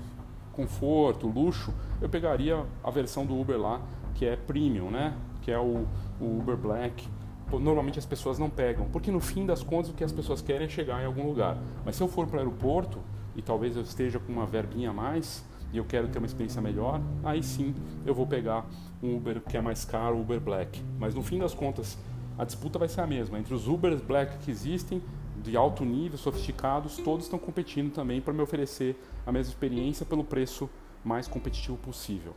conforto, 0.53 1.27
luxo, 1.27 1.72
eu 2.03 2.09
pegaria 2.11 2.66
a 2.85 2.90
versão 2.90 3.24
do 3.24 3.40
Uber 3.40 3.59
lá, 3.59 3.81
que 4.14 4.27
é 4.27 4.37
premium, 4.37 4.90
né? 4.90 5.16
Que 5.40 5.51
é 5.51 5.59
o, 5.59 5.87
o 6.20 6.38
Uber 6.38 6.57
Black. 6.59 7.09
Normalmente 7.51 7.98
as 7.98 8.05
pessoas 8.05 8.38
não 8.38 8.51
pegam, 8.51 8.87
porque 8.92 9.11
no 9.11 9.20
fim 9.20 9.46
das 9.46 9.62
contas 9.62 9.90
o 9.90 9.94
que 9.94 10.05
as 10.05 10.12
pessoas 10.12 10.42
querem 10.42 10.66
é 10.66 10.68
chegar 10.68 11.03
em 11.03 11.07
algum 11.07 11.27
lugar. 11.27 11.57
Mas 11.83 11.96
se 11.96 12.03
eu 12.03 12.09
for 12.09 12.27
para 12.27 12.37
o 12.37 12.38
aeroporto 12.40 12.98
e 13.35 13.40
talvez 13.40 13.74
eu 13.74 13.81
esteja 13.81 14.18
com 14.18 14.31
uma 14.31 14.44
verbinha 14.44 14.90
a 14.90 14.92
mais, 14.92 15.47
e 15.72 15.78
eu 15.78 15.85
quero 15.85 16.09
ter 16.09 16.18
uma 16.18 16.26
experiência 16.26 16.61
melhor, 16.62 17.00
aí 17.22 17.42
sim 17.42 17.74
eu 18.07 18.14
vou 18.14 18.26
pegar 18.26 18.66
um 19.02 19.16
Uber 19.16 19.40
que 19.40 19.57
é 19.57 19.61
mais 19.61 19.85
caro, 19.85 20.16
o 20.16 20.20
Uber 20.20 20.40
Black. 20.40 20.83
Mas 20.98 21.14
no 21.14 21.22
fim 21.22 21.38
das 21.38 21.54
contas, 21.54 21.98
a 22.38 22.44
disputa 22.44 22.78
vai 22.78 22.88
ser 22.88 23.00
a 23.00 23.07
mesma. 23.07 23.38
Entre 23.38 23.52
os 23.52 23.68
Ubers 23.68 24.00
Black 24.00 24.38
que 24.38 24.50
existem, 24.50 25.02
de 25.42 25.57
alto 25.57 25.85
nível, 25.85 26.18
sofisticados, 26.18 26.96
todos 26.98 27.26
estão 27.26 27.38
competindo 27.38 27.92
também 27.92 28.20
para 28.20 28.33
me 28.33 28.42
oferecer 28.42 28.96
a 29.26 29.33
mesma 29.33 29.52
experiência 29.52 30.04
pelo 30.04 30.24
preço 30.24 30.68
mais 31.04 31.28
competitivo 31.28 31.76
possível. 31.76 32.35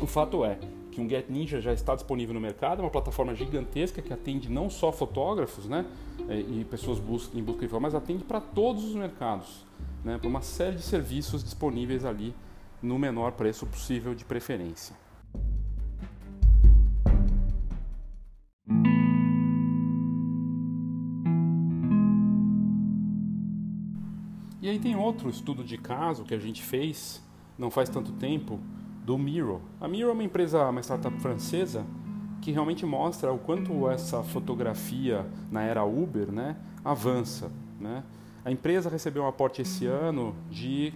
O 0.00 0.06
fato 0.06 0.44
é 0.44 0.58
que 0.92 1.00
um 1.00 1.08
Get 1.08 1.26
Ninja 1.30 1.60
já 1.60 1.72
está 1.72 1.94
disponível 1.94 2.34
no 2.34 2.40
mercado, 2.40 2.80
é 2.80 2.84
uma 2.84 2.90
plataforma 2.90 3.34
gigantesca 3.34 4.02
que 4.02 4.12
atende 4.12 4.50
não 4.50 4.68
só 4.68 4.92
fotógrafos 4.92 5.66
né, 5.66 5.86
e 6.28 6.66
pessoas 6.66 6.98
em 7.34 7.42
busca 7.42 7.60
de 7.60 7.66
informação, 7.66 7.80
mas 7.80 7.94
atende 7.94 8.22
para 8.22 8.40
todos 8.40 8.84
os 8.84 8.94
mercados 8.94 9.64
né, 10.06 10.18
para 10.18 10.28
uma 10.28 10.40
série 10.40 10.76
de 10.76 10.82
serviços 10.82 11.42
disponíveis 11.42 12.04
ali 12.04 12.32
no 12.80 12.96
menor 12.96 13.32
preço 13.32 13.66
possível 13.66 14.14
de 14.14 14.24
preferência. 14.24 14.94
E 24.62 24.68
aí 24.68 24.78
tem 24.78 24.94
outro 24.94 25.28
estudo 25.28 25.64
de 25.64 25.76
caso 25.76 26.22
que 26.22 26.34
a 26.34 26.38
gente 26.38 26.62
fez 26.62 27.20
não 27.58 27.68
faz 27.68 27.88
tanto 27.88 28.12
tempo 28.12 28.60
do 29.04 29.18
Miro. 29.18 29.60
A 29.80 29.88
Miro 29.88 30.10
é 30.10 30.12
uma 30.12 30.22
empresa, 30.22 30.68
uma 30.68 30.82
startup 30.82 31.20
francesa 31.20 31.84
que 32.40 32.52
realmente 32.52 32.86
mostra 32.86 33.32
o 33.32 33.38
quanto 33.38 33.90
essa 33.90 34.22
fotografia 34.22 35.26
na 35.50 35.62
era 35.62 35.84
Uber, 35.84 36.30
né, 36.30 36.56
avança, 36.84 37.50
né? 37.80 38.04
A 38.46 38.52
empresa 38.52 38.88
recebeu 38.88 39.24
um 39.24 39.26
aporte 39.26 39.60
esse 39.60 39.86
ano 39.86 40.32
de. 40.48 40.94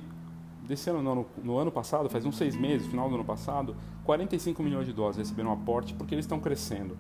Desse 0.68 0.88
ano, 0.88 1.02
não, 1.02 1.16
no, 1.16 1.26
no 1.42 1.58
ano 1.58 1.72
passado, 1.72 2.08
faz 2.08 2.24
uns 2.24 2.36
seis 2.36 2.54
meses, 2.54 2.86
final 2.86 3.08
do 3.08 3.16
ano 3.16 3.24
passado, 3.24 3.74
45 4.04 4.62
milhões 4.62 4.86
de 4.86 4.92
dólares 4.92 5.16
receberam 5.16 5.50
um 5.50 5.54
aporte 5.54 5.92
porque 5.94 6.14
eles 6.14 6.26
estão 6.26 6.38
crescendo. 6.38 6.96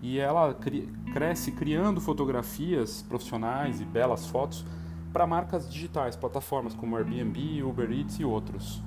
E 0.00 0.16
ela 0.20 0.54
cri, 0.54 0.88
cresce 1.12 1.50
criando 1.50 2.00
fotografias 2.00 3.02
profissionais 3.02 3.80
e 3.80 3.84
belas 3.84 4.26
fotos 4.26 4.64
para 5.12 5.26
marcas 5.26 5.68
digitais, 5.68 6.14
plataformas 6.14 6.72
como 6.72 6.96
Airbnb, 6.96 7.64
Uber 7.64 7.90
Eats 7.90 8.20
e 8.20 8.24
outros. 8.24 8.80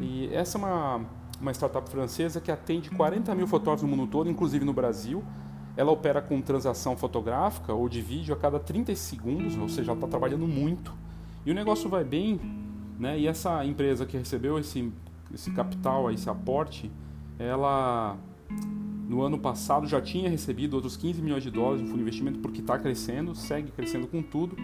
E 0.00 0.32
essa 0.32 0.58
é 0.58 0.60
uma, 0.60 1.00
uma 1.40 1.50
startup 1.50 1.90
francesa 1.90 2.40
que 2.40 2.52
atende 2.52 2.88
40 2.90 3.34
mil 3.34 3.48
fotógrafos 3.48 3.82
no 3.82 3.96
mundo 3.96 4.08
todo, 4.08 4.30
inclusive 4.30 4.64
no 4.64 4.72
Brasil. 4.72 5.24
Ela 5.76 5.90
opera 5.92 6.22
com 6.22 6.40
transação 6.40 6.96
fotográfica 6.96 7.72
ou 7.72 7.88
de 7.88 8.00
vídeo 8.00 8.34
a 8.34 8.38
cada 8.38 8.58
30 8.58 8.94
segundos, 8.96 9.56
ou 9.58 9.68
seja, 9.68 9.90
ela 9.90 9.98
está 9.98 10.08
trabalhando 10.08 10.46
muito. 10.46 10.92
E 11.44 11.50
o 11.50 11.54
negócio 11.54 11.88
vai 11.88 12.02
bem, 12.02 12.40
né? 12.98 13.18
E 13.18 13.26
essa 13.26 13.64
empresa 13.64 14.06
que 14.06 14.16
recebeu 14.16 14.58
esse, 14.58 14.90
esse 15.32 15.50
capital, 15.50 16.10
esse 16.10 16.28
aporte, 16.30 16.90
ela 17.38 18.16
no 19.08 19.22
ano 19.22 19.38
passado 19.38 19.86
já 19.86 20.00
tinha 20.00 20.28
recebido 20.28 20.74
outros 20.74 20.96
15 20.96 21.22
milhões 21.22 21.42
de 21.42 21.50
dólares 21.50 21.80
de 21.80 21.86
fundo 21.86 21.98
de 21.98 22.02
investimento 22.02 22.38
porque 22.40 22.60
está 22.60 22.78
crescendo, 22.78 23.34
segue 23.34 23.70
crescendo 23.70 24.06
com 24.06 24.22
tudo. 24.22 24.56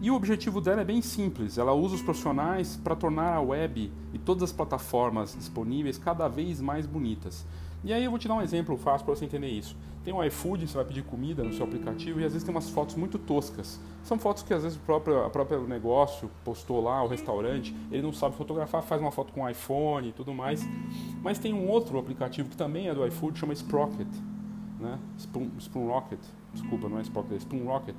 E 0.00 0.10
o 0.10 0.14
objetivo 0.14 0.60
dela 0.60 0.80
é 0.80 0.84
bem 0.84 1.02
simples: 1.02 1.58
ela 1.58 1.72
usa 1.72 1.96
os 1.96 2.02
profissionais 2.02 2.76
para 2.76 2.94
tornar 2.94 3.34
a 3.34 3.40
web 3.40 3.90
e 4.12 4.18
todas 4.18 4.44
as 4.44 4.52
plataformas 4.52 5.34
disponíveis 5.36 5.98
cada 5.98 6.28
vez 6.28 6.60
mais 6.60 6.86
bonitas. 6.86 7.44
E 7.86 7.92
aí 7.92 8.02
eu 8.02 8.10
vou 8.10 8.18
te 8.18 8.26
dar 8.26 8.34
um 8.34 8.42
exemplo 8.42 8.76
fácil 8.76 9.04
para 9.04 9.14
você 9.14 9.24
entender 9.24 9.46
isso. 9.46 9.76
Tem 10.02 10.12
um 10.12 10.22
iFood, 10.24 10.66
você 10.66 10.74
vai 10.74 10.84
pedir 10.84 11.04
comida 11.04 11.44
no 11.44 11.52
seu 11.52 11.64
aplicativo 11.64 12.20
e 12.20 12.24
às 12.24 12.32
vezes 12.32 12.44
tem 12.44 12.52
umas 12.52 12.68
fotos 12.68 12.96
muito 12.96 13.16
toscas. 13.16 13.78
São 14.02 14.18
fotos 14.18 14.42
que 14.42 14.52
às 14.52 14.64
vezes 14.64 14.76
o 14.76 14.80
próprio, 14.80 15.22
a 15.22 15.30
próprio 15.30 15.68
negócio 15.68 16.28
postou 16.44 16.82
lá, 16.82 17.04
o 17.04 17.06
restaurante, 17.06 17.72
ele 17.92 18.02
não 18.02 18.12
sabe 18.12 18.34
fotografar, 18.34 18.82
faz 18.82 19.00
uma 19.00 19.12
foto 19.12 19.32
com 19.32 19.42
um 19.42 19.48
iPhone 19.48 20.08
e 20.08 20.12
tudo 20.12 20.34
mais. 20.34 20.66
Mas 21.22 21.38
tem 21.38 21.54
um 21.54 21.68
outro 21.68 21.96
aplicativo 21.96 22.48
que 22.48 22.56
também 22.56 22.88
é 22.88 22.94
do 22.94 23.06
iFood, 23.06 23.38
chama 23.38 23.52
Sprocket, 23.52 24.08
né? 24.80 24.98
Spoon, 25.16 25.48
Spoon 25.60 25.86
Rocket, 25.86 26.20
desculpa, 26.52 26.88
não 26.88 26.98
é 26.98 27.02
Sprocket, 27.02 27.34
é 27.34 27.36
Spoon 27.36 27.66
Rocket, 27.66 27.94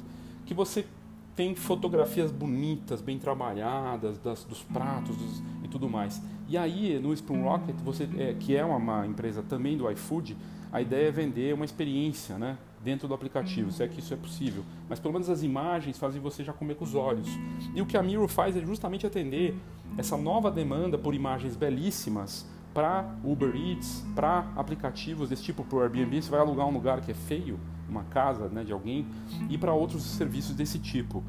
que 0.45 0.53
você 0.53 0.85
tem 1.33 1.55
fotografias 1.55 2.29
bonitas, 2.29 2.99
bem 2.99 3.17
trabalhadas, 3.17 4.17
das, 4.17 4.43
dos 4.43 4.63
pratos 4.63 5.15
dos, 5.15 5.43
e 5.63 5.69
tudo 5.69 5.87
mais. 5.87 6.21
E 6.47 6.57
aí, 6.57 6.97
no 6.99 7.13
Spoon 7.13 7.43
Rocket, 7.43 7.75
você, 7.83 8.07
é, 8.17 8.33
que 8.33 8.55
é 8.55 8.63
uma, 8.63 8.77
uma, 8.77 9.05
empresa 9.05 9.43
também 9.43 9.77
do 9.77 9.89
iFood, 9.91 10.37
a 10.71 10.81
ideia 10.81 11.09
é 11.09 11.11
vender 11.11 11.53
uma 11.53 11.65
experiência 11.65 12.37
né, 12.37 12.57
dentro 12.83 13.07
do 13.07 13.13
aplicativo, 13.13 13.71
se 13.71 13.83
é 13.83 13.87
que 13.87 13.99
isso 13.99 14.13
é 14.13 14.17
possível. 14.17 14.63
Mas 14.87 14.99
pelo 14.99 15.13
menos 15.13 15.29
as 15.29 15.43
imagens 15.43 15.97
fazem 15.97 16.21
você 16.21 16.43
já 16.43 16.53
comer 16.53 16.75
com 16.75 16.85
os 16.85 16.95
olhos. 16.95 17.27
E 17.75 17.81
o 17.81 17.85
que 17.85 17.97
a 17.97 18.03
Miro 18.03 18.27
faz 18.27 18.55
é 18.55 18.61
justamente 18.61 19.05
atender 19.05 19.55
essa 19.97 20.15
nova 20.15 20.49
demanda 20.49 20.97
por 20.97 21.13
imagens 21.13 21.55
belíssimas 21.55 22.45
para 22.73 23.03
Uber 23.23 23.55
Eats, 23.55 24.05
para 24.15 24.51
aplicativos 24.55 25.29
desse 25.29 25.43
tipo, 25.43 25.63
para 25.63 25.79
o 25.79 25.81
Airbnb, 25.81 26.21
você 26.21 26.29
vai 26.29 26.39
alugar 26.39 26.67
um 26.67 26.71
lugar 26.71 27.01
que 27.01 27.09
é 27.09 27.13
feio, 27.13 27.59
uma 27.89 28.03
casa 28.03 28.47
né, 28.49 28.63
de 28.63 28.71
alguém, 28.71 29.07
e 29.49 29.57
para 29.57 29.73
outros 29.73 30.03
serviços 30.03 30.55
desse 30.55 30.77
tipo. 30.77 31.23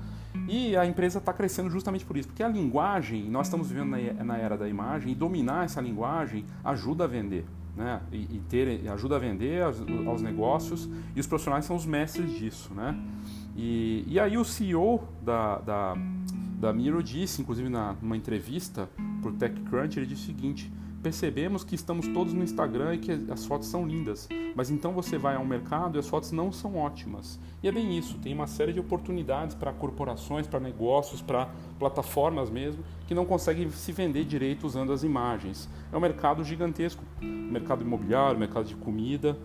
E 0.48 0.74
a 0.76 0.86
empresa 0.86 1.18
está 1.18 1.32
crescendo 1.32 1.68
justamente 1.68 2.06
por 2.06 2.16
isso, 2.16 2.28
porque 2.28 2.42
a 2.42 2.48
linguagem, 2.48 3.28
nós 3.28 3.48
estamos 3.48 3.68
vivendo 3.68 3.90
na 4.24 4.38
era 4.38 4.56
da 4.56 4.66
imagem, 4.66 5.12
e 5.12 5.14
dominar 5.14 5.66
essa 5.66 5.80
linguagem 5.80 6.46
ajuda 6.64 7.04
a 7.04 7.06
vender. 7.06 7.44
Né? 7.76 8.00
E, 8.10 8.16
e 8.16 8.42
ter, 8.48 8.88
ajuda 8.88 9.16
a 9.16 9.18
vender 9.18 9.62
aos, 9.62 9.80
aos, 10.06 10.20
negócios 10.20 10.88
e 11.14 11.20
os 11.20 11.28
profissionais 11.28 11.64
são 11.64 11.76
os 11.76 11.86
mestres 11.86 12.36
disso. 12.36 12.72
Né? 12.74 12.98
E, 13.54 14.04
e 14.06 14.18
aí 14.18 14.36
o 14.38 14.44
CEO 14.44 15.06
da, 15.22 15.58
da, 15.58 15.94
da 16.58 16.72
Miro 16.72 17.02
disse, 17.02 17.40
inclusive 17.42 17.68
na, 17.68 17.94
numa 18.00 18.16
entrevista 18.16 18.88
para 19.20 19.30
o 19.30 19.32
TechCrunch, 19.34 19.98
ele 19.98 20.06
disse 20.06 20.22
o 20.22 20.26
seguinte, 20.26 20.72
percebemos 21.02 21.64
que 21.64 21.74
estamos 21.74 22.08
todos 22.08 22.32
no 22.32 22.42
Instagram 22.42 22.94
e 22.94 22.98
que 22.98 23.12
as 23.30 23.44
fotos 23.44 23.68
são 23.68 23.86
lindas, 23.86 24.28
mas 24.54 24.70
então 24.70 24.92
você 24.92 25.16
vai 25.16 25.36
ao 25.36 25.44
mercado 25.44 25.96
e 25.96 25.98
as 25.98 26.08
fotos 26.08 26.32
não 26.32 26.50
são 26.50 26.76
ótimas. 26.76 27.38
E 27.62 27.68
é 27.68 27.72
bem 27.72 27.96
isso, 27.96 28.18
tem 28.18 28.34
uma 28.34 28.46
série 28.46 28.72
de 28.72 28.80
oportunidades 28.80 29.54
para 29.54 29.72
corporações, 29.72 30.46
para 30.46 30.60
negócios, 30.60 31.22
para 31.22 31.48
plataformas 31.78 32.50
mesmo, 32.50 32.82
que 33.06 33.14
não 33.14 33.24
conseguem 33.24 33.70
se 33.70 33.92
vender 33.92 34.24
direito 34.24 34.66
usando 34.66 34.92
as 34.92 35.02
imagens. 35.02 35.68
É 35.92 35.96
um 35.96 36.00
mercado 36.00 36.44
gigantesco, 36.44 37.02
mercado 37.20 37.82
imobiliário, 37.82 38.38
mercado 38.38 38.66
de 38.66 38.76
comida, 38.76 39.36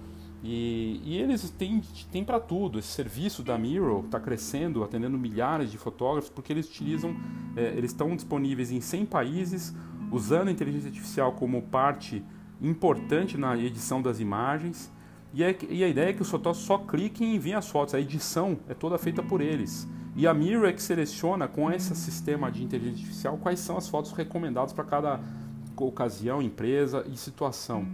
e, 0.43 0.99
e, 1.05 1.17
eles 1.17 1.49
têm, 1.51 1.81
têm 2.11 2.23
para 2.23 2.37
tudo. 2.37 2.77
Esse 2.77 2.89
serviço 2.89 3.41
da 3.41 3.57
Miro 3.57 4.01
está 4.05 4.19
crescendo, 4.19 4.83
atendendo 4.83 5.17
milhares 5.17 5.71
de 5.71 5.77
fotógrafos, 5.77 6.29
porque 6.29 6.51
eles 6.51 6.67
utilizam, 6.67 7.15
é, 7.55 7.73
eles 7.77 7.91
estão 7.91 8.13
disponíveis 8.13 8.69
em 8.69 8.81
100 8.81 9.05
países, 9.05 9.73
usando 10.13 10.47
a 10.47 10.51
inteligência 10.51 10.87
artificial 10.87 11.33
como 11.33 11.61
parte 11.63 12.23
importante 12.61 13.37
na 13.37 13.57
edição 13.57 14.01
das 14.01 14.19
imagens. 14.19 14.91
E, 15.33 15.43
é, 15.43 15.57
e 15.67 15.83
a 15.83 15.87
ideia 15.87 16.11
é 16.11 16.13
que 16.13 16.21
os 16.21 16.29
fotógrafos 16.29 16.65
só 16.65 16.77
cliquem 16.77 17.31
e 17.31 17.35
enviem 17.35 17.55
as 17.55 17.67
fotos. 17.67 17.95
A 17.95 17.99
edição 17.99 18.57
é 18.69 18.73
toda 18.75 18.97
feita 18.97 19.23
por 19.23 19.41
eles. 19.41 19.87
E 20.15 20.27
a 20.27 20.33
Miro 20.33 20.67
é 20.67 20.71
que 20.71 20.81
seleciona 20.81 21.47
com 21.47 21.71
esse 21.71 21.95
sistema 21.95 22.51
de 22.51 22.63
inteligência 22.63 23.01
artificial 23.01 23.37
quais 23.37 23.59
são 23.59 23.75
as 23.75 23.89
fotos 23.89 24.11
recomendadas 24.11 24.71
para 24.71 24.83
cada 24.83 25.19
ocasião, 25.75 26.39
empresa 26.39 27.03
e 27.11 27.17
situação. 27.17 27.87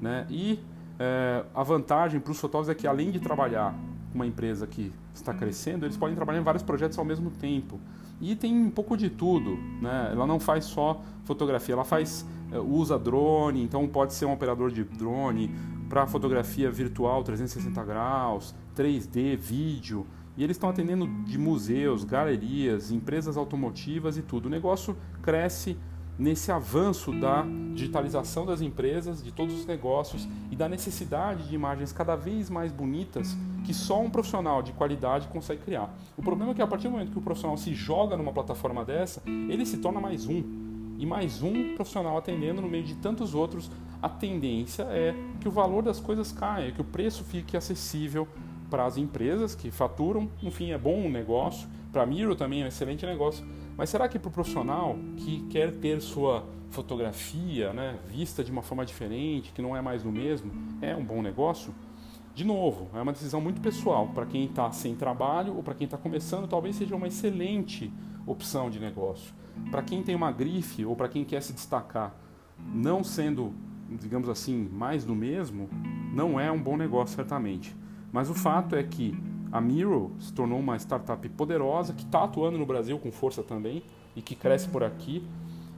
Né? 0.00 0.26
E 0.30 0.58
é, 0.98 1.44
a 1.54 1.62
vantagem 1.62 2.18
para 2.18 2.32
os 2.32 2.40
fotógrafos 2.40 2.70
é 2.70 2.74
que 2.74 2.86
além 2.86 3.10
de 3.10 3.20
trabalhar 3.20 3.74
uma 4.14 4.26
empresa 4.26 4.66
que 4.66 4.90
está 5.14 5.34
crescendo, 5.34 5.84
eles 5.84 5.98
podem 5.98 6.16
trabalhar 6.16 6.40
em 6.40 6.42
vários 6.42 6.62
projetos 6.62 6.98
ao 6.98 7.04
mesmo 7.04 7.30
tempo. 7.30 7.78
E 8.20 8.34
tem 8.34 8.54
um 8.54 8.70
pouco 8.70 8.96
de 8.96 9.10
tudo, 9.10 9.58
né? 9.80 10.10
Ela 10.12 10.26
não 10.26 10.40
faz 10.40 10.64
só 10.64 11.02
fotografia, 11.24 11.74
ela 11.74 11.84
faz 11.84 12.26
eh, 12.50 12.58
usa 12.58 12.98
drone, 12.98 13.62
então 13.62 13.86
pode 13.86 14.14
ser 14.14 14.24
um 14.24 14.32
operador 14.32 14.70
de 14.70 14.84
drone 14.84 15.50
para 15.88 16.06
fotografia 16.06 16.70
virtual 16.70 17.22
360 17.22 17.84
graus, 17.84 18.54
3D, 18.74 19.36
vídeo. 19.36 20.06
E 20.36 20.44
eles 20.44 20.56
estão 20.56 20.68
atendendo 20.68 21.06
de 21.24 21.38
museus, 21.38 22.04
galerias, 22.04 22.90
empresas 22.90 23.36
automotivas 23.36 24.16
e 24.18 24.22
tudo. 24.22 24.46
O 24.46 24.50
negócio 24.50 24.96
cresce 25.22 25.76
nesse 26.18 26.50
avanço 26.50 27.12
da 27.12 27.44
digitalização 27.74 28.46
das 28.46 28.60
empresas, 28.60 29.22
de 29.22 29.30
todos 29.32 29.54
os 29.54 29.66
negócios 29.66 30.26
e 30.50 30.56
da 30.56 30.68
necessidade 30.68 31.48
de 31.48 31.54
imagens 31.54 31.92
cada 31.92 32.16
vez 32.16 32.48
mais 32.48 32.72
bonitas 32.72 33.36
que 33.64 33.74
só 33.74 34.00
um 34.00 34.08
profissional 34.08 34.62
de 34.62 34.72
qualidade 34.72 35.28
consegue 35.28 35.62
criar. 35.62 35.94
O 36.16 36.22
problema 36.22 36.52
é 36.52 36.54
que 36.54 36.62
a 36.62 36.66
partir 36.66 36.88
do 36.88 36.92
momento 36.92 37.12
que 37.12 37.18
o 37.18 37.22
profissional 37.22 37.56
se 37.56 37.74
joga 37.74 38.16
numa 38.16 38.32
plataforma 38.32 38.84
dessa, 38.84 39.22
ele 39.26 39.66
se 39.66 39.78
torna 39.78 40.00
mais 40.00 40.26
um. 40.26 40.42
E 40.98 41.04
mais 41.04 41.42
um 41.42 41.74
profissional 41.74 42.16
atendendo 42.16 42.62
no 42.62 42.68
meio 42.68 42.84
de 42.84 42.94
tantos 42.94 43.34
outros, 43.34 43.70
a 44.00 44.08
tendência 44.08 44.84
é 44.84 45.14
que 45.40 45.48
o 45.48 45.50
valor 45.50 45.82
das 45.82 46.00
coisas 46.00 46.32
caia, 46.32 46.72
que 46.72 46.80
o 46.80 46.84
preço 46.84 47.22
fique 47.24 47.56
acessível 47.56 48.26
para 48.70 48.86
as 48.86 48.96
empresas 48.96 49.54
que 49.54 49.70
faturam, 49.70 50.30
enfim, 50.42 50.70
é 50.70 50.78
bom 50.78 50.96
um 50.96 51.10
negócio. 51.10 51.68
Para 51.92 52.02
a 52.02 52.06
Miro 52.06 52.34
também 52.34 52.62
é 52.62 52.64
um 52.64 52.68
excelente 52.68 53.04
negócio. 53.04 53.44
Mas 53.76 53.90
será 53.90 54.08
que 54.08 54.18
para 54.18 54.28
o 54.28 54.32
profissional 54.32 54.98
que 55.16 55.42
quer 55.50 55.70
ter 55.72 56.00
sua 56.00 56.46
fotografia 56.70 57.72
né, 57.72 57.98
vista 58.08 58.42
de 58.42 58.50
uma 58.50 58.62
forma 58.62 58.84
diferente, 58.84 59.52
que 59.52 59.60
não 59.60 59.76
é 59.76 59.82
mais 59.82 60.02
do 60.02 60.10
mesmo, 60.10 60.50
é 60.80 60.96
um 60.96 61.04
bom 61.04 61.20
negócio? 61.20 61.74
De 62.34 62.44
novo, 62.44 62.88
é 62.94 63.00
uma 63.00 63.12
decisão 63.12 63.40
muito 63.40 63.60
pessoal. 63.60 64.08
Para 64.08 64.26
quem 64.26 64.44
está 64.44 64.70
sem 64.70 64.94
trabalho 64.94 65.56
ou 65.56 65.62
para 65.62 65.74
quem 65.74 65.86
está 65.86 65.96
começando, 65.96 66.46
talvez 66.46 66.76
seja 66.76 66.94
uma 66.94 67.06
excelente 67.06 67.92
opção 68.26 68.68
de 68.68 68.78
negócio. 68.78 69.34
Para 69.70 69.82
quem 69.82 70.02
tem 70.02 70.14
uma 70.14 70.30
grife 70.30 70.84
ou 70.84 70.94
para 70.94 71.08
quem 71.08 71.24
quer 71.24 71.42
se 71.42 71.52
destacar, 71.52 72.14
não 72.74 73.02
sendo, 73.02 73.54
digamos 73.90 74.28
assim, 74.28 74.68
mais 74.70 75.04
do 75.04 75.14
mesmo, 75.14 75.68
não 76.12 76.38
é 76.38 76.50
um 76.50 76.60
bom 76.60 76.76
negócio, 76.76 77.16
certamente. 77.16 77.74
Mas 78.12 78.28
o 78.28 78.34
fato 78.34 78.74
é 78.74 78.82
que 78.82 79.16
a 79.52 79.60
Miro 79.60 80.12
se 80.18 80.32
tornou 80.32 80.58
uma 80.58 80.76
startup 80.76 81.28
poderosa 81.30 81.92
que 81.92 82.04
está 82.04 82.24
atuando 82.24 82.58
no 82.58 82.66
Brasil 82.66 82.98
com 82.98 83.10
força 83.10 83.42
também 83.42 83.82
e 84.14 84.22
que 84.22 84.34
cresce 84.34 84.68
por 84.68 84.82
aqui 84.82 85.26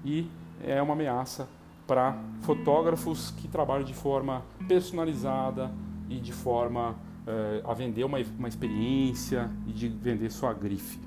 e 0.05 0.29
é 0.63 0.81
uma 0.81 0.95
ameaça 0.95 1.49
para 1.87 2.19
fotógrafos 2.43 3.31
que 3.31 3.49
trabalham 3.49 3.85
de 3.85 3.95
forma 3.95 4.43
personalizada, 4.67 5.71
e 6.09 6.19
de 6.19 6.33
forma 6.33 6.93
uh, 6.93 7.71
a 7.71 7.75
vender 7.75 8.05
uma, 8.05 8.19
uma 8.39 8.49
experiência 8.49 9.51
e 9.67 9.73
de 9.73 9.89
vender 9.89 10.31
sua 10.31 10.53
grife. 10.53 10.99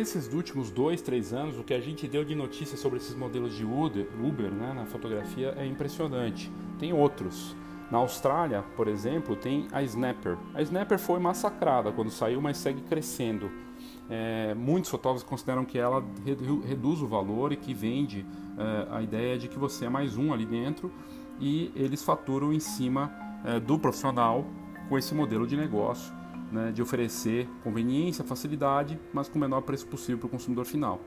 Nesses 0.00 0.32
últimos 0.32 0.70
dois, 0.70 1.02
três 1.02 1.34
anos, 1.34 1.58
o 1.58 1.62
que 1.62 1.74
a 1.74 1.80
gente 1.80 2.08
deu 2.08 2.24
de 2.24 2.34
notícia 2.34 2.74
sobre 2.74 2.98
esses 2.98 3.14
modelos 3.14 3.54
de 3.54 3.66
Uber, 3.66 4.08
Uber 4.18 4.50
né, 4.50 4.72
na 4.74 4.86
fotografia 4.86 5.54
é 5.58 5.66
impressionante. 5.66 6.50
Tem 6.78 6.90
outros. 6.90 7.54
Na 7.90 7.98
Austrália, 7.98 8.64
por 8.76 8.88
exemplo, 8.88 9.36
tem 9.36 9.68
a 9.70 9.82
Snapper. 9.82 10.38
A 10.54 10.62
Snapper 10.62 10.98
foi 10.98 11.20
massacrada 11.20 11.92
quando 11.92 12.10
saiu, 12.10 12.40
mas 12.40 12.56
segue 12.56 12.80
crescendo. 12.80 13.50
É, 14.08 14.54
muitos 14.54 14.90
fotógrafos 14.90 15.28
consideram 15.28 15.66
que 15.66 15.78
ela 15.78 16.02
reduz 16.66 17.02
o 17.02 17.06
valor 17.06 17.52
e 17.52 17.56
que 17.56 17.74
vende 17.74 18.24
é, 18.56 18.96
a 18.96 19.02
ideia 19.02 19.36
de 19.38 19.48
que 19.48 19.58
você 19.58 19.84
é 19.84 19.90
mais 19.90 20.16
um 20.16 20.32
ali 20.32 20.46
dentro 20.46 20.90
e 21.38 21.70
eles 21.76 22.02
faturam 22.02 22.54
em 22.54 22.60
cima 22.60 23.12
é, 23.44 23.60
do 23.60 23.78
profissional 23.78 24.46
com 24.88 24.96
esse 24.96 25.14
modelo 25.14 25.46
de 25.46 25.56
negócio 25.56 26.19
né, 26.50 26.72
de 26.72 26.82
oferecer 26.82 27.48
conveniência, 27.62 28.24
facilidade, 28.24 28.98
mas 29.12 29.28
com 29.28 29.38
o 29.38 29.40
menor 29.40 29.62
preço 29.62 29.86
possível 29.86 30.18
para 30.18 30.26
o 30.26 30.30
consumidor 30.30 30.64
final. 30.64 31.00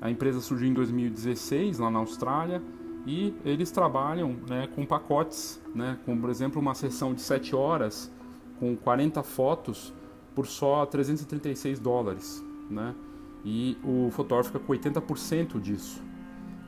A 0.00 0.10
empresa 0.10 0.40
surgiu 0.40 0.68
em 0.68 0.74
2016 0.74 1.78
lá 1.78 1.90
na 1.90 1.98
Austrália 1.98 2.62
e 3.06 3.34
eles 3.44 3.70
trabalham 3.70 4.36
né, 4.48 4.68
com 4.74 4.86
pacotes, 4.86 5.60
né, 5.74 5.98
como 6.04 6.20
por 6.20 6.30
exemplo 6.30 6.60
uma 6.60 6.74
sessão 6.74 7.12
de 7.14 7.20
7 7.20 7.54
horas 7.56 8.10
com 8.58 8.76
40 8.76 9.22
fotos 9.22 9.92
por 10.34 10.46
só 10.46 10.86
336 10.86 11.80
dólares, 11.80 12.44
né? 12.70 12.94
E 13.44 13.76
o 13.82 14.10
fotógrafo 14.10 14.52
fica 14.52 14.64
com 14.64 14.72
80% 14.72 15.60
disso. 15.60 16.02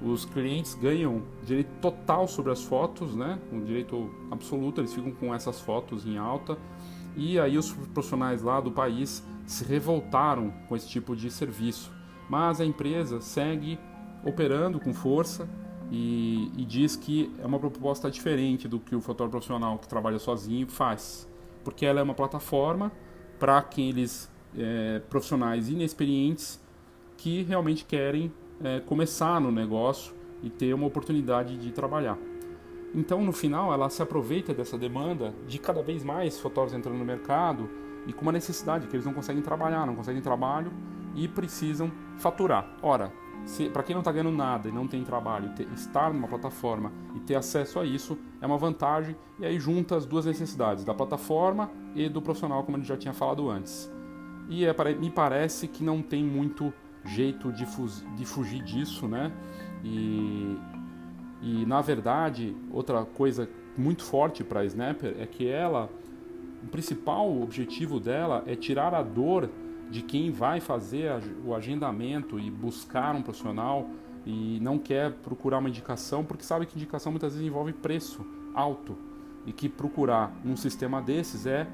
Os 0.02 0.24
clientes 0.24 0.74
ganham 0.74 1.22
direito 1.44 1.70
total 1.80 2.26
sobre 2.26 2.50
as 2.52 2.62
fotos, 2.62 3.14
né? 3.14 3.38
Um 3.52 3.62
direito 3.62 4.10
absoluto, 4.30 4.80
eles 4.80 4.94
ficam 4.94 5.12
com 5.12 5.34
essas 5.34 5.60
fotos 5.60 6.06
em 6.06 6.16
alta. 6.16 6.58
E 7.16 7.38
aí 7.38 7.58
os 7.58 7.72
profissionais 7.72 8.42
lá 8.42 8.60
do 8.60 8.70
país 8.70 9.24
se 9.46 9.64
revoltaram 9.64 10.52
com 10.68 10.76
esse 10.76 10.88
tipo 10.88 11.16
de 11.16 11.30
serviço. 11.30 11.90
Mas 12.28 12.60
a 12.60 12.64
empresa 12.64 13.20
segue 13.20 13.78
operando 14.24 14.78
com 14.78 14.94
força 14.94 15.48
e, 15.90 16.50
e 16.56 16.64
diz 16.64 16.94
que 16.94 17.32
é 17.42 17.46
uma 17.46 17.58
proposta 17.58 18.10
diferente 18.10 18.68
do 18.68 18.78
que 18.78 18.94
o 18.94 19.00
fotógrafo 19.00 19.32
profissional 19.32 19.78
que 19.78 19.88
trabalha 19.88 20.18
sozinho 20.18 20.68
faz, 20.68 21.28
porque 21.64 21.84
ela 21.84 22.00
é 22.00 22.02
uma 22.02 22.14
plataforma 22.14 22.92
para 23.38 23.58
aqueles 23.58 24.30
é, 24.56 25.00
profissionais 25.10 25.68
inexperientes 25.68 26.60
que 27.16 27.42
realmente 27.42 27.84
querem 27.84 28.32
é, 28.62 28.80
começar 28.80 29.40
no 29.40 29.50
negócio 29.50 30.14
e 30.42 30.48
ter 30.48 30.72
uma 30.74 30.86
oportunidade 30.86 31.56
de 31.56 31.72
trabalhar. 31.72 32.18
Então, 32.94 33.22
no 33.22 33.32
final, 33.32 33.72
ela 33.72 33.88
se 33.88 34.02
aproveita 34.02 34.52
dessa 34.52 34.76
demanda 34.76 35.34
de 35.46 35.58
cada 35.58 35.82
vez 35.82 36.02
mais 36.02 36.38
fotógrafos 36.38 36.76
entrando 36.78 36.98
no 36.98 37.04
mercado 37.04 37.68
e 38.06 38.12
com 38.12 38.22
uma 38.22 38.32
necessidade 38.32 38.86
que 38.86 38.96
eles 38.96 39.06
não 39.06 39.12
conseguem 39.12 39.42
trabalhar, 39.42 39.86
não 39.86 39.94
conseguem 39.94 40.20
trabalho 40.20 40.72
e 41.14 41.28
precisam 41.28 41.90
faturar. 42.18 42.76
Ora, 42.82 43.12
para 43.72 43.82
quem 43.82 43.94
não 43.94 44.00
está 44.00 44.12
ganhando 44.12 44.36
nada 44.36 44.68
e 44.68 44.72
não 44.72 44.86
tem 44.86 45.02
trabalho, 45.04 45.50
ter, 45.54 45.66
estar 45.72 46.12
numa 46.12 46.28
plataforma 46.28 46.92
e 47.14 47.20
ter 47.20 47.34
acesso 47.34 47.78
a 47.78 47.84
isso 47.84 48.18
é 48.40 48.46
uma 48.46 48.58
vantagem. 48.58 49.16
E 49.38 49.46
aí 49.46 49.58
junta 49.58 49.96
as 49.96 50.04
duas 50.04 50.26
necessidades, 50.26 50.84
da 50.84 50.94
plataforma 50.94 51.70
e 51.94 52.08
do 52.08 52.20
profissional, 52.20 52.62
como 52.64 52.76
a 52.76 52.80
gente 52.80 52.88
já 52.88 52.96
tinha 52.96 53.14
falado 53.14 53.48
antes. 53.48 53.90
E 54.48 54.64
é, 54.64 54.74
me 54.94 55.10
parece 55.10 55.68
que 55.68 55.84
não 55.84 56.02
tem 56.02 56.24
muito 56.24 56.72
jeito 57.04 57.52
de, 57.52 57.64
fugir 58.26 58.62
disso, 58.62 59.06
né? 59.08 59.32
E, 59.82 60.58
e 61.40 61.64
na 61.64 61.80
verdade, 61.80 62.54
outra 62.70 63.04
coisa 63.04 63.48
muito 63.76 64.04
forte 64.04 64.44
para 64.44 64.60
a 64.60 64.64
Snapper 64.64 65.16
é 65.18 65.26
que 65.26 65.48
ela, 65.48 65.88
o 66.62 66.66
principal 66.66 67.40
objetivo 67.40 67.98
dela 67.98 68.42
é 68.46 68.54
tirar 68.54 68.94
a 68.94 69.02
dor 69.02 69.48
de 69.90 70.02
quem 70.02 70.30
vai 70.30 70.60
fazer 70.60 71.10
o 71.44 71.54
agendamento 71.54 72.38
e 72.38 72.50
buscar 72.50 73.14
um 73.14 73.22
profissional 73.22 73.88
e 74.24 74.58
não 74.60 74.78
quer 74.78 75.12
procurar 75.12 75.58
uma 75.58 75.68
indicação, 75.68 76.24
porque 76.24 76.44
sabe 76.44 76.66
que 76.66 76.76
indicação 76.76 77.10
muitas 77.10 77.32
vezes 77.32 77.46
envolve 77.46 77.72
preço 77.72 78.24
alto 78.54 78.96
e 79.46 79.52
que 79.52 79.68
procurar 79.68 80.32
um 80.44 80.56
sistema 80.56 81.00
desses 81.00 81.46
é 81.46 81.66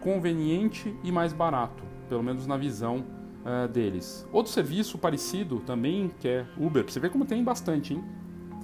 conveniente 0.00 0.94
e 1.02 1.10
mais 1.10 1.32
barato, 1.32 1.82
pelo 2.08 2.22
menos 2.22 2.46
na 2.46 2.56
visão 2.56 3.04
uh, 3.44 3.68
deles. 3.68 4.26
Outro 4.32 4.52
serviço 4.52 4.98
parecido 4.98 5.60
também, 5.60 6.10
que 6.20 6.28
é 6.28 6.46
Uber, 6.58 6.84
você 6.84 7.00
vê 7.00 7.08
como 7.08 7.24
tem 7.24 7.42
bastante, 7.42 7.94
hein? 7.94 8.04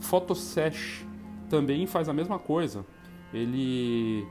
Photosesh 0.01 1.07
também 1.49 1.87
faz 1.87 2.09
a 2.09 2.13
mesma 2.13 2.39
coisa. 2.39 2.85
Ele 3.33 4.27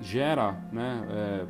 gera 0.00 0.52
né, 0.72 1.06
é, 1.10 1.46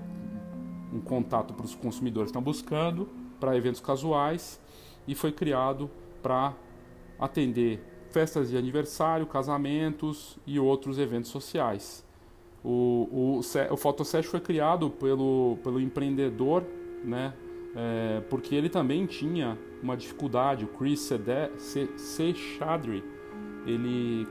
um 0.94 1.00
contato 1.00 1.54
para 1.54 1.64
os 1.64 1.74
consumidores 1.74 2.28
que 2.28 2.30
estão 2.30 2.42
buscando 2.42 3.08
para 3.40 3.56
eventos 3.56 3.80
casuais 3.80 4.60
e 5.06 5.14
foi 5.14 5.32
criado 5.32 5.90
para 6.22 6.54
atender 7.18 7.80
festas 8.10 8.50
de 8.50 8.56
aniversário, 8.56 9.26
casamentos 9.26 10.38
e 10.46 10.58
outros 10.58 10.98
eventos 10.98 11.30
sociais. 11.30 12.04
O, 12.64 13.40
o, 13.40 13.40
o 13.70 13.76
Photosession 13.76 14.30
foi 14.30 14.40
criado 14.40 14.90
pelo, 14.90 15.58
pelo 15.64 15.80
empreendedor, 15.80 16.62
né, 17.02 17.32
é, 17.74 18.22
porque 18.28 18.54
ele 18.54 18.68
também 18.68 19.06
tinha 19.06 19.58
uma 19.82 19.96
dificuldade. 19.96 20.64
O 20.64 20.68
Chris 20.68 21.10
Sechadri, 21.96 23.02
ele, 23.66 24.26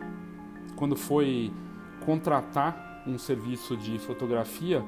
quando 0.76 0.96
foi 0.96 1.52
contratar 2.06 3.04
um 3.08 3.18
serviço 3.18 3.76
de 3.76 3.98
fotografia, 4.00 4.84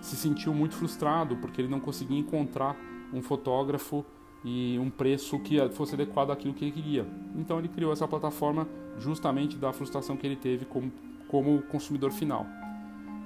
se 0.00 0.16
sentiu 0.16 0.52
muito 0.52 0.74
frustrado 0.74 1.36
porque 1.36 1.60
ele 1.60 1.68
não 1.68 1.80
conseguia 1.80 2.18
encontrar 2.18 2.76
um 3.12 3.22
fotógrafo 3.22 4.04
e 4.44 4.76
um 4.78 4.90
preço 4.90 5.38
que 5.38 5.56
fosse 5.70 5.94
adequado 5.94 6.30
àquilo 6.30 6.52
que 6.54 6.64
ele 6.64 6.72
queria. 6.72 7.06
Então 7.36 7.58
ele 7.58 7.68
criou 7.68 7.92
essa 7.92 8.08
plataforma 8.08 8.66
justamente 8.98 9.56
da 9.56 9.72
frustração 9.72 10.16
que 10.16 10.26
ele 10.26 10.36
teve 10.36 10.64
como, 10.64 10.92
como 11.28 11.62
consumidor 11.62 12.10
final. 12.10 12.46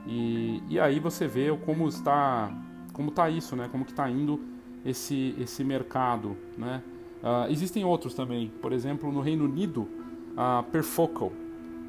E, 0.06 0.62
e 0.68 0.78
aí 0.78 1.00
você 1.00 1.26
vê 1.26 1.56
como 1.64 1.88
está 1.88 2.52
como 2.92 3.10
está 3.10 3.28
isso, 3.28 3.54
né? 3.54 3.68
Como 3.70 3.84
que 3.84 3.90
está 3.90 4.08
indo 4.08 4.40
esse 4.86 5.34
esse 5.38 5.64
mercado, 5.64 6.36
né? 6.56 6.82
Uh, 7.22 7.50
existem 7.50 7.84
outros 7.84 8.14
também, 8.14 8.52
por 8.62 8.72
exemplo, 8.72 9.10
no 9.10 9.20
Reino 9.20 9.44
Unido, 9.44 9.88
a 10.36 10.62
Perfocal, 10.70 11.32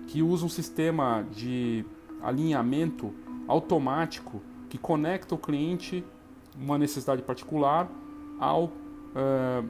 que 0.07 0.23
usa 0.23 0.45
um 0.45 0.49
sistema 0.49 1.25
de 1.31 1.85
alinhamento 2.21 3.13
automático 3.47 4.41
que 4.69 4.77
conecta 4.77 5.35
o 5.35 5.37
cliente, 5.37 6.03
uma 6.59 6.77
necessidade 6.77 7.21
particular, 7.21 7.89
ao 8.39 8.65
uh, 8.65 8.71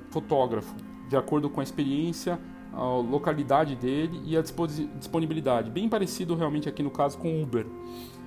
fotógrafo, 0.10 0.74
de 1.10 1.16
acordo 1.18 1.50
com 1.50 1.60
a 1.60 1.64
experiência, 1.64 2.40
a 2.74 2.84
localidade 2.84 3.76
dele 3.76 4.22
e 4.26 4.38
a 4.38 4.42
disponibilidade. 4.42 5.70
Bem 5.70 5.90
parecido 5.90 6.36
realmente 6.36 6.70
aqui 6.70 6.84
no 6.84 6.92
caso 6.92 7.18
com 7.18 7.42
Uber. 7.42 7.66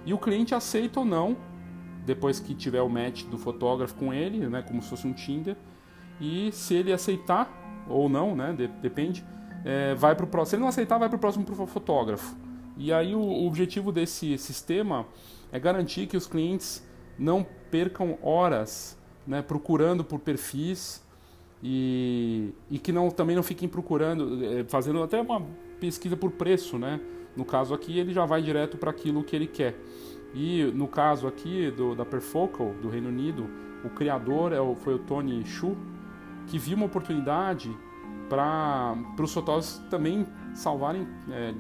E 0.05 0.13
o 0.13 0.19
cliente 0.19 0.55
aceita 0.55 1.01
ou 1.01 1.07
não, 1.07 1.37
depois 2.05 2.41
que 2.41 2.55
tiver 2.55 2.83
o 2.83 2.89
match 2.89 3.25
do 3.25 3.39
fotógrafo 3.39 3.95
com 3.95 4.13
ele, 4.13 4.47
né, 4.49 4.63
como 4.63 4.83
se 4.83 4.89
fosse 4.89 5.07
um 5.07 5.13
Tinder. 5.13 5.57
E 6.21 6.51
se 6.53 6.75
ele 6.75 6.93
aceitar 6.93 7.85
ou 7.89 8.09
não, 8.09 8.35
né, 8.35 8.55
depende, 8.83 9.25
é, 9.65 9.95
vai 9.95 10.15
para 10.15 10.25
o 10.25 10.29
próximo. 10.29 10.51
Se 10.51 10.57
ele 10.57 10.63
não 10.63 10.69
aceitar, 10.69 10.99
vai 10.99 11.09
para 11.09 11.17
o 11.17 11.21
próximo 11.21 11.45
fotógrafo. 11.67 12.37
E 12.77 12.93
aí 12.93 13.15
o, 13.15 13.21
o 13.21 13.47
objetivo 13.47 13.93
desse 13.93 14.39
sistema 14.39 15.07
é 15.53 15.59
garantir 15.59 16.07
que 16.07 16.17
os 16.17 16.27
clientes 16.27 16.87
não 17.19 17.47
percam 17.71 18.19
horas 18.23 18.99
né, 19.27 19.43
procurando 19.43 20.03
por 20.03 20.19
perfis 20.19 21.03
e, 21.63 22.53
e 22.71 22.79
que 22.79 22.91
não, 22.93 23.11
também 23.11 23.37
não 23.37 23.43
fiquem 23.43 23.69
procurando, 23.69 24.43
eh, 24.45 24.65
fazendo 24.67 25.03
até 25.03 25.21
uma 25.21 25.43
pesquisa 25.79 26.17
por 26.17 26.31
preço, 26.31 26.79
né? 26.79 27.01
No 27.37 27.45
caso 27.45 27.75
aqui, 27.75 27.99
ele 27.99 28.13
já 28.13 28.25
vai 28.25 28.43
direto 28.43 28.77
para 28.77 28.91
aquilo 28.91 29.23
que 29.23 29.37
ele 29.37 29.47
quer. 29.47 29.77
E 30.35 30.65
no 30.75 30.87
caso 30.87 31.27
aqui 31.27 31.71
do, 31.71 31.95
da 31.95 32.05
Perfocal, 32.05 32.73
do 32.81 32.89
Reino 32.89 33.09
Unido, 33.09 33.49
o 33.85 33.91
criador 33.91 34.53
é 34.53 34.61
o, 34.61 34.75
foi 34.75 34.95
o 34.95 34.99
Tony 34.99 35.45
Shu, 35.45 35.77
que 36.47 36.59
viu 36.59 36.77
uma 36.77 36.87
oportunidade 36.87 37.71
para 38.29 38.95
os 39.19 39.35
fotógrafos 39.35 39.79
também 39.91 40.25
salvarem, 40.55 41.07
é, 41.31 41.53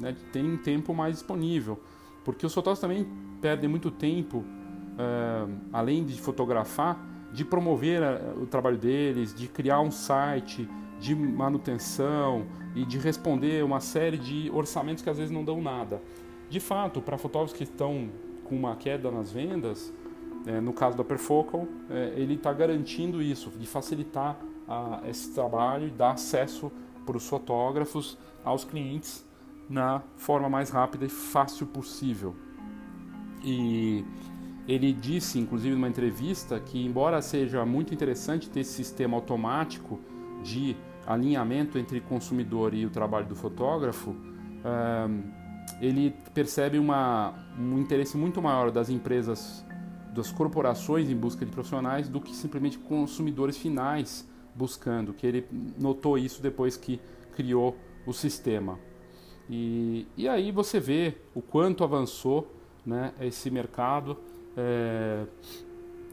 né, 0.00 0.16
terem 0.32 0.56
tempo 0.56 0.94
mais 0.94 1.14
disponível. 1.14 1.78
Porque 2.24 2.46
os 2.46 2.54
fotógrafos 2.54 2.80
também 2.80 3.06
perdem 3.42 3.68
muito 3.68 3.90
tempo, 3.90 4.38
uh, 4.38 5.52
além 5.70 6.02
de 6.02 6.18
fotografar, 6.18 6.98
de 7.30 7.44
promover 7.44 8.00
uh, 8.00 8.42
o 8.42 8.46
trabalho 8.46 8.78
deles, 8.78 9.34
de 9.34 9.46
criar 9.46 9.80
um 9.80 9.90
site, 9.90 10.66
de 10.98 11.14
manutenção 11.14 12.46
e 12.74 12.86
de 12.86 12.98
responder 12.98 13.62
uma 13.62 13.80
série 13.80 14.16
de 14.16 14.50
orçamentos 14.50 15.02
que 15.02 15.10
às 15.10 15.18
vezes 15.18 15.30
não 15.30 15.44
dão 15.44 15.60
nada. 15.60 16.00
De 16.54 16.60
fato, 16.60 17.02
para 17.02 17.18
fotógrafos 17.18 17.58
que 17.58 17.64
estão 17.64 18.08
com 18.44 18.54
uma 18.54 18.76
queda 18.76 19.10
nas 19.10 19.32
vendas, 19.32 19.92
é, 20.46 20.60
no 20.60 20.72
caso 20.72 20.96
da 20.96 21.02
Perfocal, 21.02 21.66
é, 21.90 22.14
ele 22.16 22.34
está 22.34 22.52
garantindo 22.52 23.20
isso, 23.20 23.50
de 23.58 23.66
facilitar 23.66 24.38
a, 24.68 25.00
esse 25.08 25.34
trabalho 25.34 25.88
e 25.88 25.90
dar 25.90 26.12
acesso 26.12 26.70
para 27.04 27.16
os 27.16 27.28
fotógrafos 27.28 28.16
aos 28.44 28.62
clientes 28.62 29.26
na 29.68 30.00
forma 30.16 30.48
mais 30.48 30.70
rápida 30.70 31.04
e 31.04 31.08
fácil 31.08 31.66
possível. 31.66 32.36
E 33.42 34.04
ele 34.68 34.92
disse, 34.92 35.40
inclusive, 35.40 35.74
numa 35.74 35.88
entrevista, 35.88 36.60
que 36.60 36.86
embora 36.86 37.20
seja 37.20 37.66
muito 37.66 37.92
interessante 37.92 38.48
ter 38.48 38.60
esse 38.60 38.74
sistema 38.74 39.16
automático 39.16 39.98
de 40.44 40.76
alinhamento 41.04 41.80
entre 41.80 42.00
consumidor 42.00 42.74
e 42.74 42.86
o 42.86 42.90
trabalho 42.90 43.26
do 43.26 43.34
fotógrafo, 43.34 44.14
ele 45.80 46.14
percebe 46.32 46.78
uma, 46.78 47.34
um 47.58 47.78
interesse 47.78 48.16
muito 48.16 48.40
maior 48.40 48.70
das 48.70 48.88
empresas, 48.88 49.64
das 50.12 50.30
corporações 50.30 51.10
em 51.10 51.16
busca 51.16 51.44
de 51.44 51.50
profissionais, 51.50 52.08
do 52.08 52.20
que 52.20 52.34
simplesmente 52.34 52.78
consumidores 52.78 53.56
finais 53.56 54.28
buscando, 54.54 55.12
que 55.12 55.26
ele 55.26 55.46
notou 55.78 56.16
isso 56.16 56.40
depois 56.40 56.76
que 56.76 57.00
criou 57.34 57.76
o 58.06 58.12
sistema. 58.12 58.78
E, 59.50 60.06
e 60.16 60.28
aí 60.28 60.52
você 60.52 60.78
vê 60.80 61.14
o 61.34 61.42
quanto 61.42 61.84
avançou 61.84 62.50
né, 62.86 63.12
esse 63.20 63.50
mercado 63.50 64.16
é, 64.56 65.24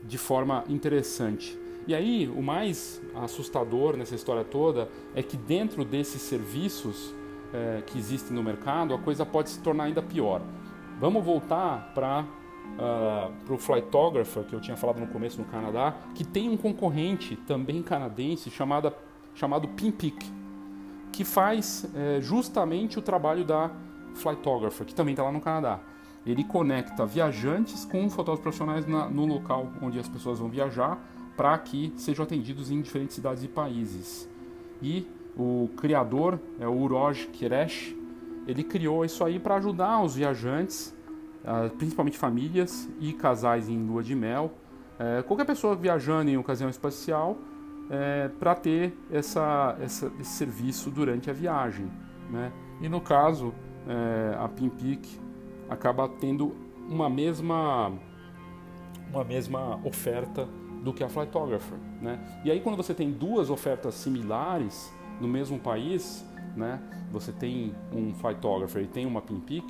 de 0.04 0.18
forma 0.18 0.64
interessante. 0.68 1.58
E 1.88 1.96
aí, 1.96 2.28
o 2.28 2.44
mais 2.44 3.02
assustador 3.16 3.98
nessa 3.98 4.14
história 4.14 4.44
toda 4.44 4.88
é 5.16 5.24
que 5.24 5.36
dentro 5.36 5.84
desses 5.84 6.22
serviços 6.22 7.14
é, 7.54 7.82
que 7.86 7.98
existem 7.98 8.36
no 8.36 8.44
mercado, 8.44 8.94
a 8.94 8.98
coisa 8.98 9.26
pode 9.26 9.50
se 9.50 9.60
tornar 9.60 9.86
ainda 9.86 10.02
pior. 10.02 10.42
Vamos 11.00 11.24
voltar 11.24 11.92
para 11.94 12.26
uh, 12.78 13.54
o 13.54 13.58
Flightographer, 13.58 14.44
que 14.44 14.54
eu 14.54 14.62
tinha 14.62 14.78
falado 14.78 15.00
no 15.00 15.08
começo 15.08 15.40
no 15.40 15.46
Canadá, 15.46 15.96
que 16.14 16.24
tem 16.24 16.50
um 16.50 16.58
concorrente 16.58 17.36
também 17.36 17.82
canadense 17.82 18.50
chamada, 18.50 18.96
chamado 19.34 19.68
Pinpic, 19.70 20.24
que 21.12 21.26
faz 21.26 21.90
é, 21.94 22.22
justamente 22.22 22.98
o 22.98 23.02
trabalho 23.02 23.44
da 23.44 23.70
Flightographer, 24.16 24.86
que 24.86 24.96
também 24.96 25.14
está 25.14 25.24
lá 25.24 25.32
no 25.32 25.42
Canadá. 25.42 25.80
Ele 26.26 26.44
conecta 26.44 27.06
viajantes 27.06 27.84
com 27.84 28.10
fotógrafos 28.10 28.44
profissionais 28.44 28.86
na, 28.86 29.10
no 29.10 29.26
local 29.26 29.72
onde 29.82 30.00
as 30.00 30.08
pessoas 30.08 30.40
vão 30.40 30.50
viajar 30.50 31.00
para 31.36 31.58
que 31.58 31.92
sejam 31.98 32.24
atendidos 32.24 32.70
em 32.70 32.82
diferentes 32.82 33.16
cidades 33.16 33.44
e 33.44 33.48
países. 33.48 34.30
E 34.82 35.08
o 35.38 35.70
criador 35.78 36.40
é 36.60 36.68
o 36.68 36.74
Uroj 36.74 37.28
Kiresh. 37.28 37.96
Ele 38.48 38.64
criou 38.64 39.06
isso 39.06 39.24
aí 39.24 39.40
para 39.40 39.56
ajudar 39.56 40.02
os 40.02 40.16
viajantes, 40.16 40.96
ah, 41.46 41.70
principalmente 41.78 42.18
famílias 42.18 42.90
e 43.00 43.14
casais 43.14 43.70
em 43.70 43.78
lua 43.86 44.04
de 44.04 44.16
mel, 44.16 44.52
é, 45.00 45.24
qualquer 45.24 45.46
pessoa 45.46 45.76
viajando 45.76 46.30
em 46.30 46.38
ocasião 46.38 46.70
espacial, 46.70 47.36
é, 47.90 48.30
para 48.40 48.54
ter 48.54 48.96
essa, 49.12 49.76
essa, 49.82 50.12
esse 50.20 50.32
serviço 50.32 50.92
durante 50.92 51.30
a 51.30 51.34
viagem. 51.34 51.92
Né? 52.30 52.52
E 52.80 52.88
no 52.88 53.02
caso, 53.02 53.54
é, 53.88 54.36
a 54.38 54.48
Pimpic 54.48 55.04
acaba 55.68 56.08
tendo 56.08 56.56
uma 56.88 57.10
mesma, 57.10 57.92
uma 59.12 59.24
mesma 59.24 59.80
oferta 59.84 60.48
do 60.84 60.94
que 60.94 61.04
a 61.04 61.10
Flightographer. 61.10 61.78
Né? 62.00 62.20
E 62.46 62.52
aí 62.52 62.62
quando 62.62 62.78
você 62.78 62.94
tem 62.94 63.12
duas 63.12 63.50
ofertas 63.50 63.96
similares 63.96 64.94
no 65.22 65.28
mesmo 65.28 65.60
país, 65.60 66.26
né? 66.56 66.82
você 67.12 67.32
tem 67.32 67.74
um 67.94 68.14
Flightographer 68.14 68.84
e 68.84 68.88
tem 68.88 69.06
uma 69.06 69.22
Pimpic 69.22 69.66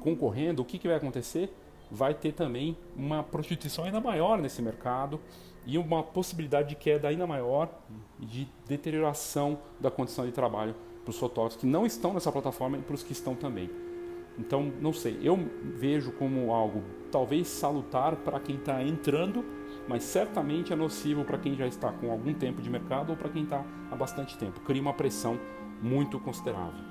concorrendo, 0.00 0.62
o 0.62 0.64
que, 0.64 0.78
que 0.78 0.86
vai 0.86 0.96
acontecer? 0.96 1.52
Vai 1.90 2.14
ter 2.14 2.32
também 2.32 2.76
uma 2.96 3.22
prostituição 3.22 3.84
ainda 3.84 4.00
maior 4.00 4.38
nesse 4.38 4.62
mercado 4.62 5.20
e 5.66 5.76
uma 5.76 6.02
possibilidade 6.02 6.70
de 6.70 6.76
queda 6.76 7.08
ainda 7.08 7.26
maior 7.26 7.68
de 8.18 8.48
deterioração 8.66 9.58
da 9.80 9.90
condição 9.90 10.24
de 10.24 10.32
trabalho 10.32 10.74
para 11.04 11.10
os 11.10 11.18
fotógrafos 11.18 11.60
que 11.60 11.66
não 11.66 11.84
estão 11.84 12.12
nessa 12.12 12.30
plataforma 12.30 12.78
e 12.78 12.82
para 12.82 12.94
os 12.94 13.02
que 13.02 13.12
estão 13.12 13.34
também. 13.34 13.70
Então, 14.38 14.72
não 14.80 14.92
sei, 14.92 15.18
eu 15.22 15.36
vejo 15.74 16.12
como 16.12 16.52
algo 16.52 16.82
talvez 17.10 17.48
salutar 17.48 18.14
para 18.16 18.38
quem 18.38 18.56
está 18.56 18.82
entrando, 18.82 19.44
mas 19.88 20.02
certamente 20.04 20.72
é 20.72 20.76
nocivo 20.76 21.24
para 21.24 21.38
quem 21.38 21.56
já 21.56 21.66
está 21.66 21.90
com 21.90 22.10
algum 22.10 22.34
tempo 22.34 22.60
de 22.60 22.68
mercado 22.68 23.10
ou 23.10 23.16
para 23.16 23.30
quem 23.30 23.44
está 23.44 23.64
há 23.90 23.96
bastante 23.96 24.36
tempo. 24.36 24.60
Cria 24.60 24.82
uma 24.82 24.92
pressão 24.92 25.40
muito 25.82 26.20
considerável. 26.20 26.86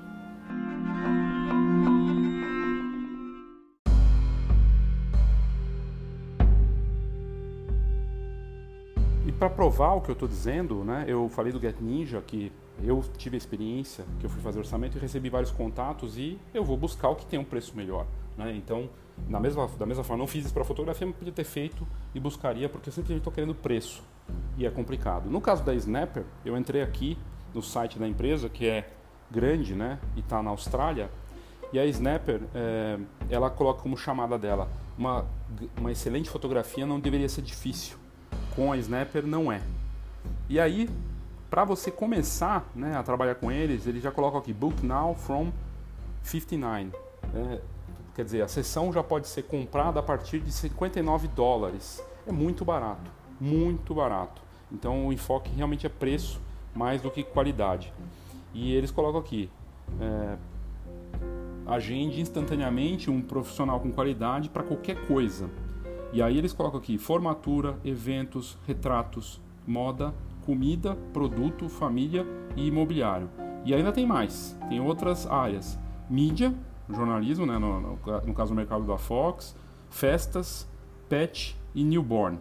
E 9.26 9.32
para 9.32 9.48
provar 9.48 9.92
o 9.92 10.00
que 10.00 10.10
eu 10.10 10.14
estou 10.14 10.26
dizendo, 10.26 10.82
né, 10.84 11.04
eu 11.06 11.28
falei 11.28 11.52
do 11.52 11.60
Get 11.60 11.76
Ninja 11.80 12.20
que 12.20 12.50
eu 12.82 13.02
tive 13.16 13.36
a 13.36 13.38
experiência, 13.38 14.04
que 14.18 14.26
eu 14.26 14.30
fui 14.30 14.40
fazer 14.42 14.58
orçamento 14.58 14.96
e 14.96 15.00
recebi 15.00 15.28
vários 15.28 15.50
contatos 15.50 16.18
e 16.18 16.38
eu 16.52 16.64
vou 16.64 16.76
buscar 16.76 17.10
o 17.10 17.16
que 17.16 17.26
tem 17.26 17.38
um 17.38 17.44
preço 17.44 17.76
melhor. 17.76 18.06
Né? 18.36 18.54
Então, 18.56 18.88
na 19.28 19.40
mesma, 19.40 19.68
da 19.78 19.86
mesma 19.86 20.04
forma, 20.04 20.22
não 20.22 20.26
fiz 20.26 20.44
isso 20.44 20.54
para 20.54 20.64
fotografia, 20.64 21.06
mas 21.06 21.16
podia 21.16 21.32
ter 21.32 21.44
feito 21.44 21.86
e 22.14 22.20
buscaria, 22.20 22.68
porque 22.68 22.88
eu 22.88 22.92
simplesmente 22.92 23.20
estou 23.20 23.32
querendo 23.32 23.54
preço 23.54 24.02
e 24.56 24.66
é 24.66 24.70
complicado. 24.70 25.30
No 25.30 25.40
caso 25.40 25.64
da 25.64 25.74
Snapper, 25.74 26.24
eu 26.44 26.56
entrei 26.56 26.82
aqui 26.82 27.18
no 27.54 27.62
site 27.62 27.98
da 27.98 28.06
empresa, 28.06 28.48
que 28.48 28.66
é 28.66 28.90
grande 29.30 29.74
né, 29.74 29.98
e 30.16 30.20
está 30.20 30.42
na 30.42 30.50
Austrália, 30.50 31.10
e 31.72 31.78
a 31.78 31.84
Snapper, 31.84 32.40
é, 32.54 32.98
ela 33.28 33.50
coloca 33.50 33.82
como 33.82 33.96
chamada 33.96 34.38
dela, 34.38 34.68
uma, 34.96 35.26
uma 35.76 35.92
excelente 35.92 36.30
fotografia 36.30 36.86
não 36.86 36.98
deveria 36.98 37.28
ser 37.28 37.42
difícil. 37.42 37.96
Com 38.54 38.72
a 38.72 38.76
Snapper, 38.78 39.26
não 39.26 39.52
é. 39.52 39.60
E 40.48 40.58
aí, 40.58 40.88
para 41.50 41.64
você 41.64 41.90
começar 41.90 42.66
né, 42.74 42.96
a 42.96 43.02
trabalhar 43.02 43.34
com 43.34 43.52
eles, 43.52 43.86
eles 43.86 44.02
já 44.02 44.10
colocam 44.10 44.40
aqui 44.40 44.52
Book 44.52 44.84
Now 44.84 45.14
from 45.14 45.52
59. 46.22 46.90
É, 47.34 47.60
quer 48.18 48.24
dizer, 48.24 48.42
a 48.42 48.48
sessão 48.48 48.92
já 48.92 49.00
pode 49.00 49.28
ser 49.28 49.44
comprada 49.44 50.00
a 50.00 50.02
partir 50.02 50.40
de 50.40 50.50
59 50.50 51.28
dólares. 51.28 52.02
É 52.26 52.32
muito 52.32 52.64
barato, 52.64 53.08
muito 53.40 53.94
barato. 53.94 54.42
Então 54.72 55.06
o 55.06 55.12
enfoque 55.12 55.52
realmente 55.54 55.86
é 55.86 55.88
preço 55.88 56.40
mais 56.74 57.00
do 57.00 57.12
que 57.12 57.22
qualidade. 57.22 57.92
E 58.52 58.74
eles 58.74 58.90
colocam 58.90 59.20
aqui: 59.20 59.48
é, 60.00 60.36
agende 61.64 62.20
instantaneamente 62.20 63.08
um 63.08 63.22
profissional 63.22 63.78
com 63.78 63.92
qualidade 63.92 64.48
para 64.48 64.64
qualquer 64.64 64.96
coisa. 65.06 65.48
E 66.12 66.20
aí 66.20 66.36
eles 66.36 66.52
colocam 66.52 66.80
aqui 66.80 66.98
formatura, 66.98 67.78
eventos, 67.84 68.58
retratos, 68.66 69.40
moda, 69.64 70.12
comida, 70.44 70.98
produto, 71.12 71.68
família 71.68 72.26
e 72.56 72.66
imobiliário. 72.66 73.30
E 73.64 73.72
ainda 73.72 73.92
tem 73.92 74.04
mais, 74.04 74.58
tem 74.68 74.80
outras 74.80 75.24
áreas: 75.24 75.78
mídia, 76.10 76.52
jornalismo, 76.88 77.46
né, 77.46 77.58
no, 77.58 77.80
no, 77.80 77.98
no 78.26 78.34
caso 78.34 78.52
do 78.52 78.56
mercado 78.56 78.84
da 78.84 78.96
Fox, 78.96 79.54
festas, 79.90 80.66
pet 81.08 81.56
e 81.74 81.84
newborn. 81.84 82.38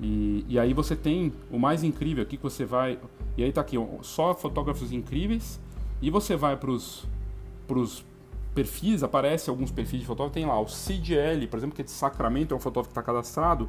E, 0.00 0.44
e, 0.48 0.58
aí 0.58 0.72
você 0.72 0.96
tem 0.96 1.32
o 1.50 1.58
mais 1.58 1.84
incrível 1.84 2.22
aqui 2.22 2.36
que 2.36 2.42
você 2.42 2.64
vai. 2.64 2.98
E 3.36 3.44
aí 3.44 3.52
tá 3.52 3.60
aqui, 3.60 3.76
só 4.02 4.34
fotógrafos 4.34 4.90
incríveis. 4.90 5.60
E 6.00 6.10
você 6.10 6.34
vai 6.34 6.56
para 6.56 6.70
os 6.70 7.06
perfis, 8.54 9.02
aparece 9.02 9.48
alguns 9.48 9.70
perfis 9.70 10.00
de 10.00 10.06
fotógrafo. 10.06 10.34
Tem 10.34 10.44
lá 10.44 10.58
o 10.60 10.66
CGL, 10.66 11.46
por 11.46 11.56
exemplo, 11.56 11.76
que 11.76 11.82
é 11.82 11.84
de 11.84 11.90
Sacramento, 11.90 12.52
é 12.52 12.56
um 12.56 12.60
fotógrafo 12.60 12.88
que 12.88 12.98
está 12.98 13.02
cadastrado. 13.02 13.68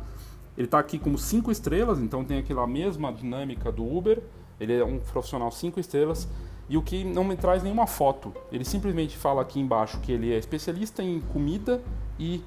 Ele 0.58 0.66
está 0.66 0.80
aqui 0.80 1.00
como 1.00 1.18
5 1.18 1.52
estrelas, 1.52 2.00
então 2.00 2.24
tem 2.24 2.40
aquela 2.40 2.66
mesma 2.68 3.12
dinâmica 3.12 3.72
do 3.72 3.86
Uber. 3.86 4.22
Ele 4.60 4.74
é 4.74 4.86
um 4.86 5.00
profissional 5.00 5.52
5 5.52 5.80
estrelas. 5.80 6.28
E 6.70 6.78
o 6.78 6.82
que 6.82 7.04
não 7.04 7.24
me 7.24 7.36
traz 7.36 7.62
nenhuma 7.62 7.86
foto. 7.86 8.34
Ele 8.52 8.64
simplesmente 8.64 9.18
fala 9.18 9.42
aqui 9.42 9.60
embaixo 9.60 10.00
que 10.00 10.12
ele 10.12 10.34
é 10.34 10.38
especialista 10.38 11.04
em 11.04 11.20
comida 11.20 11.82
e 12.20 12.42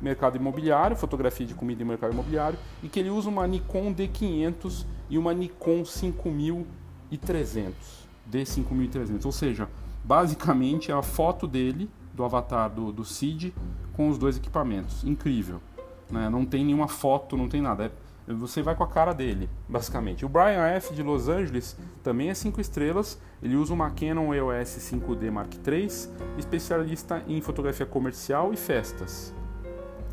mercado 0.00 0.36
imobiliário, 0.36 0.96
fotografia 0.96 1.46
de 1.46 1.54
comida 1.54 1.82
e 1.82 1.84
mercado 1.84 2.12
imobiliário, 2.12 2.58
e 2.82 2.88
que 2.88 2.98
ele 2.98 3.10
usa 3.10 3.28
uma 3.28 3.46
Nikon 3.46 3.94
D500 3.94 4.84
e 5.08 5.18
uma 5.18 5.34
Nikon 5.34 5.84
5300, 5.84 8.08
D5300. 8.30 9.24
Ou 9.24 9.32
seja, 9.32 9.68
basicamente 10.02 10.90
é 10.90 10.94
a 10.94 11.02
foto 11.02 11.46
dele, 11.46 11.88
do 12.14 12.24
avatar 12.24 12.70
do, 12.70 12.92
do 12.92 13.04
Cid, 13.04 13.54
com 13.92 14.08
os 14.08 14.18
dois 14.18 14.36
equipamentos. 14.36 15.04
Incrível. 15.04 15.60
Né? 16.10 16.28
Não 16.28 16.44
tem 16.44 16.64
nenhuma 16.64 16.88
foto, 16.88 17.36
não 17.36 17.48
tem 17.48 17.60
nada. 17.60 17.86
É, 17.86 17.90
você 18.34 18.62
vai 18.62 18.74
com 18.74 18.84
a 18.84 18.88
cara 18.88 19.12
dele, 19.12 19.48
basicamente. 19.68 20.24
O 20.24 20.28
Brian 20.28 20.62
F. 20.66 20.94
de 20.94 21.02
Los 21.02 21.28
Angeles 21.28 21.76
também 22.02 22.30
é 22.30 22.34
5 22.34 22.60
estrelas. 22.60 23.20
Ele 23.42 23.56
usa 23.56 23.72
uma 23.72 23.90
Canon 23.90 24.34
EOS 24.34 24.78
5D 24.78 25.30
Mark 25.30 25.52
III, 25.66 25.88
especialista 26.38 27.22
em 27.26 27.40
fotografia 27.40 27.86
comercial 27.86 28.52
e 28.52 28.56
festas. 28.56 29.34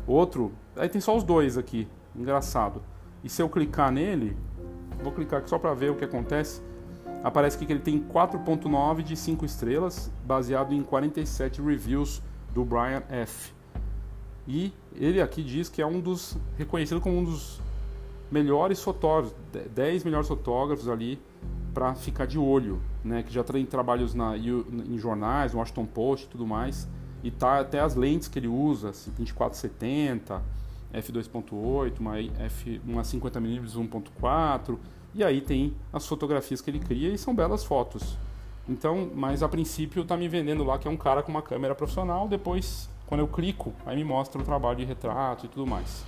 Outro, 0.06 0.52
aí 0.74 0.88
tem 0.88 1.00
só 1.00 1.16
os 1.16 1.22
dois 1.22 1.58
aqui, 1.58 1.86
engraçado. 2.16 2.82
E 3.22 3.28
se 3.28 3.42
eu 3.42 3.48
clicar 3.48 3.92
nele, 3.92 4.36
vou 5.02 5.12
clicar 5.12 5.40
aqui 5.40 5.50
só 5.50 5.58
para 5.58 5.74
ver 5.74 5.90
o 5.90 5.94
que 5.94 6.04
acontece. 6.04 6.62
Aparece 7.22 7.56
aqui 7.56 7.66
que 7.66 7.72
ele 7.72 7.80
tem 7.80 8.00
4.9 8.00 9.02
de 9.02 9.16
5 9.16 9.44
estrelas, 9.44 10.10
baseado 10.24 10.72
em 10.72 10.82
47 10.82 11.60
reviews 11.60 12.22
do 12.54 12.64
Brian 12.64 13.02
F. 13.10 13.52
E 14.46 14.72
ele 14.94 15.20
aqui 15.20 15.42
diz 15.42 15.68
que 15.68 15.82
é 15.82 15.86
um 15.86 16.00
dos 16.00 16.38
reconhecido 16.56 17.00
como 17.00 17.18
um 17.18 17.24
dos 17.24 17.60
melhores 18.30 18.82
fotógrafos, 18.82 19.36
10 19.74 20.04
melhores 20.04 20.28
fotógrafos 20.28 20.88
ali 20.88 21.18
para 21.72 21.94
ficar 21.94 22.26
de 22.26 22.38
olho, 22.38 22.80
né? 23.04 23.22
Que 23.22 23.32
já 23.32 23.44
tem 23.44 23.64
trabalhos 23.64 24.14
na, 24.14 24.36
em 24.36 24.98
jornais, 24.98 25.52
no 25.52 25.58
Washington 25.58 25.86
Post 25.86 26.26
e 26.26 26.28
tudo 26.28 26.46
mais. 26.46 26.88
E 27.22 27.30
tá 27.30 27.60
até 27.60 27.80
as 27.80 27.94
lentes 27.94 28.28
que 28.28 28.38
ele 28.38 28.48
usa, 28.48 28.88
2470, 28.88 30.42
f2.8, 30.92 31.98
uma, 32.00 32.18
f, 32.18 32.80
uma 32.86 33.02
50mm 33.02 33.88
1.4, 33.88 34.78
e 35.14 35.24
aí 35.24 35.40
tem 35.40 35.74
as 35.92 36.06
fotografias 36.06 36.60
que 36.60 36.70
ele 36.70 36.78
cria 36.78 37.12
e 37.12 37.18
são 37.18 37.34
belas 37.34 37.64
fotos. 37.64 38.16
Então, 38.68 39.10
mas 39.14 39.42
a 39.42 39.48
princípio 39.48 40.04
tá 40.04 40.16
me 40.16 40.28
vendendo 40.28 40.62
lá 40.62 40.78
que 40.78 40.86
é 40.86 40.90
um 40.90 40.96
cara 40.96 41.22
com 41.22 41.30
uma 41.30 41.42
câmera 41.42 41.74
profissional, 41.74 42.28
depois 42.28 42.88
quando 43.06 43.20
eu 43.20 43.28
clico, 43.28 43.72
aí 43.86 43.96
me 43.96 44.04
mostra 44.04 44.40
o 44.40 44.44
trabalho 44.44 44.76
de 44.76 44.84
retrato 44.84 45.46
e 45.46 45.48
tudo 45.48 45.66
mais. 45.66 46.04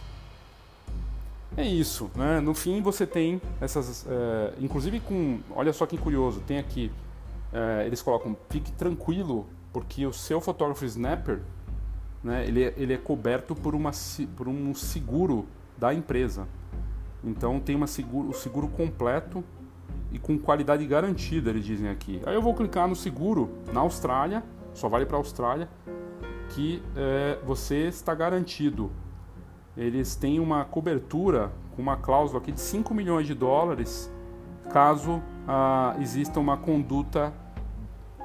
É 1.57 1.67
isso, 1.67 2.11
né? 2.15 2.41
No 2.41 2.55
fim 2.55 2.81
você 2.81 3.07
tem 3.07 3.41
essas, 3.61 4.07
é, 4.09 4.55
inclusive 4.61 5.01
com, 5.01 5.41
olha 5.51 5.73
só 5.73 5.85
que 5.85 5.99
curioso, 5.99 6.41
tem 6.41 6.59
aqui, 6.59 6.93
é, 7.53 7.85
eles 7.87 8.01
colocam, 8.01 8.37
fique 8.49 8.71
tranquilo, 8.73 9.47
porque 9.73 10.07
o 10.07 10.13
seu 10.13 10.41
fotógrafo 10.41 10.85
snapper, 10.85 11.41
né? 12.23 12.47
Ele, 12.47 12.65
é, 12.65 12.75
ele 12.77 12.93
é 12.93 12.97
coberto 12.97 13.55
por, 13.55 13.75
uma, 13.75 13.91
por 14.37 14.49
um 14.49 14.75
seguro 14.75 15.47
da 15.77 15.93
empresa. 15.93 16.47
Então 17.25 17.59
tem 17.61 17.75
uma 17.75 17.87
seguro, 17.87 18.29
o 18.29 18.35
seguro 18.35 18.69
completo 18.69 19.45
e 20.13 20.19
com 20.19 20.39
qualidade 20.39 20.87
garantida, 20.87 21.51
eles 21.51 21.65
dizem 21.65 21.89
aqui. 21.89 22.21
Aí 22.25 22.35
eu 22.35 22.43
vou 22.43 22.55
clicar 22.55 22.89
no 22.89 22.97
seguro 22.97 23.51
na 23.73 23.81
Austrália, 23.81 24.43
só 24.73 24.89
vale 24.89 25.07
para 25.07 25.17
a 25.17 25.21
Austrália, 25.21 25.69
que 26.51 26.83
é, 26.97 27.39
você 27.45 27.89
está 27.89 28.15
garantido. 28.15 28.91
Eles 29.77 30.15
têm 30.15 30.41
uma 30.41 30.65
cobertura 30.65 31.53
com 31.75 31.83
uma 31.83 31.97
cláusula 31.97 32.41
aqui 32.41 32.53
de 32.53 32.61
5 32.61 32.93
milhões 32.93 33.27
de 33.27 33.35
dólares 33.35 34.11
caso 34.73 35.23
ah, 35.49 35.97
exista 36.01 36.39
uma 36.39 36.57
conduta 36.57 37.33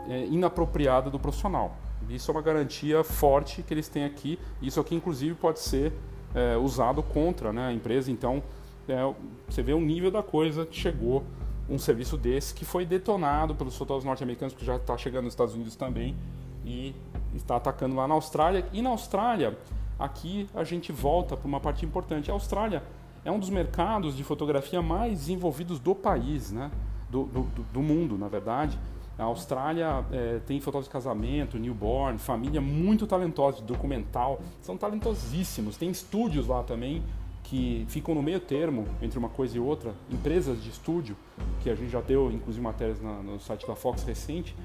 é, 0.07 0.25
inapropriada 0.25 1.09
do 1.09 1.19
profissional. 1.19 1.75
Isso 2.09 2.29
é 2.29 2.33
uma 2.33 2.41
garantia 2.41 3.03
forte 3.03 3.63
que 3.63 3.73
eles 3.73 3.87
têm 3.87 4.05
aqui. 4.05 4.39
Isso 4.61 4.79
aqui, 4.79 4.93
inclusive, 4.95 5.33
pode 5.35 5.59
ser 5.59 5.91
é, 6.33 6.55
usado 6.57 7.01
contra 7.01 7.51
né, 7.51 7.67
a 7.67 7.73
empresa. 7.73 8.11
Então, 8.11 8.43
é, 8.87 9.13
você 9.49 9.63
vê 9.63 9.73
o 9.73 9.81
nível 9.81 10.11
da 10.11 10.21
coisa 10.21 10.65
que 10.65 10.77
chegou 10.77 11.23
um 11.67 11.79
serviço 11.79 12.15
desse 12.15 12.53
que 12.53 12.63
foi 12.63 12.85
detonado 12.85 13.55
pelos 13.55 13.75
fotógrafos 13.75 14.05
norte-americanos, 14.05 14.53
que 14.53 14.63
já 14.63 14.75
está 14.75 14.95
chegando 14.97 15.25
nos 15.25 15.33
Estados 15.33 15.55
Unidos 15.55 15.75
também 15.75 16.15
e 16.63 16.95
está 17.33 17.55
atacando 17.55 17.95
lá 17.95 18.07
na 18.07 18.13
Austrália. 18.13 18.65
E 18.71 18.83
na 18.83 18.91
Austrália, 18.91 19.57
aqui 19.99 20.47
a 20.53 20.63
gente 20.63 20.91
volta 20.91 21.35
para 21.37 21.47
uma 21.47 21.59
parte 21.59 21.85
importante. 21.85 22.29
A 22.29 22.33
Austrália 22.33 22.83
é 23.23 23.31
um 23.31 23.39
dos 23.39 23.49
mercados 23.49 24.15
de 24.15 24.23
fotografia 24.23 24.81
mais 24.81 25.19
desenvolvidos 25.19 25.79
do 25.79 25.95
país, 25.95 26.51
né? 26.51 26.71
do, 27.09 27.23
do, 27.25 27.43
do 27.71 27.81
mundo, 27.81 28.17
na 28.17 28.27
verdade. 28.27 28.77
A 29.17 29.23
Austrália 29.23 30.05
é, 30.11 30.39
tem 30.45 30.59
fotógrafos 30.59 30.87
de 30.87 30.91
casamento, 30.91 31.57
newborn, 31.57 32.17
família 32.17 32.59
muito 32.59 33.07
talentosa, 33.07 33.61
documental, 33.61 34.41
são 34.61 34.75
talentosíssimos. 34.75 35.77
Tem 35.77 35.89
estúdios 35.89 36.47
lá 36.47 36.63
também 36.63 37.01
que 37.43 37.85
ficam 37.87 38.13
no 38.13 38.21
meio 38.21 38.39
termo 38.39 38.85
entre 39.01 39.17
uma 39.17 39.29
coisa 39.29 39.55
e 39.55 39.59
outra, 39.59 39.93
empresas 40.11 40.61
de 40.61 40.69
estúdio, 40.69 41.15
que 41.61 41.69
a 41.69 41.75
gente 41.75 41.89
já 41.89 42.01
deu 42.01 42.31
inclusive 42.31 42.61
matérias 42.61 42.99
na, 43.01 43.21
no 43.21 43.39
site 43.39 43.65
da 43.65 43.75
Fox 43.75 44.03
recente, 44.03 44.55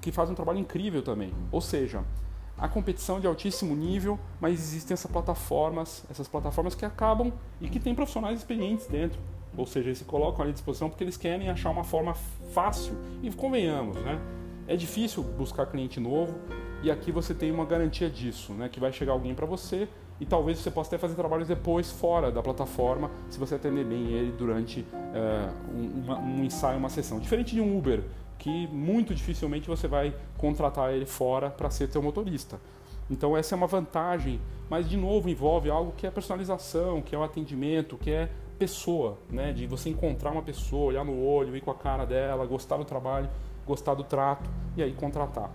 que 0.00 0.10
fazem 0.10 0.32
um 0.32 0.36
trabalho 0.36 0.58
incrível 0.58 1.02
também. 1.02 1.32
Ou 1.52 1.60
seja, 1.60 2.02
a 2.60 2.68
competição 2.68 3.18
de 3.18 3.26
altíssimo 3.26 3.74
nível, 3.74 4.20
mas 4.38 4.60
existem 4.60 4.92
essas 4.92 5.10
plataformas, 5.10 6.04
essas 6.10 6.28
plataformas 6.28 6.74
que 6.74 6.84
acabam 6.84 7.32
e 7.60 7.70
que 7.70 7.80
têm 7.80 7.94
profissionais 7.94 8.38
experientes 8.38 8.86
dentro. 8.86 9.18
Ou 9.56 9.66
seja, 9.66 9.88
eles 9.88 9.98
se 9.98 10.04
colocam 10.04 10.42
ali 10.42 10.50
à 10.50 10.52
disposição 10.52 10.88
porque 10.90 11.02
eles 11.02 11.16
querem 11.16 11.48
achar 11.48 11.70
uma 11.70 11.84
forma 11.84 12.14
fácil. 12.52 12.94
E 13.22 13.32
convenhamos, 13.32 13.96
né? 13.96 14.20
É 14.68 14.76
difícil 14.76 15.22
buscar 15.22 15.66
cliente 15.66 15.98
novo 15.98 16.34
e 16.82 16.90
aqui 16.90 17.10
você 17.10 17.34
tem 17.34 17.50
uma 17.50 17.64
garantia 17.64 18.10
disso, 18.10 18.52
né? 18.52 18.68
Que 18.68 18.78
vai 18.78 18.92
chegar 18.92 19.12
alguém 19.12 19.34
para 19.34 19.46
você 19.46 19.88
e 20.20 20.26
talvez 20.26 20.58
você 20.58 20.70
possa 20.70 20.90
até 20.90 20.98
fazer 20.98 21.14
trabalhos 21.14 21.48
depois 21.48 21.90
fora 21.90 22.30
da 22.30 22.42
plataforma 22.42 23.10
se 23.30 23.38
você 23.38 23.54
atender 23.54 23.86
bem 23.86 24.08
ele 24.08 24.32
durante 24.32 24.86
é, 25.14 25.48
um, 25.74 26.02
uma, 26.04 26.18
um 26.18 26.44
ensaio, 26.44 26.78
uma 26.78 26.90
sessão. 26.90 27.18
Diferente 27.18 27.54
de 27.54 27.60
um 27.60 27.76
Uber, 27.76 28.04
que 28.40 28.66
muito 28.68 29.14
dificilmente 29.14 29.68
você 29.68 29.86
vai 29.86 30.14
contratar 30.38 30.92
ele 30.92 31.04
fora 31.04 31.50
para 31.50 31.70
ser 31.70 31.88
seu 31.90 32.02
motorista. 32.02 32.58
Então 33.08 33.36
essa 33.36 33.54
é 33.54 33.56
uma 33.56 33.66
vantagem, 33.66 34.40
mas 34.68 34.88
de 34.88 34.96
novo 34.96 35.28
envolve 35.28 35.70
algo 35.70 35.92
que 35.92 36.06
é 36.06 36.10
personalização, 36.10 37.02
que 37.02 37.14
é 37.14 37.18
o 37.18 37.22
atendimento, 37.22 37.98
que 37.98 38.10
é 38.10 38.30
pessoa, 38.58 39.18
né? 39.28 39.52
De 39.52 39.66
você 39.66 39.90
encontrar 39.90 40.30
uma 40.30 40.42
pessoa, 40.42 40.86
olhar 40.86 41.04
no 41.04 41.22
olho, 41.22 41.54
ir 41.54 41.60
com 41.60 41.70
a 41.70 41.74
cara 41.74 42.06
dela, 42.06 42.46
gostar 42.46 42.78
do 42.78 42.84
trabalho, 42.84 43.28
gostar 43.66 43.94
do 43.94 44.04
trato 44.04 44.48
e 44.74 44.82
aí 44.82 44.92
contratar. 44.94 45.50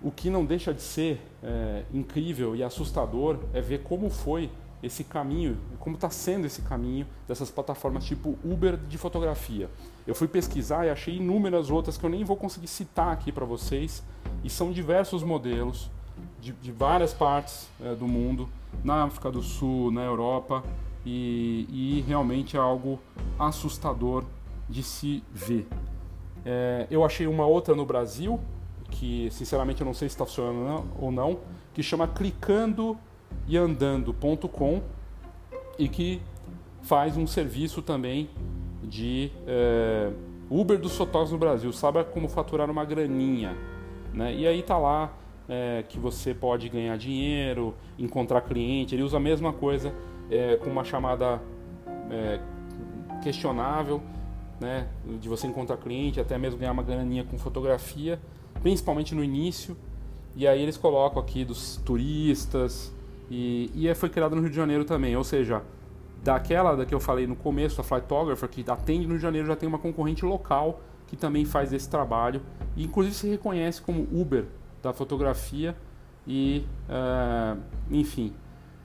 O 0.00 0.12
que 0.12 0.30
não 0.30 0.44
deixa 0.44 0.72
de 0.72 0.82
ser 0.82 1.20
é, 1.42 1.82
incrível 1.92 2.54
e 2.54 2.62
assustador 2.62 3.40
é 3.52 3.60
ver 3.60 3.82
como 3.82 4.08
foi 4.08 4.50
esse 4.82 5.02
caminho, 5.02 5.58
como 5.80 5.96
está 5.96 6.10
sendo 6.10 6.46
esse 6.46 6.62
caminho 6.62 7.06
dessas 7.26 7.50
plataformas 7.50 8.04
tipo 8.04 8.38
Uber 8.44 8.76
de 8.76 8.96
fotografia. 8.98 9.68
Eu 10.06 10.14
fui 10.14 10.28
pesquisar 10.28 10.86
e 10.86 10.90
achei 10.90 11.16
inúmeras 11.16 11.70
outras 11.70 11.96
que 11.96 12.04
eu 12.04 12.10
nem 12.10 12.24
vou 12.24 12.36
conseguir 12.36 12.68
citar 12.68 13.12
aqui 13.12 13.32
para 13.32 13.44
vocês, 13.44 14.04
e 14.44 14.50
são 14.50 14.70
diversos 14.70 15.22
modelos 15.22 15.90
de, 16.40 16.52
de 16.52 16.70
várias 16.70 17.12
partes 17.12 17.68
é, 17.82 17.94
do 17.94 18.06
mundo, 18.06 18.48
na 18.84 19.04
África 19.04 19.30
do 19.30 19.42
Sul, 19.42 19.90
na 19.90 20.02
Europa, 20.02 20.62
e, 21.04 21.66
e 21.70 22.04
realmente 22.06 22.56
é 22.56 22.60
algo 22.60 23.00
assustador 23.38 24.24
de 24.68 24.82
se 24.82 25.22
ver. 25.32 25.66
É, 26.44 26.86
eu 26.90 27.04
achei 27.04 27.26
uma 27.26 27.46
outra 27.46 27.74
no 27.74 27.84
Brasil, 27.84 28.38
que 28.90 29.28
sinceramente 29.32 29.80
eu 29.80 29.84
não 29.84 29.94
sei 29.94 30.08
se 30.08 30.14
está 30.14 30.24
funcionando 30.24 30.84
ou 30.98 31.10
não, 31.10 31.40
que 31.74 31.82
chama 31.82 32.06
clicando 32.06 32.96
e 33.48 33.56
andando.com 33.56 34.82
e 35.78 35.88
que 35.88 36.22
faz 36.82 37.16
um 37.16 37.26
serviço 37.26 37.82
também 37.82 38.30
de 38.86 39.30
é, 39.46 40.10
Uber 40.48 40.78
dos 40.78 40.96
fotógrafos 40.96 41.32
no 41.32 41.38
Brasil, 41.38 41.72
sabe 41.72 42.04
como 42.04 42.28
faturar 42.28 42.70
uma 42.70 42.84
graninha, 42.84 43.56
né? 44.14 44.32
E 44.32 44.46
aí 44.46 44.62
tá 44.62 44.78
lá 44.78 45.12
é, 45.48 45.84
que 45.88 45.98
você 45.98 46.32
pode 46.32 46.68
ganhar 46.68 46.96
dinheiro, 46.96 47.74
encontrar 47.98 48.40
cliente, 48.42 48.94
ele 48.94 49.02
usa 49.02 49.16
a 49.16 49.20
mesma 49.20 49.52
coisa 49.52 49.92
é, 50.30 50.56
com 50.56 50.70
uma 50.70 50.84
chamada 50.84 51.40
é, 52.10 52.40
questionável, 53.22 54.00
né, 54.60 54.86
de 55.20 55.28
você 55.28 55.46
encontrar 55.46 55.76
cliente, 55.76 56.20
até 56.20 56.38
mesmo 56.38 56.58
ganhar 56.58 56.72
uma 56.72 56.82
graninha 56.82 57.24
com 57.24 57.36
fotografia, 57.38 58.18
principalmente 58.62 59.14
no 59.14 59.22
início. 59.22 59.76
E 60.34 60.46
aí 60.46 60.62
eles 60.62 60.76
colocam 60.76 61.20
aqui 61.20 61.44
dos 61.44 61.76
turistas. 61.78 62.92
E, 63.30 63.70
e 63.74 63.92
foi 63.94 64.08
criado 64.08 64.36
no 64.36 64.42
Rio 64.42 64.50
de 64.50 64.56
Janeiro 64.56 64.84
também, 64.84 65.16
ou 65.16 65.24
seja, 65.24 65.62
daquela 66.26 66.74
da 66.74 66.84
que 66.84 66.94
eu 66.94 66.98
falei 66.98 67.26
no 67.26 67.36
começo, 67.36 67.80
a 67.80 67.84
Flightographer, 67.84 68.48
que 68.48 68.64
atende 68.68 69.04
no 69.04 69.10
Rio 69.10 69.18
de 69.18 69.22
Janeiro, 69.22 69.46
já 69.46 69.56
tem 69.56 69.68
uma 69.68 69.78
concorrente 69.78 70.24
local 70.24 70.80
que 71.06 71.16
também 71.16 71.44
faz 71.44 71.72
esse 71.72 71.88
trabalho 71.88 72.42
e 72.76 72.84
inclusive 72.84 73.14
se 73.14 73.28
reconhece 73.28 73.80
como 73.80 74.08
Uber 74.12 74.44
da 74.82 74.92
fotografia 74.92 75.76
e, 76.26 76.66
uh, 76.88 77.60
enfim, 77.88 78.34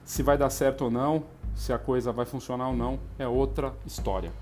se 0.04 0.22
vai 0.22 0.38
dar 0.38 0.50
certo 0.50 0.84
ou 0.84 0.90
não, 0.90 1.24
se 1.52 1.72
a 1.72 1.78
coisa 1.78 2.12
vai 2.12 2.24
funcionar 2.24 2.68
ou 2.68 2.76
não, 2.76 3.00
é 3.18 3.26
outra 3.26 3.74
história. 3.84 4.32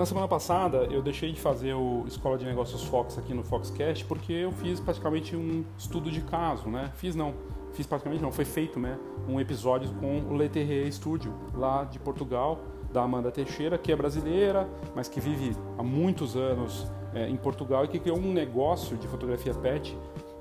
Na 0.00 0.06
semana 0.06 0.26
passada 0.26 0.88
eu 0.90 1.02
deixei 1.02 1.30
de 1.30 1.38
fazer 1.38 1.74
o 1.74 2.06
Escola 2.06 2.38
de 2.38 2.46
Negócios 2.46 2.82
Fox 2.84 3.18
aqui 3.18 3.34
no 3.34 3.44
Foxcast 3.44 4.02
porque 4.06 4.32
eu 4.32 4.50
fiz 4.50 4.80
praticamente 4.80 5.36
um 5.36 5.62
estudo 5.76 6.10
de 6.10 6.22
caso, 6.22 6.70
né? 6.70 6.90
Fiz 6.94 7.14
não, 7.14 7.34
fiz 7.74 7.86
praticamente 7.86 8.22
não, 8.22 8.32
foi 8.32 8.46
feito, 8.46 8.80
né? 8.80 8.98
Um 9.28 9.38
episódio 9.38 9.92
com 10.00 10.20
o 10.20 10.34
Leterrier 10.34 10.90
Studio 10.90 11.34
lá 11.52 11.84
de 11.84 11.98
Portugal 11.98 12.60
da 12.90 13.02
Amanda 13.02 13.30
Teixeira, 13.30 13.76
que 13.76 13.92
é 13.92 13.96
brasileira, 13.96 14.66
mas 14.96 15.06
que 15.06 15.20
vive 15.20 15.54
há 15.76 15.82
muitos 15.82 16.34
anos 16.34 16.90
é, 17.12 17.28
em 17.28 17.36
Portugal 17.36 17.84
e 17.84 17.88
que 17.88 17.98
criou 17.98 18.16
um 18.16 18.32
negócio 18.32 18.96
de 18.96 19.06
fotografia 19.06 19.52
pet 19.52 19.94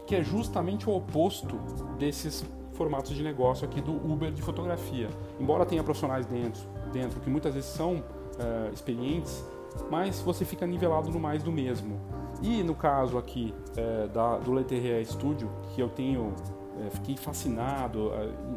que 0.08 0.16
é 0.16 0.24
justamente 0.24 0.90
o 0.90 0.96
oposto 0.96 1.58
desses 1.98 2.46
formatos 2.76 3.14
de 3.14 3.22
negócio 3.22 3.68
aqui 3.68 3.82
do 3.82 3.92
Uber 3.92 4.32
de 4.32 4.42
fotografia. 4.42 5.10
Embora 5.38 5.66
tenha 5.66 5.84
profissionais 5.84 6.26
dentro, 6.26 6.62
dentro 6.94 7.20
que 7.20 7.30
muitas 7.30 7.54
vezes 7.54 7.70
são 7.70 8.02
é, 8.40 8.72
experientes, 8.74 9.44
mas 9.90 10.20
você 10.22 10.46
fica 10.46 10.66
nivelado 10.66 11.10
no 11.10 11.20
mais 11.20 11.44
do 11.44 11.52
mesmo. 11.52 12.00
E 12.42 12.64
no 12.64 12.74
caso 12.74 13.18
aqui 13.18 13.54
é, 13.76 14.08
da, 14.08 14.38
do 14.38 14.52
Leterrier 14.52 15.06
Studio, 15.06 15.50
que 15.74 15.82
eu 15.82 15.90
tenho 15.90 16.34
é, 16.86 16.90
fiquei 16.92 17.18
fascinado, 17.18 18.12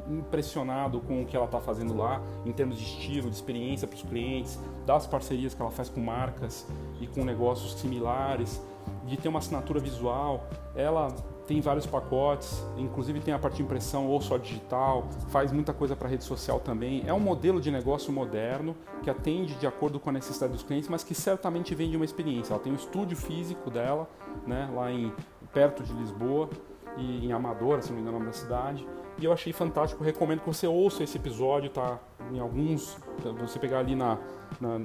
impressionado 0.08 1.00
com 1.00 1.22
o 1.22 1.26
que 1.26 1.36
ela 1.36 1.46
está 1.46 1.60
fazendo 1.60 1.96
lá, 1.96 2.22
em 2.46 2.52
termos 2.52 2.78
de 2.78 2.84
estilo, 2.84 3.28
de 3.28 3.34
experiência 3.34 3.88
para 3.88 3.96
os 3.96 4.02
clientes, 4.02 4.58
das 4.86 5.06
parcerias 5.06 5.54
que 5.54 5.60
ela 5.60 5.72
faz 5.72 5.88
com 5.88 6.00
marcas 6.00 6.66
e 7.00 7.06
com 7.08 7.24
negócios 7.24 7.74
similares, 7.74 8.62
de 9.06 9.16
ter 9.16 9.28
uma 9.28 9.40
assinatura 9.40 9.80
visual. 9.80 10.46
Ela 10.74 11.08
tem 11.46 11.60
vários 11.60 11.86
pacotes, 11.86 12.64
inclusive 12.76 13.20
tem 13.20 13.34
a 13.34 13.38
parte 13.38 13.56
de 13.56 13.62
impressão 13.62 14.06
ou 14.06 14.20
só 14.20 14.36
digital, 14.38 15.08
faz 15.28 15.52
muita 15.52 15.72
coisa 15.72 15.96
para 15.96 16.08
rede 16.08 16.24
social 16.24 16.60
também. 16.60 17.02
É 17.06 17.12
um 17.12 17.20
modelo 17.20 17.60
de 17.60 17.70
negócio 17.70 18.12
moderno 18.12 18.76
que 19.02 19.10
atende 19.10 19.54
de 19.54 19.66
acordo 19.66 19.98
com 19.98 20.10
a 20.10 20.12
necessidade 20.12 20.52
dos 20.52 20.62
clientes, 20.62 20.88
mas 20.88 21.02
que 21.02 21.14
certamente 21.14 21.74
vende 21.74 21.96
uma 21.96 22.04
experiência. 22.04 22.52
Ela 22.54 22.62
tem 22.62 22.72
um 22.72 22.76
estúdio 22.76 23.16
físico 23.16 23.70
dela, 23.70 24.08
né, 24.46 24.70
lá 24.74 24.90
em 24.90 25.12
perto 25.52 25.82
de 25.82 25.92
Lisboa, 25.92 26.48
e 26.96 27.26
em 27.26 27.32
Amadora, 27.32 27.82
se 27.82 27.88
não 27.88 27.96
me 27.96 28.02
engano, 28.02 28.16
é 28.16 28.20
o 28.20 28.22
nome 28.24 28.32
da 28.32 28.38
cidade. 28.38 28.86
E 29.18 29.24
eu 29.24 29.32
achei 29.32 29.52
fantástico, 29.52 30.02
recomendo 30.02 30.40
que 30.40 30.46
você 30.46 30.66
ouça 30.66 31.02
esse 31.02 31.16
episódio, 31.16 31.70
tá? 31.70 31.98
Em 32.32 32.38
alguns, 32.38 32.96
você 33.40 33.58
pegar 33.58 33.80
ali 33.80 33.94
na, 33.94 34.18
na, 34.60 34.80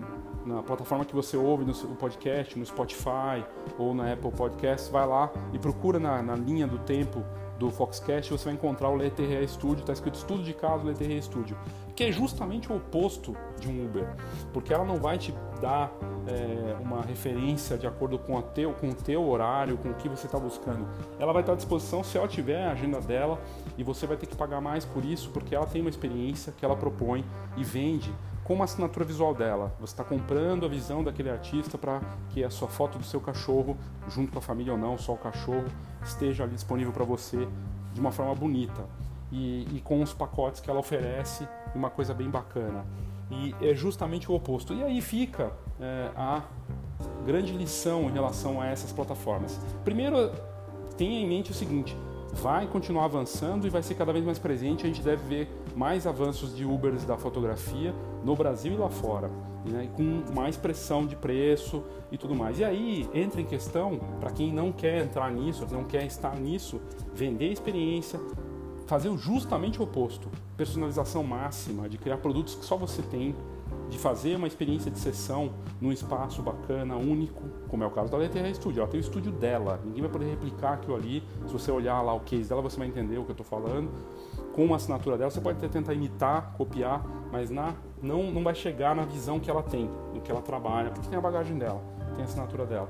na 0.45 0.63
plataforma 0.63 1.05
que 1.05 1.15
você 1.15 1.37
ouve 1.37 1.65
no 1.65 1.73
podcast, 1.95 2.57
no 2.57 2.65
Spotify 2.65 3.45
ou 3.77 3.93
na 3.93 4.11
Apple 4.11 4.31
Podcast, 4.31 4.91
vai 4.91 5.05
lá 5.05 5.31
e 5.53 5.59
procura 5.59 5.99
na, 5.99 6.21
na 6.21 6.35
linha 6.35 6.67
do 6.67 6.77
tempo 6.79 7.23
do 7.57 7.71
Foxcast, 7.71 8.31
você 8.31 8.45
vai 8.45 8.53
encontrar 8.53 8.89
o 8.89 8.95
Leterrier 8.95 9.47
Studio, 9.47 9.79
está 9.79 9.93
escrito 9.93 10.15
estudo 10.15 10.43
de 10.43 10.53
caso 10.53 10.85
Leterrier 10.85 11.21
Studio, 11.23 11.57
que 11.95 12.03
é 12.03 12.11
justamente 12.11 12.71
o 12.71 12.75
oposto 12.75 13.35
de 13.59 13.67
um 13.67 13.85
Uber, 13.85 14.07
porque 14.53 14.73
ela 14.73 14.85
não 14.85 14.97
vai 14.97 15.17
te 15.17 15.33
dar 15.59 15.91
é, 16.27 16.75
uma 16.79 17.01
referência 17.01 17.77
de 17.77 17.87
acordo 17.87 18.19
com, 18.19 18.39
teu, 18.41 18.73
com 18.73 18.89
o 18.89 18.93
teu 18.93 19.27
horário, 19.27 19.77
com 19.77 19.89
o 19.89 19.93
que 19.95 20.07
você 20.07 20.27
está 20.27 20.37
buscando. 20.37 20.87
Ela 21.19 21.33
vai 21.33 21.41
estar 21.41 21.53
à 21.53 21.55
disposição 21.55 22.03
se 22.03 22.17
ela 22.17 22.27
tiver 22.27 22.63
a 22.63 22.71
agenda 22.71 23.01
dela 23.01 23.41
e 23.77 23.83
você 23.83 24.05
vai 24.05 24.17
ter 24.17 24.27
que 24.27 24.35
pagar 24.35 24.61
mais 24.61 24.85
por 24.85 25.03
isso, 25.03 25.31
porque 25.31 25.55
ela 25.55 25.65
tem 25.65 25.81
uma 25.81 25.89
experiência 25.89 26.53
que 26.55 26.63
ela 26.63 26.75
propõe 26.75 27.25
e 27.55 27.63
vende 27.63 28.13
com 28.47 28.61
a 28.61 28.63
assinatura 28.63 29.03
visual 29.03 29.35
dela. 29.35 29.75
Você 29.77 29.91
está 29.91 30.05
comprando 30.05 30.65
a 30.65 30.69
visão 30.69 31.03
daquele 31.03 31.29
artista 31.29 31.77
para 31.77 31.99
que 32.29 32.45
a 32.45 32.49
sua 32.49 32.69
foto 32.69 32.97
do 32.97 33.03
seu 33.03 33.19
cachorro, 33.19 33.75
junto 34.07 34.31
com 34.31 34.39
a 34.39 34.41
família 34.41 34.71
ou 34.71 34.79
não, 34.79 34.97
só 34.97 35.13
o 35.13 35.17
cachorro, 35.17 35.65
esteja 36.01 36.45
ali 36.45 36.55
disponível 36.55 36.93
para 36.93 37.03
você 37.03 37.45
de 37.93 37.99
uma 37.99 38.09
forma 38.09 38.33
bonita. 38.33 38.85
E, 39.29 39.67
e, 39.75 39.81
com 39.81 40.01
os 40.01 40.13
pacotes 40.13 40.61
que 40.61 40.69
ela 40.69 40.79
oferece, 40.79 41.45
uma 41.75 41.89
coisa 41.89 42.13
bem 42.13 42.29
bacana. 42.29 42.85
E 43.29 43.53
é 43.61 43.75
justamente 43.75 44.31
o 44.31 44.35
oposto. 44.35 44.73
E 44.73 44.81
aí 44.81 45.01
fica 45.01 45.51
é, 45.81 46.09
a 46.15 46.41
grande 47.25 47.51
lição 47.51 48.03
em 48.03 48.13
relação 48.13 48.61
a 48.61 48.67
essas 48.67 48.93
plataformas. 48.93 49.59
Primeiro, 49.83 50.31
tenha 50.95 51.19
em 51.19 51.27
mente 51.27 51.51
o 51.51 51.53
seguinte: 51.53 51.97
vai 52.33 52.67
continuar 52.67 53.05
avançando 53.05 53.65
e 53.65 53.69
vai 53.69 53.81
ser 53.81 53.95
cada 53.95 54.11
vez 54.11 54.23
mais 54.23 54.39
presente. 54.39 54.83
A 54.83 54.87
gente 54.87 55.01
deve 55.01 55.23
ver 55.27 55.47
mais 55.75 56.05
avanços 56.05 56.55
de 56.55 56.65
Ubers 56.65 57.05
da 57.05 57.17
fotografia 57.17 57.93
no 58.23 58.35
Brasil 58.35 58.73
e 58.73 58.77
lá 58.77 58.89
fora, 58.89 59.29
né? 59.65 59.89
com 59.95 60.23
mais 60.33 60.57
pressão 60.57 61.05
de 61.05 61.15
preço 61.15 61.83
e 62.11 62.17
tudo 62.17 62.35
mais. 62.35 62.59
E 62.59 62.63
aí 62.63 63.09
entra 63.13 63.41
em 63.41 63.45
questão, 63.45 63.99
para 64.19 64.31
quem 64.31 64.51
não 64.51 64.71
quer 64.71 65.03
entrar 65.03 65.31
nisso, 65.31 65.65
não 65.71 65.83
quer 65.83 66.05
estar 66.05 66.35
nisso, 66.35 66.81
vender 67.13 67.51
experiência, 67.51 68.19
fazer 68.85 69.15
justamente 69.17 69.79
o 69.79 69.83
oposto: 69.83 70.29
personalização 70.55 71.23
máxima, 71.23 71.87
de 71.87 71.97
criar 71.97 72.17
produtos 72.17 72.55
que 72.55 72.65
só 72.65 72.75
você 72.75 73.01
tem 73.01 73.35
de 73.89 73.97
fazer 73.97 74.35
uma 74.35 74.47
experiência 74.47 74.91
de 74.91 74.99
sessão 74.99 75.51
num 75.79 75.91
espaço 75.91 76.41
bacana, 76.41 76.95
único, 76.95 77.41
como 77.67 77.83
é 77.83 77.87
o 77.87 77.91
caso 77.91 78.11
da 78.11 78.17
Letterra 78.17 78.53
Studio. 78.53 78.81
Ela 78.81 78.89
tem 78.89 78.99
o 78.99 79.01
estúdio 79.01 79.31
dela, 79.31 79.79
ninguém 79.83 80.01
vai 80.01 80.11
poder 80.11 80.29
replicar 80.29 80.73
aquilo 80.73 80.95
ali. 80.95 81.23
Se 81.45 81.53
você 81.53 81.71
olhar 81.71 82.01
lá 82.01 82.13
o 82.13 82.19
case 82.19 82.49
dela, 82.49 82.61
você 82.61 82.77
vai 82.77 82.87
entender 82.87 83.17
o 83.17 83.23
que 83.23 83.31
eu 83.31 83.33
estou 83.33 83.45
falando. 83.45 83.89
Com 84.53 84.73
a 84.73 84.77
assinatura 84.77 85.17
dela, 85.17 85.29
você 85.29 85.39
pode 85.39 85.57
até 85.57 85.67
tentar 85.67 85.93
imitar, 85.93 86.53
copiar, 86.57 87.05
mas 87.31 87.49
na, 87.49 87.75
não, 88.01 88.31
não 88.31 88.43
vai 88.43 88.55
chegar 88.55 88.95
na 88.95 89.03
visão 89.03 89.39
que 89.39 89.49
ela 89.49 89.63
tem, 89.63 89.89
no 90.13 90.21
que 90.21 90.31
ela 90.31 90.41
trabalha, 90.41 90.89
porque 90.89 91.07
tem 91.07 91.17
a 91.17 91.21
bagagem 91.21 91.57
dela, 91.57 91.81
tem 92.15 92.23
a 92.23 92.25
assinatura 92.25 92.65
dela. 92.65 92.89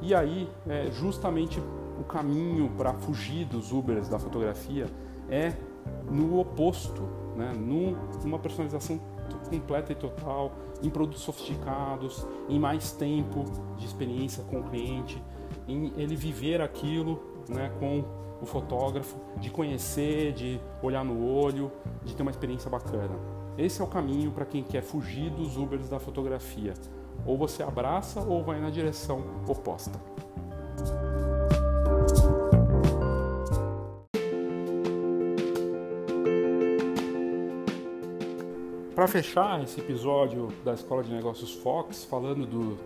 E 0.00 0.14
aí, 0.14 0.48
é 0.68 0.90
justamente 0.92 1.60
o 1.98 2.04
caminho 2.04 2.70
para 2.76 2.92
fugir 2.94 3.44
dos 3.44 3.72
Ubers 3.72 4.08
da 4.08 4.18
fotografia 4.18 4.86
é 5.28 5.54
no 6.10 6.38
oposto, 6.38 7.02
né? 7.36 7.52
numa 8.24 8.38
personalização 8.38 9.00
completa 9.48 9.92
e 9.92 9.94
total, 9.94 10.52
em 10.82 10.90
produtos 10.90 11.22
sofisticados, 11.22 12.26
em 12.48 12.58
mais 12.58 12.92
tempo 12.92 13.44
de 13.76 13.86
experiência 13.86 14.44
com 14.44 14.60
o 14.60 14.64
cliente, 14.64 15.22
em 15.66 15.92
ele 15.96 16.14
viver 16.14 16.60
aquilo 16.60 17.20
né, 17.48 17.72
com 17.78 18.04
o 18.40 18.46
fotógrafo, 18.46 19.16
de 19.38 19.50
conhecer, 19.50 20.32
de 20.32 20.60
olhar 20.82 21.04
no 21.04 21.26
olho, 21.26 21.72
de 22.04 22.14
ter 22.14 22.22
uma 22.22 22.30
experiência 22.30 22.70
bacana. 22.70 23.14
Esse 23.56 23.80
é 23.80 23.84
o 23.84 23.88
caminho 23.88 24.30
para 24.30 24.44
quem 24.44 24.62
quer 24.62 24.82
fugir 24.82 25.30
dos 25.30 25.56
Ubers 25.56 25.88
da 25.88 25.98
fotografia. 25.98 26.74
Ou 27.26 27.36
você 27.36 27.62
abraça 27.62 28.20
ou 28.20 28.44
vai 28.44 28.60
na 28.60 28.70
direção 28.70 29.24
oposta. 29.48 29.98
Para 38.98 39.06
fechar 39.06 39.62
esse 39.62 39.78
episódio 39.78 40.48
da 40.64 40.74
Escola 40.74 41.04
de 41.04 41.14
Negócios 41.14 41.54
Fox, 41.54 42.02
falando 42.04 42.44
do, 42.44 42.76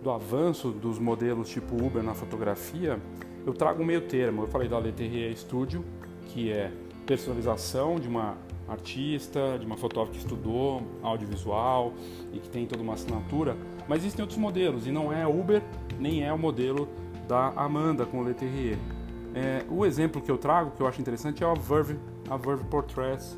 do 0.00 0.08
avanço 0.08 0.70
dos 0.70 0.96
modelos 0.96 1.48
tipo 1.50 1.74
Uber 1.74 2.04
na 2.04 2.14
fotografia, 2.14 3.00
eu 3.44 3.52
trago 3.52 3.82
um 3.82 3.84
meio 3.84 4.02
termo. 4.02 4.44
Eu 4.44 4.46
falei 4.46 4.68
da 4.68 4.78
Leterrier 4.78 5.36
Studio, 5.36 5.84
que 6.26 6.52
é 6.52 6.70
personalização 7.04 7.98
de 7.98 8.06
uma 8.06 8.36
artista, 8.68 9.58
de 9.58 9.66
uma 9.66 9.76
fotógrafa 9.76 10.12
que 10.12 10.18
estudou 10.18 10.84
audiovisual 11.02 11.92
e 12.32 12.38
que 12.38 12.48
tem 12.48 12.64
toda 12.64 12.80
uma 12.80 12.92
assinatura, 12.94 13.56
mas 13.88 14.02
existem 14.02 14.22
outros 14.22 14.38
modelos 14.38 14.86
e 14.86 14.92
não 14.92 15.12
é 15.12 15.26
Uber 15.26 15.60
nem 15.98 16.24
é 16.24 16.32
o 16.32 16.38
modelo 16.38 16.88
da 17.26 17.48
Amanda 17.56 18.06
com 18.06 18.20
o 18.20 18.22
Leterrier. 18.22 18.78
É, 19.34 19.64
o 19.68 19.84
exemplo 19.84 20.22
que 20.22 20.30
eu 20.30 20.38
trago, 20.38 20.70
que 20.76 20.80
eu 20.80 20.86
acho 20.86 21.00
interessante, 21.00 21.42
é 21.42 21.46
a 21.48 21.54
Verve, 21.54 21.98
a 22.30 22.36
Verve 22.36 22.62
Portraits 22.66 23.36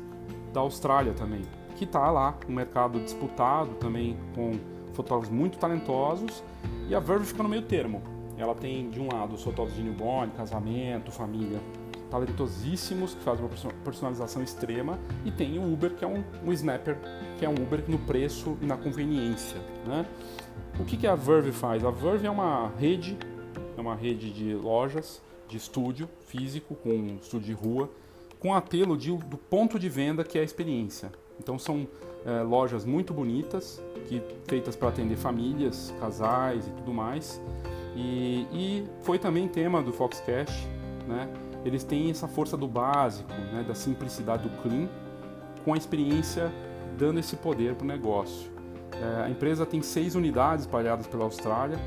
da 0.53 0.59
Austrália 0.59 1.13
também 1.13 1.41
que 1.77 1.85
está 1.85 2.09
lá, 2.09 2.35
um 2.49 2.53
mercado 2.53 2.99
disputado 2.99 3.75
também 3.75 4.17
com 4.33 4.53
fotógrafos 4.93 5.29
muito 5.29 5.57
talentosos 5.59 6.43
e 6.89 6.95
a 6.95 6.99
Verve 6.99 7.25
fica 7.25 7.43
no 7.43 7.49
meio 7.49 7.61
termo. 7.61 8.01
Ela 8.37 8.55
tem 8.55 8.89
de 8.89 8.99
um 8.99 9.07
lado 9.07 9.35
os 9.35 9.43
fotógrafos 9.43 9.75
de 9.75 9.83
newborn, 9.83 10.31
casamento, 10.35 11.11
família, 11.11 11.59
talentosíssimos 12.09 13.13
que 13.13 13.23
fazem 13.23 13.45
uma 13.45 13.73
personalização 13.83 14.41
extrema 14.41 14.99
e 15.23 15.31
tem 15.31 15.59
o 15.59 15.71
Uber 15.71 15.93
que 15.93 16.03
é 16.03 16.07
um, 16.07 16.23
um 16.43 16.51
snapper, 16.51 16.97
que 17.37 17.45
é 17.45 17.49
um 17.49 17.53
Uber 17.53 17.83
no 17.87 17.99
preço 17.99 18.57
e 18.61 18.65
na 18.65 18.75
conveniência. 18.75 19.59
Né? 19.85 20.05
O 20.79 20.85
que, 20.85 20.97
que 20.97 21.07
a 21.07 21.15
Verve 21.15 21.51
faz? 21.51 21.85
A 21.85 21.91
Verve 21.91 22.25
é 22.25 22.31
uma 22.31 22.71
rede, 22.79 23.17
é 23.77 23.81
uma 23.81 23.95
rede 23.95 24.31
de 24.31 24.53
lojas 24.55 25.21
de 25.47 25.57
estúdio 25.57 26.09
físico 26.27 26.75
com 26.75 27.17
estúdio 27.21 27.47
de 27.47 27.53
rua 27.53 27.89
com 28.39 28.53
apelo 28.53 28.97
de, 28.97 29.15
do 29.15 29.37
ponto 29.37 29.79
de 29.79 29.89
venda 29.89 30.23
que 30.23 30.37
é 30.37 30.41
a 30.41 30.43
experiência. 30.43 31.11
Então 31.39 31.57
são 31.57 31.87
é, 32.25 32.41
lojas 32.41 32.85
muito 32.85 33.13
bonitas, 33.13 33.81
que 34.07 34.21
feitas 34.45 34.75
para 34.75 34.89
atender 34.89 35.15
famílias, 35.15 35.93
casais 35.99 36.67
e 36.67 36.71
tudo 36.71 36.93
mais. 36.93 37.41
E, 37.95 38.45
e, 38.51 38.87
foi 39.01 39.17
também 39.17 39.47
tema 39.47 39.81
do 39.81 39.91
Foxcast, 39.91 40.67
né? 41.07 41.27
Eles 41.65 41.83
têm 41.83 42.11
essa 42.11 42.27
força 42.27 42.55
do 42.55 42.67
básico, 42.67 43.31
né? 43.51 43.65
da 43.67 43.73
simplicidade 43.73 44.47
do 44.47 44.61
clean, 44.61 44.87
com 45.65 45.73
a 45.73 45.77
experiência 45.77 46.51
dando 46.97 47.19
esse 47.19 47.35
poder 47.35 47.75
para 47.75 47.83
o 47.83 47.87
negócio. 47.87 48.51
É, 48.93 49.23
a 49.23 49.29
empresa 49.29 49.65
tem 49.65 49.81
seis 49.81 50.15
unidades 50.15 50.65
espalhadas 50.65 51.07
pela 51.07 51.23
Austrália 51.23 51.77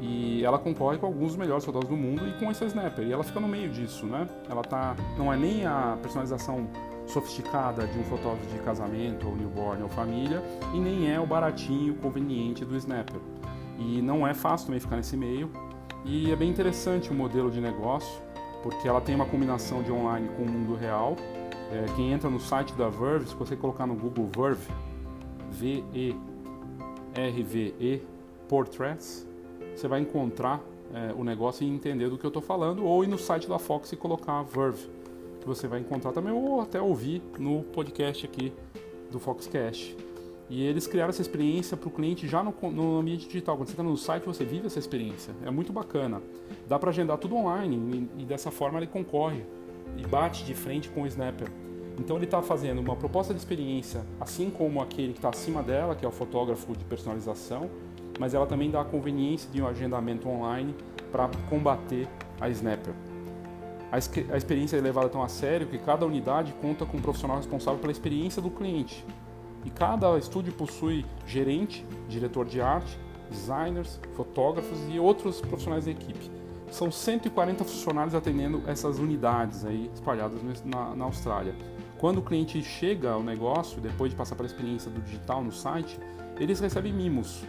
e 0.00 0.44
ela 0.44 0.58
concorre 0.58 0.98
com 0.98 1.06
alguns 1.06 1.28
dos 1.28 1.36
melhores 1.36 1.64
fotógrafos 1.64 1.96
do 1.96 2.02
mundo 2.02 2.26
e 2.26 2.32
com 2.38 2.50
esse 2.50 2.64
Snapper. 2.64 3.06
E 3.06 3.12
ela 3.12 3.24
fica 3.24 3.40
no 3.40 3.48
meio 3.48 3.68
disso, 3.68 4.06
né? 4.06 4.26
Ela 4.48 4.62
tá, 4.62 4.94
não 5.16 5.32
é 5.32 5.36
nem 5.36 5.66
a 5.66 5.98
personalização 6.00 6.68
sofisticada 7.08 7.86
de 7.86 7.98
um 7.98 8.04
fotógrafo 8.04 8.46
de 8.46 8.58
casamento 8.60 9.26
ou 9.26 9.36
newborn 9.36 9.82
ou 9.82 9.88
família 9.88 10.42
e 10.74 10.78
nem 10.78 11.10
é 11.10 11.18
o 11.18 11.26
baratinho 11.26 11.94
conveniente 11.94 12.64
do 12.64 12.76
Snapper. 12.76 13.20
E 13.78 14.00
não 14.02 14.26
é 14.26 14.34
fácil 14.34 14.66
também 14.66 14.80
ficar 14.80 14.96
nesse 14.96 15.16
meio. 15.16 15.50
E 16.04 16.30
é 16.30 16.36
bem 16.36 16.50
interessante 16.50 17.10
o 17.10 17.14
modelo 17.14 17.50
de 17.50 17.60
negócio, 17.60 18.22
porque 18.62 18.86
ela 18.86 19.00
tem 19.00 19.14
uma 19.14 19.26
combinação 19.26 19.82
de 19.82 19.90
online 19.90 20.28
com 20.36 20.42
o 20.42 20.48
mundo 20.48 20.74
real. 20.74 21.16
É, 21.70 21.86
quem 21.96 22.12
entra 22.12 22.30
no 22.30 22.40
site 22.40 22.74
da 22.74 22.88
Verve, 22.88 23.26
se 23.26 23.34
você 23.34 23.54
colocar 23.56 23.86
no 23.86 23.94
Google 23.94 24.28
Verve, 24.34 24.66
V-E-R-V-E, 25.50 26.12
Portraits, 28.48 29.26
você 29.74 29.86
vai 29.86 30.00
encontrar 30.00 30.60
é, 30.94 31.12
o 31.16 31.22
negócio 31.22 31.64
e 31.64 31.68
entender 31.68 32.08
do 32.08 32.16
que 32.16 32.24
eu 32.24 32.28
estou 32.28 32.42
falando, 32.42 32.84
ou 32.84 33.04
ir 33.04 33.06
no 33.06 33.18
site 33.18 33.48
da 33.48 33.58
Fox 33.58 33.92
e 33.92 33.96
colocar 33.96 34.42
Verve 34.42 34.97
você 35.48 35.66
vai 35.66 35.80
encontrar 35.80 36.12
também, 36.12 36.32
ou 36.32 36.60
até 36.60 36.80
ouvir 36.80 37.22
no 37.38 37.62
podcast 37.62 38.24
aqui 38.24 38.52
do 39.10 39.18
Foxcast. 39.18 39.96
E 40.50 40.62
eles 40.62 40.86
criaram 40.86 41.10
essa 41.10 41.20
experiência 41.20 41.76
para 41.76 41.88
o 41.88 41.90
cliente 41.90 42.26
já 42.26 42.42
no, 42.42 42.54
no, 42.70 42.98
ambiente 42.98 43.26
digital. 43.26 43.56
Quando 43.56 43.68
você 43.68 43.72
está 43.72 43.82
no 43.82 43.96
site, 43.96 44.24
você 44.24 44.44
vive 44.44 44.66
essa 44.66 44.78
experiência. 44.78 45.34
É 45.44 45.50
muito 45.50 45.72
bacana. 45.72 46.22
Dá 46.66 46.78
para 46.78 46.90
agendar 46.90 47.18
tudo 47.18 47.36
online 47.36 48.08
e, 48.16 48.22
e, 48.22 48.24
dessa 48.24 48.50
forma 48.50 48.78
ele 48.78 48.86
concorre 48.86 49.44
e 49.96 50.06
bate 50.06 50.44
de 50.44 50.54
frente 50.54 50.88
com 50.88 51.02
o 51.02 51.06
Snapper. 51.06 51.50
Então 51.98 52.16
ele 52.16 52.24
está 52.24 52.40
fazendo 52.40 52.80
uma 52.80 52.96
proposta 52.96 53.34
de 53.34 53.40
experiência, 53.40 54.02
assim 54.20 54.48
como 54.48 54.80
aquele 54.80 55.12
que 55.12 55.18
está 55.18 55.30
acima 55.30 55.62
dela, 55.62 55.94
que 55.94 56.04
é 56.04 56.08
o 56.08 56.12
fotógrafo 56.12 56.76
de 56.76 56.84
personalização, 56.84 57.68
mas 58.18 58.34
ela 58.34 58.46
também 58.46 58.70
dá 58.70 58.80
a 58.80 58.84
conveniência 58.84 59.50
de 59.50 59.60
um 59.60 59.66
agendamento 59.66 60.28
online 60.28 60.74
para 61.10 61.28
combater 61.50 62.06
a 62.40 62.48
Snapper 62.48 62.94
a, 63.90 64.36
experiência 64.36 64.76
é 64.76 64.80
levada 64.80 65.08
tão 65.08 65.22
a 65.22 65.28
sério 65.28 65.66
que 65.66 65.78
cada 65.78 66.04
unidade 66.04 66.52
conta 66.60 66.84
com 66.84 66.98
um 66.98 67.00
profissional 67.00 67.38
responsável 67.38 67.80
pela 67.80 67.92
experiência 67.92 68.42
do 68.42 68.50
cliente. 68.50 69.04
E 69.64 69.70
cada 69.70 70.16
estúdio 70.18 70.52
possui 70.52 71.04
gerente, 71.26 71.84
diretor 72.08 72.46
de 72.46 72.60
arte, 72.60 72.98
designers, 73.30 74.00
fotógrafos 74.14 74.78
e 74.90 74.98
outros 74.98 75.40
profissionais 75.40 75.86
da 75.86 75.90
equipe. 75.90 76.30
São 76.70 76.90
140 76.90 77.64
funcionários 77.64 78.14
atendendo 78.14 78.62
essas 78.66 78.98
unidades 78.98 79.64
aí 79.64 79.90
espalhadas 79.94 80.40
na, 80.64 80.94
na 80.94 81.04
Austrália. 81.06 81.54
Quando 81.98 82.18
o 82.18 82.22
cliente 82.22 82.62
chega 82.62 83.10
ao 83.10 83.22
negócio, 83.22 83.80
depois 83.80 84.10
de 84.10 84.16
passar 84.16 84.36
pela 84.36 84.46
experiência 84.46 84.90
do 84.90 85.00
digital 85.00 85.42
no 85.42 85.50
site, 85.50 85.98
eles 86.38 86.60
recebem 86.60 86.92
mimos, 86.92 87.42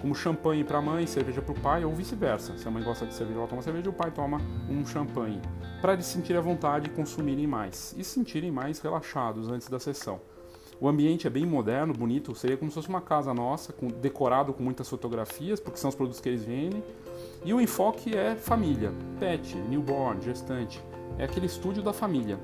como 0.00 0.14
champanhe 0.14 0.64
para 0.64 0.78
a 0.78 0.82
mãe, 0.82 1.06
cerveja 1.06 1.42
para 1.42 1.52
o 1.52 1.60
pai, 1.60 1.84
ou 1.84 1.92
vice-versa. 1.92 2.56
Se 2.56 2.66
a 2.66 2.70
mãe 2.70 2.82
gosta 2.82 3.06
de 3.06 3.14
cerveja, 3.14 3.38
ela 3.38 3.48
toma 3.48 3.62
cerveja, 3.62 3.90
o 3.90 3.92
pai 3.92 4.10
toma 4.10 4.38
um 4.68 4.84
champanhe, 4.84 5.40
para 5.80 5.92
eles 5.92 6.06
sentirem 6.06 6.38
a 6.38 6.42
vontade 6.42 6.88
de 6.88 6.90
consumirem 6.90 7.46
mais 7.46 7.94
e 7.96 8.02
se 8.02 8.10
sentirem 8.10 8.50
mais 8.50 8.80
relaxados 8.80 9.48
antes 9.48 9.68
da 9.68 9.78
sessão. 9.78 10.20
O 10.80 10.88
ambiente 10.88 11.26
é 11.26 11.30
bem 11.30 11.44
moderno, 11.44 11.92
bonito, 11.92 12.34
seria 12.34 12.56
como 12.56 12.70
se 12.70 12.74
fosse 12.74 12.88
uma 12.88 13.02
casa 13.02 13.34
nossa, 13.34 13.70
com, 13.70 13.88
decorado 13.88 14.54
com 14.54 14.62
muitas 14.62 14.88
fotografias, 14.88 15.60
porque 15.60 15.78
são 15.78 15.90
os 15.90 15.94
produtos 15.94 16.20
que 16.20 16.28
eles 16.28 16.42
vendem. 16.42 16.82
E 17.44 17.52
o 17.52 17.60
enfoque 17.60 18.16
é 18.16 18.34
família, 18.34 18.90
pet, 19.18 19.54
newborn, 19.54 20.22
gestante. 20.22 20.82
É 21.18 21.24
aquele 21.24 21.44
estúdio 21.44 21.82
da 21.82 21.92
família. 21.92 22.38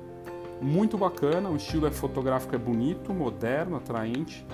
Muito 0.61 0.99
bacana, 0.99 1.49
o 1.49 1.55
estilo 1.55 1.87
é 1.87 1.91
fotográfico 1.91 2.53
é 2.53 2.59
bonito, 2.59 3.11
moderno, 3.11 3.75
atraente 3.75 4.45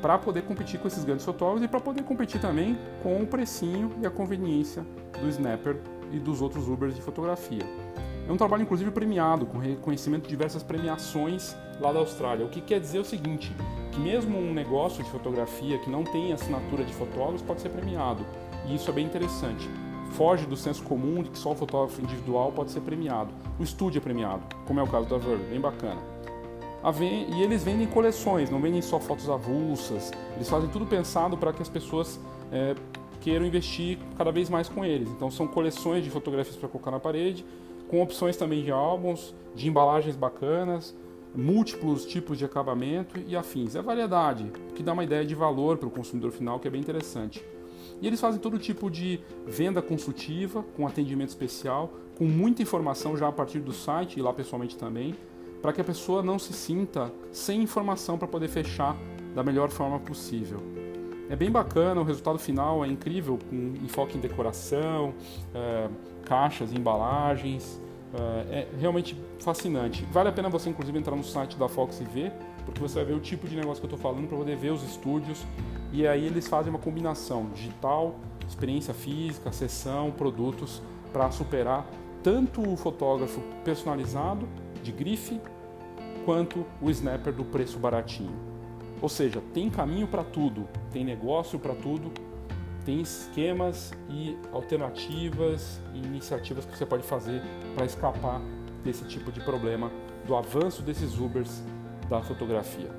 para 0.00 0.18
poder 0.18 0.42
competir 0.42 0.78
com 0.80 0.88
esses 0.88 1.04
grandes 1.04 1.24
fotógrafos 1.24 1.62
e 1.62 1.68
para 1.68 1.80
poder 1.80 2.02
competir 2.02 2.40
também 2.40 2.78
com 3.02 3.20
o 3.20 3.26
precinho 3.26 3.92
e 4.00 4.06
a 4.06 4.10
conveniência 4.10 4.84
do 5.20 5.28
Snapper 5.28 5.76
e 6.12 6.18
dos 6.18 6.40
outros 6.40 6.68
Ubers 6.68 6.94
de 6.94 7.02
fotografia. 7.02 7.64
É 8.28 8.32
um 8.32 8.36
trabalho 8.36 8.62
inclusive 8.62 8.90
premiado, 8.90 9.46
com 9.46 9.58
reconhecimento 9.58 10.24
de 10.24 10.28
diversas 10.28 10.62
premiações 10.62 11.56
lá 11.80 11.92
da 11.92 11.98
Austrália. 11.98 12.44
O 12.44 12.50
que 12.50 12.60
quer 12.60 12.78
dizer 12.78 12.98
o 12.98 13.04
seguinte, 13.04 13.50
que 13.90 13.98
mesmo 13.98 14.38
um 14.38 14.52
negócio 14.52 15.02
de 15.02 15.10
fotografia 15.10 15.78
que 15.78 15.88
não 15.88 16.04
tem 16.04 16.32
assinatura 16.32 16.84
de 16.84 16.92
fotógrafos 16.92 17.42
pode 17.42 17.62
ser 17.62 17.70
premiado. 17.70 18.24
E 18.66 18.74
isso 18.74 18.90
é 18.90 18.92
bem 18.92 19.06
interessante. 19.06 19.68
Foge 20.12 20.46
do 20.46 20.56
senso 20.56 20.82
comum 20.82 21.22
de 21.22 21.30
que 21.30 21.38
só 21.38 21.52
o 21.52 21.54
fotógrafo 21.54 22.00
individual 22.02 22.52
pode 22.52 22.70
ser 22.70 22.80
premiado. 22.80 23.30
O 23.58 23.62
estúdio 23.62 23.98
é 23.98 24.02
premiado, 24.02 24.42
como 24.66 24.78
é 24.78 24.82
o 24.82 24.86
caso 24.86 25.08
da 25.08 25.16
Verve, 25.16 25.44
bem 25.44 25.60
bacana. 25.60 26.00
E 26.82 27.42
eles 27.42 27.64
vendem 27.64 27.86
coleções, 27.86 28.50
não 28.50 28.60
vendem 28.60 28.80
só 28.80 29.00
fotos 29.00 29.28
avulsas. 29.28 30.12
Eles 30.36 30.48
fazem 30.48 30.70
tudo 30.70 30.86
pensado 30.86 31.36
para 31.36 31.52
que 31.52 31.60
as 31.60 31.68
pessoas 31.68 32.20
é, 32.52 32.74
queiram 33.20 33.44
investir 33.44 33.98
cada 34.16 34.30
vez 34.30 34.48
mais 34.48 34.68
com 34.68 34.84
eles. 34.84 35.08
Então 35.10 35.30
são 35.30 35.46
coleções 35.46 36.04
de 36.04 36.10
fotografias 36.10 36.56
para 36.56 36.68
colocar 36.68 36.90
na 36.90 37.00
parede, 37.00 37.44
com 37.88 38.02
opções 38.02 38.36
também 38.36 38.62
de 38.62 38.70
álbuns, 38.70 39.34
de 39.54 39.68
embalagens 39.68 40.14
bacanas, 40.14 40.96
múltiplos 41.34 42.06
tipos 42.06 42.38
de 42.38 42.44
acabamento 42.44 43.20
e 43.26 43.36
afins. 43.36 43.74
É 43.74 43.82
variedade, 43.82 44.50
que 44.74 44.82
dá 44.82 44.92
uma 44.92 45.04
ideia 45.04 45.24
de 45.24 45.34
valor 45.34 45.78
para 45.78 45.88
o 45.88 45.90
consumidor 45.90 46.30
final, 46.30 46.58
que 46.60 46.68
é 46.68 46.70
bem 46.70 46.80
interessante. 46.80 47.44
E 48.00 48.06
eles 48.06 48.20
fazem 48.20 48.40
todo 48.40 48.58
tipo 48.58 48.90
de 48.90 49.20
venda 49.46 49.82
consultiva, 49.82 50.64
com 50.76 50.86
atendimento 50.86 51.30
especial, 51.30 51.92
com 52.16 52.24
muita 52.24 52.62
informação 52.62 53.16
já 53.16 53.28
a 53.28 53.32
partir 53.32 53.58
do 53.58 53.72
site 53.72 54.18
e 54.18 54.22
lá 54.22 54.32
pessoalmente 54.32 54.76
também 54.76 55.14
para 55.60 55.72
que 55.72 55.80
a 55.80 55.84
pessoa 55.84 56.22
não 56.22 56.38
se 56.38 56.52
sinta 56.52 57.12
sem 57.32 57.62
informação 57.62 58.16
para 58.18 58.28
poder 58.28 58.48
fechar 58.48 58.96
da 59.34 59.42
melhor 59.42 59.70
forma 59.70 59.98
possível. 59.98 60.58
É 61.30 61.36
bem 61.36 61.50
bacana, 61.50 62.00
o 62.00 62.04
resultado 62.04 62.38
final 62.38 62.84
é 62.84 62.88
incrível, 62.88 63.38
com 63.50 63.74
enfoque 63.84 64.16
em 64.16 64.20
decoração, 64.20 65.12
é, 65.54 65.88
caixas, 66.24 66.72
embalagens, 66.72 67.80
é, 68.14 68.60
é, 68.60 68.68
realmente 68.80 69.14
fascinante. 69.38 70.06
Vale 70.10 70.30
a 70.30 70.32
pena 70.32 70.48
você, 70.48 70.70
inclusive, 70.70 70.98
entrar 70.98 71.14
no 71.14 71.24
site 71.24 71.56
da 71.58 71.68
Fox 71.68 72.00
e 72.00 72.04
ver, 72.04 72.32
porque 72.64 72.80
você 72.80 72.94
vai 72.94 73.04
ver 73.04 73.14
o 73.14 73.20
tipo 73.20 73.46
de 73.46 73.54
negócio 73.54 73.80
que 73.80 73.86
eu 73.86 73.94
estou 73.94 73.98
falando 73.98 74.26
para 74.26 74.38
poder 74.38 74.56
ver 74.56 74.72
os 74.72 74.82
estúdios. 74.82 75.44
E 75.92 76.06
aí 76.06 76.26
eles 76.26 76.48
fazem 76.48 76.70
uma 76.70 76.78
combinação 76.78 77.50
digital, 77.54 78.16
experiência 78.48 78.94
física, 78.94 79.52
sessão, 79.52 80.10
produtos 80.10 80.82
para 81.12 81.30
superar 81.30 81.86
tanto 82.22 82.60
o 82.60 82.76
fotógrafo 82.76 83.40
personalizado 83.64 84.48
de 84.88 84.92
grife 84.92 85.38
quanto 86.24 86.64
o 86.80 86.90
snapper 86.90 87.32
do 87.32 87.44
preço 87.44 87.78
baratinho. 87.78 88.34
Ou 89.00 89.08
seja, 89.08 89.42
tem 89.52 89.70
caminho 89.70 90.08
para 90.08 90.24
tudo, 90.24 90.66
tem 90.90 91.04
negócio 91.04 91.58
para 91.58 91.74
tudo, 91.74 92.10
tem 92.84 93.00
esquemas 93.00 93.92
e 94.08 94.36
alternativas 94.50 95.80
e 95.94 95.98
iniciativas 95.98 96.64
que 96.64 96.76
você 96.76 96.86
pode 96.86 97.02
fazer 97.02 97.42
para 97.74 97.84
escapar 97.84 98.40
desse 98.82 99.04
tipo 99.04 99.30
de 99.30 99.40
problema, 99.40 99.90
do 100.26 100.34
avanço 100.34 100.82
desses 100.82 101.18
Ubers 101.18 101.62
da 102.08 102.22
fotografia. 102.22 102.90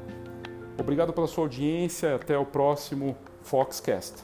Obrigado 0.77 1.11
pela 1.11 1.27
sua 1.27 1.45
audiência, 1.45 2.15
até 2.15 2.37
o 2.37 2.45
próximo 2.45 3.17
Foxcast. 3.41 4.23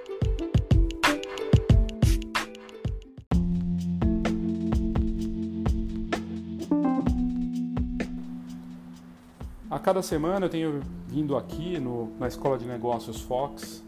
cada 9.81 10.01
semana 10.01 10.45
eu 10.45 10.49
tenho 10.49 10.81
vindo 11.07 11.35
aqui 11.35 11.79
no, 11.79 12.11
na 12.19 12.27
Escola 12.27 12.57
de 12.57 12.65
Negócios 12.65 13.21
Fox, 13.21 13.83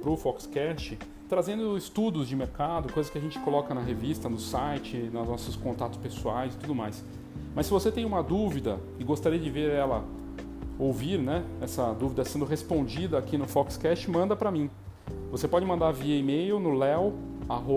para 0.00 0.10
o 0.10 0.16
Foxcast, 0.16 0.98
trazendo 1.28 1.76
estudos 1.76 2.28
de 2.28 2.36
mercado, 2.36 2.92
coisas 2.92 3.10
que 3.10 3.18
a 3.18 3.20
gente 3.20 3.38
coloca 3.40 3.74
na 3.74 3.80
revista, 3.80 4.28
no 4.28 4.38
site, 4.38 4.96
nos 5.12 5.28
nossos 5.28 5.56
contatos 5.56 5.98
pessoais 5.98 6.54
e 6.54 6.58
tudo 6.58 6.74
mais. 6.74 7.02
Mas 7.54 7.66
se 7.66 7.72
você 7.72 7.90
tem 7.90 8.04
uma 8.04 8.22
dúvida 8.22 8.78
e 8.98 9.04
gostaria 9.04 9.38
de 9.38 9.48
ver 9.48 9.70
ela, 9.70 10.04
ouvir 10.78 11.18
né, 11.18 11.44
essa 11.60 11.92
dúvida 11.94 12.24
sendo 12.24 12.44
respondida 12.44 13.18
aqui 13.18 13.38
no 13.38 13.46
Foxcast, 13.46 14.10
manda 14.10 14.36
para 14.36 14.50
mim. 14.50 14.70
Você 15.30 15.48
pode 15.48 15.64
mandar 15.64 15.92
via 15.92 16.18
e-mail 16.18 16.58
no 16.60 16.74
leo.fox.com.br, 16.74 17.72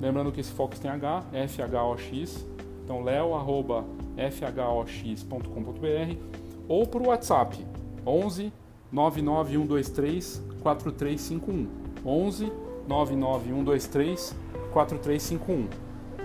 lembrando 0.00 0.32
que 0.32 0.40
esse 0.40 0.52
Fox 0.52 0.78
tem 0.78 0.90
H, 0.90 1.24
F-H-O-X, 1.32 2.46
então 2.84 3.02
leo@fhox.com.br 4.20 6.16
ou 6.68 6.86
por 6.86 7.06
WhatsApp 7.06 7.64
11 8.06 8.52
99123 8.92 10.42
4351 10.62 11.66
11 12.04 12.52
99123 12.86 14.36
4351. 14.72 15.68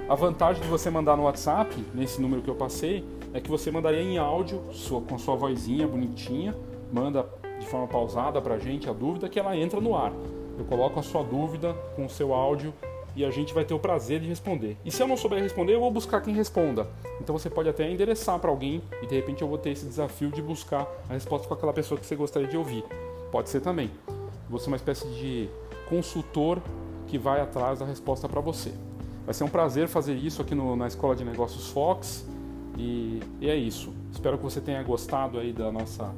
A 0.08 0.16
vantagem 0.16 0.62
de 0.62 0.68
você 0.68 0.90
mandar 0.90 1.18
no 1.18 1.24
WhatsApp, 1.24 1.76
nesse 1.94 2.22
número 2.22 2.42
que 2.42 2.50
eu 2.50 2.56
passei, 2.56 3.04
é 3.34 3.40
que 3.42 3.50
você 3.50 3.72
mandaria 3.72 4.02
em 4.02 4.18
áudio, 4.18 4.62
sua, 4.72 5.02
com 5.02 5.18
sua 5.18 5.36
vozinha 5.36 5.88
bonitinha, 5.88 6.56
manda 6.94 7.28
de 7.60 7.66
forma 7.66 7.88
pausada 7.88 8.40
para 8.42 8.56
a 8.56 8.60
gente 8.60 8.90
a 8.90 8.94
dúvida 8.94 9.28
que 9.28 9.40
ela 9.40 9.58
entra 9.58 9.82
no 9.82 9.96
ar. 9.96 10.14
Eu 10.58 10.66
coloco 10.66 11.00
a 11.00 11.04
sua 11.04 11.24
dúvida 11.24 11.74
com 11.96 12.06
o 12.06 12.10
seu 12.10 12.34
áudio 12.34 12.74
e 13.16 13.24
a 13.24 13.32
gente 13.32 13.54
vai 13.54 13.64
ter 13.64 13.74
o 13.74 13.80
prazer 13.80 14.20
de 14.20 14.28
responder. 14.28 14.78
E 14.84 14.92
se 14.92 15.02
eu 15.02 15.08
não 15.08 15.16
souber 15.16 15.42
responder, 15.42 15.74
eu 15.74 15.80
vou 15.80 15.90
buscar 15.90 16.22
quem 16.22 16.34
responda. 16.34 16.88
Então 17.22 17.38
você 17.38 17.50
pode 17.50 17.70
até 17.70 17.90
endereçar 17.90 18.38
para 18.40 18.50
alguém 18.50 18.82
e 19.02 19.08
de 19.08 19.16
repente 19.16 19.42
eu 19.42 19.48
vou 19.48 19.58
ter 19.58 19.70
esse 19.70 19.86
desafio 19.86 20.30
de 20.30 20.42
buscar 20.42 20.86
a 21.10 21.14
resposta 21.14 21.48
com 21.48 21.54
aquela 21.54 21.72
pessoa 21.72 22.00
que 22.00 22.06
você 22.06 22.16
gostaria 22.16 22.48
de 22.48 22.58
ouvir. 22.58 22.84
Pode 23.32 23.50
ser 23.50 23.62
também. 23.62 23.90
Você 24.50 24.66
é 24.66 24.68
uma 24.68 24.76
espécie 24.76 25.08
de 25.08 25.50
consultor 25.88 26.62
que 27.08 27.18
vai 27.18 27.40
atrás 27.40 27.80
da 27.80 27.86
resposta 27.86 28.28
para 28.28 28.42
você. 28.42 28.74
Vai 29.24 29.34
ser 29.34 29.46
um 29.46 29.50
prazer 29.50 29.88
fazer 29.88 30.16
isso 30.16 30.42
aqui 30.42 30.54
no, 30.54 30.76
na 30.76 30.88
Escola 30.88 31.16
de 31.16 31.24
Negócios 31.24 31.70
Fox 31.70 32.28
e, 32.78 33.22
e 33.40 33.50
é 33.50 33.56
isso. 33.56 33.94
Espero 34.12 34.38
que 34.38 34.44
você 34.44 34.60
tenha 34.60 34.84
gostado 34.84 35.40
aí 35.40 35.54
da 35.54 35.72
nossa 35.72 36.14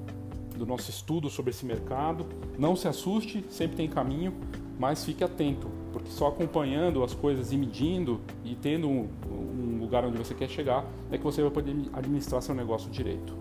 do 0.56 0.66
nosso 0.66 0.89
estudo 0.89 1.30
sobre 1.30 1.52
esse 1.52 1.64
mercado. 1.64 2.26
Não 2.58 2.76
se 2.76 2.88
assuste, 2.88 3.45
sempre 3.48 3.78
tem 3.78 3.88
caminho, 3.88 4.34
mas 4.80 5.06
fique 5.06 5.24
atento 5.24 5.77
porque 5.98 6.12
só 6.12 6.28
acompanhando 6.28 7.04
as 7.04 7.16
coisas 7.16 7.52
e 7.52 7.58
medindo 7.58 8.22
e 8.45 8.54
tendo 8.54 8.88
um, 8.88 9.10
um 9.32 9.80
lugar 9.80 10.06
onde 10.06 10.16
você 10.16 10.36
quer 10.36 10.48
chegar 10.48 10.86
é 11.12 11.18
que 11.18 11.24
você 11.24 11.41
vai 11.41 11.50
poder 11.50 11.76
administrar 11.91 12.39
seu 12.39 12.54
negócio 12.54 12.89
direito. 12.91 13.34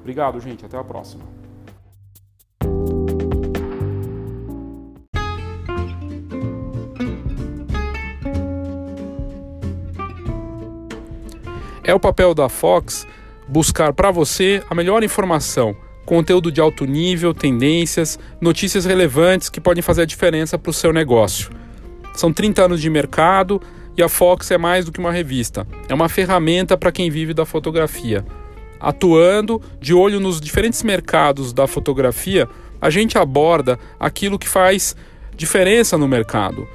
Obrigado, 0.00 0.40
gente. 0.40 0.64
Até 0.64 0.76
a 0.76 0.82
próxima. 0.82 1.22
É 11.84 11.94
o 11.94 12.00
papel 12.00 12.34
da 12.34 12.48
Fox 12.48 13.06
buscar 13.46 13.92
para 13.92 14.10
você 14.10 14.60
a 14.68 14.74
melhor 14.74 15.04
informação, 15.04 15.76
conteúdo 16.04 16.50
de 16.50 16.60
alto 16.60 16.84
nível, 16.84 17.32
tendências, 17.32 18.18
notícias 18.40 18.84
relevantes 18.84 19.48
que 19.48 19.60
podem 19.60 19.82
fazer 19.82 20.02
a 20.02 20.06
diferença 20.06 20.58
para 20.58 20.70
o 20.70 20.74
seu 20.74 20.92
negócio. 20.92 21.48
São 22.16 22.32
30 22.32 22.64
anos 22.64 22.80
de 22.80 22.88
mercado 22.88 23.60
e 23.96 24.02
a 24.02 24.08
Fox 24.08 24.50
é 24.50 24.58
mais 24.58 24.86
do 24.86 24.90
que 24.90 24.98
uma 24.98 25.12
revista. 25.12 25.66
É 25.88 25.94
uma 25.94 26.08
ferramenta 26.08 26.76
para 26.76 26.90
quem 26.90 27.10
vive 27.10 27.34
da 27.34 27.44
fotografia. 27.44 28.24
Atuando 28.80 29.60
de 29.80 29.92
olho 29.94 30.18
nos 30.18 30.40
diferentes 30.40 30.82
mercados 30.82 31.52
da 31.52 31.66
fotografia, 31.66 32.48
a 32.80 32.88
gente 32.88 33.18
aborda 33.18 33.78
aquilo 34.00 34.38
que 34.38 34.48
faz 34.48 34.96
diferença 35.36 35.98
no 35.98 36.08
mercado, 36.08 36.66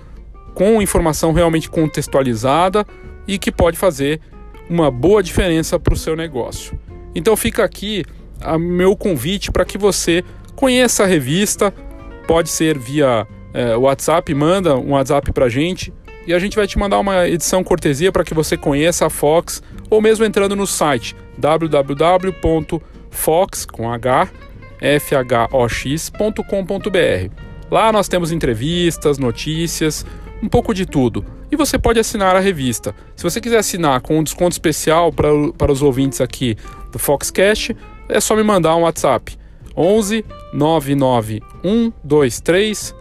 com 0.53 0.81
informação 0.81 1.33
realmente 1.33 1.69
contextualizada 1.69 2.85
e 3.27 3.39
que 3.39 3.51
pode 3.51 3.77
fazer 3.77 4.21
uma 4.69 4.91
boa 4.91 5.23
diferença 5.23 5.79
para 5.79 5.93
o 5.93 5.97
seu 5.97 6.15
negócio. 6.15 6.79
Então 7.15 7.35
fica 7.35 7.63
aqui 7.63 8.05
o 8.43 8.59
meu 8.59 8.95
convite 8.95 9.51
para 9.51 9.65
que 9.65 9.77
você 9.77 10.23
conheça 10.55 11.03
a 11.03 11.07
revista, 11.07 11.73
pode 12.27 12.49
ser 12.49 12.77
via 12.77 13.27
é, 13.53 13.75
WhatsApp, 13.75 14.33
manda 14.33 14.75
um 14.77 14.91
WhatsApp 14.91 15.31
para 15.31 15.45
a 15.45 15.49
gente 15.49 15.93
e 16.25 16.33
a 16.33 16.39
gente 16.39 16.55
vai 16.55 16.67
te 16.67 16.77
mandar 16.77 16.99
uma 16.99 17.27
edição 17.27 17.63
cortesia 17.63 18.11
para 18.11 18.23
que 18.23 18.33
você 18.33 18.55
conheça 18.55 19.05
a 19.05 19.09
Fox 19.09 19.61
ou 19.89 20.01
mesmo 20.01 20.23
entrando 20.25 20.55
no 20.55 20.67
site 20.67 21.15
www.fox 21.37 22.85
com 23.65 23.91
h 23.91 24.29
fhox.com.br. 24.99 26.31
Lá 27.69 27.91
nós 27.91 28.07
temos 28.07 28.31
entrevistas, 28.31 29.17
notícias, 29.17 30.05
um 30.41 30.47
pouco 30.49 30.73
de 30.73 30.85
tudo. 30.85 31.25
E 31.51 31.55
você 31.55 31.77
pode 31.77 31.99
assinar 31.99 32.35
a 32.35 32.39
revista. 32.39 32.95
Se 33.15 33.23
você 33.23 33.39
quiser 33.39 33.57
assinar 33.57 34.01
com 34.01 34.17
um 34.17 34.23
desconto 34.23 34.53
especial 34.53 35.11
para, 35.11 35.29
para 35.57 35.71
os 35.71 35.81
ouvintes 35.81 36.21
aqui 36.21 36.55
do 36.91 36.97
Foxcast, 36.97 37.75
é 38.09 38.19
só 38.19 38.35
me 38.35 38.43
mandar 38.43 38.75
um 38.75 38.81
WhatsApp. 38.81 39.37
11 39.75 40.25
99 40.53 41.41
123 41.61 43.00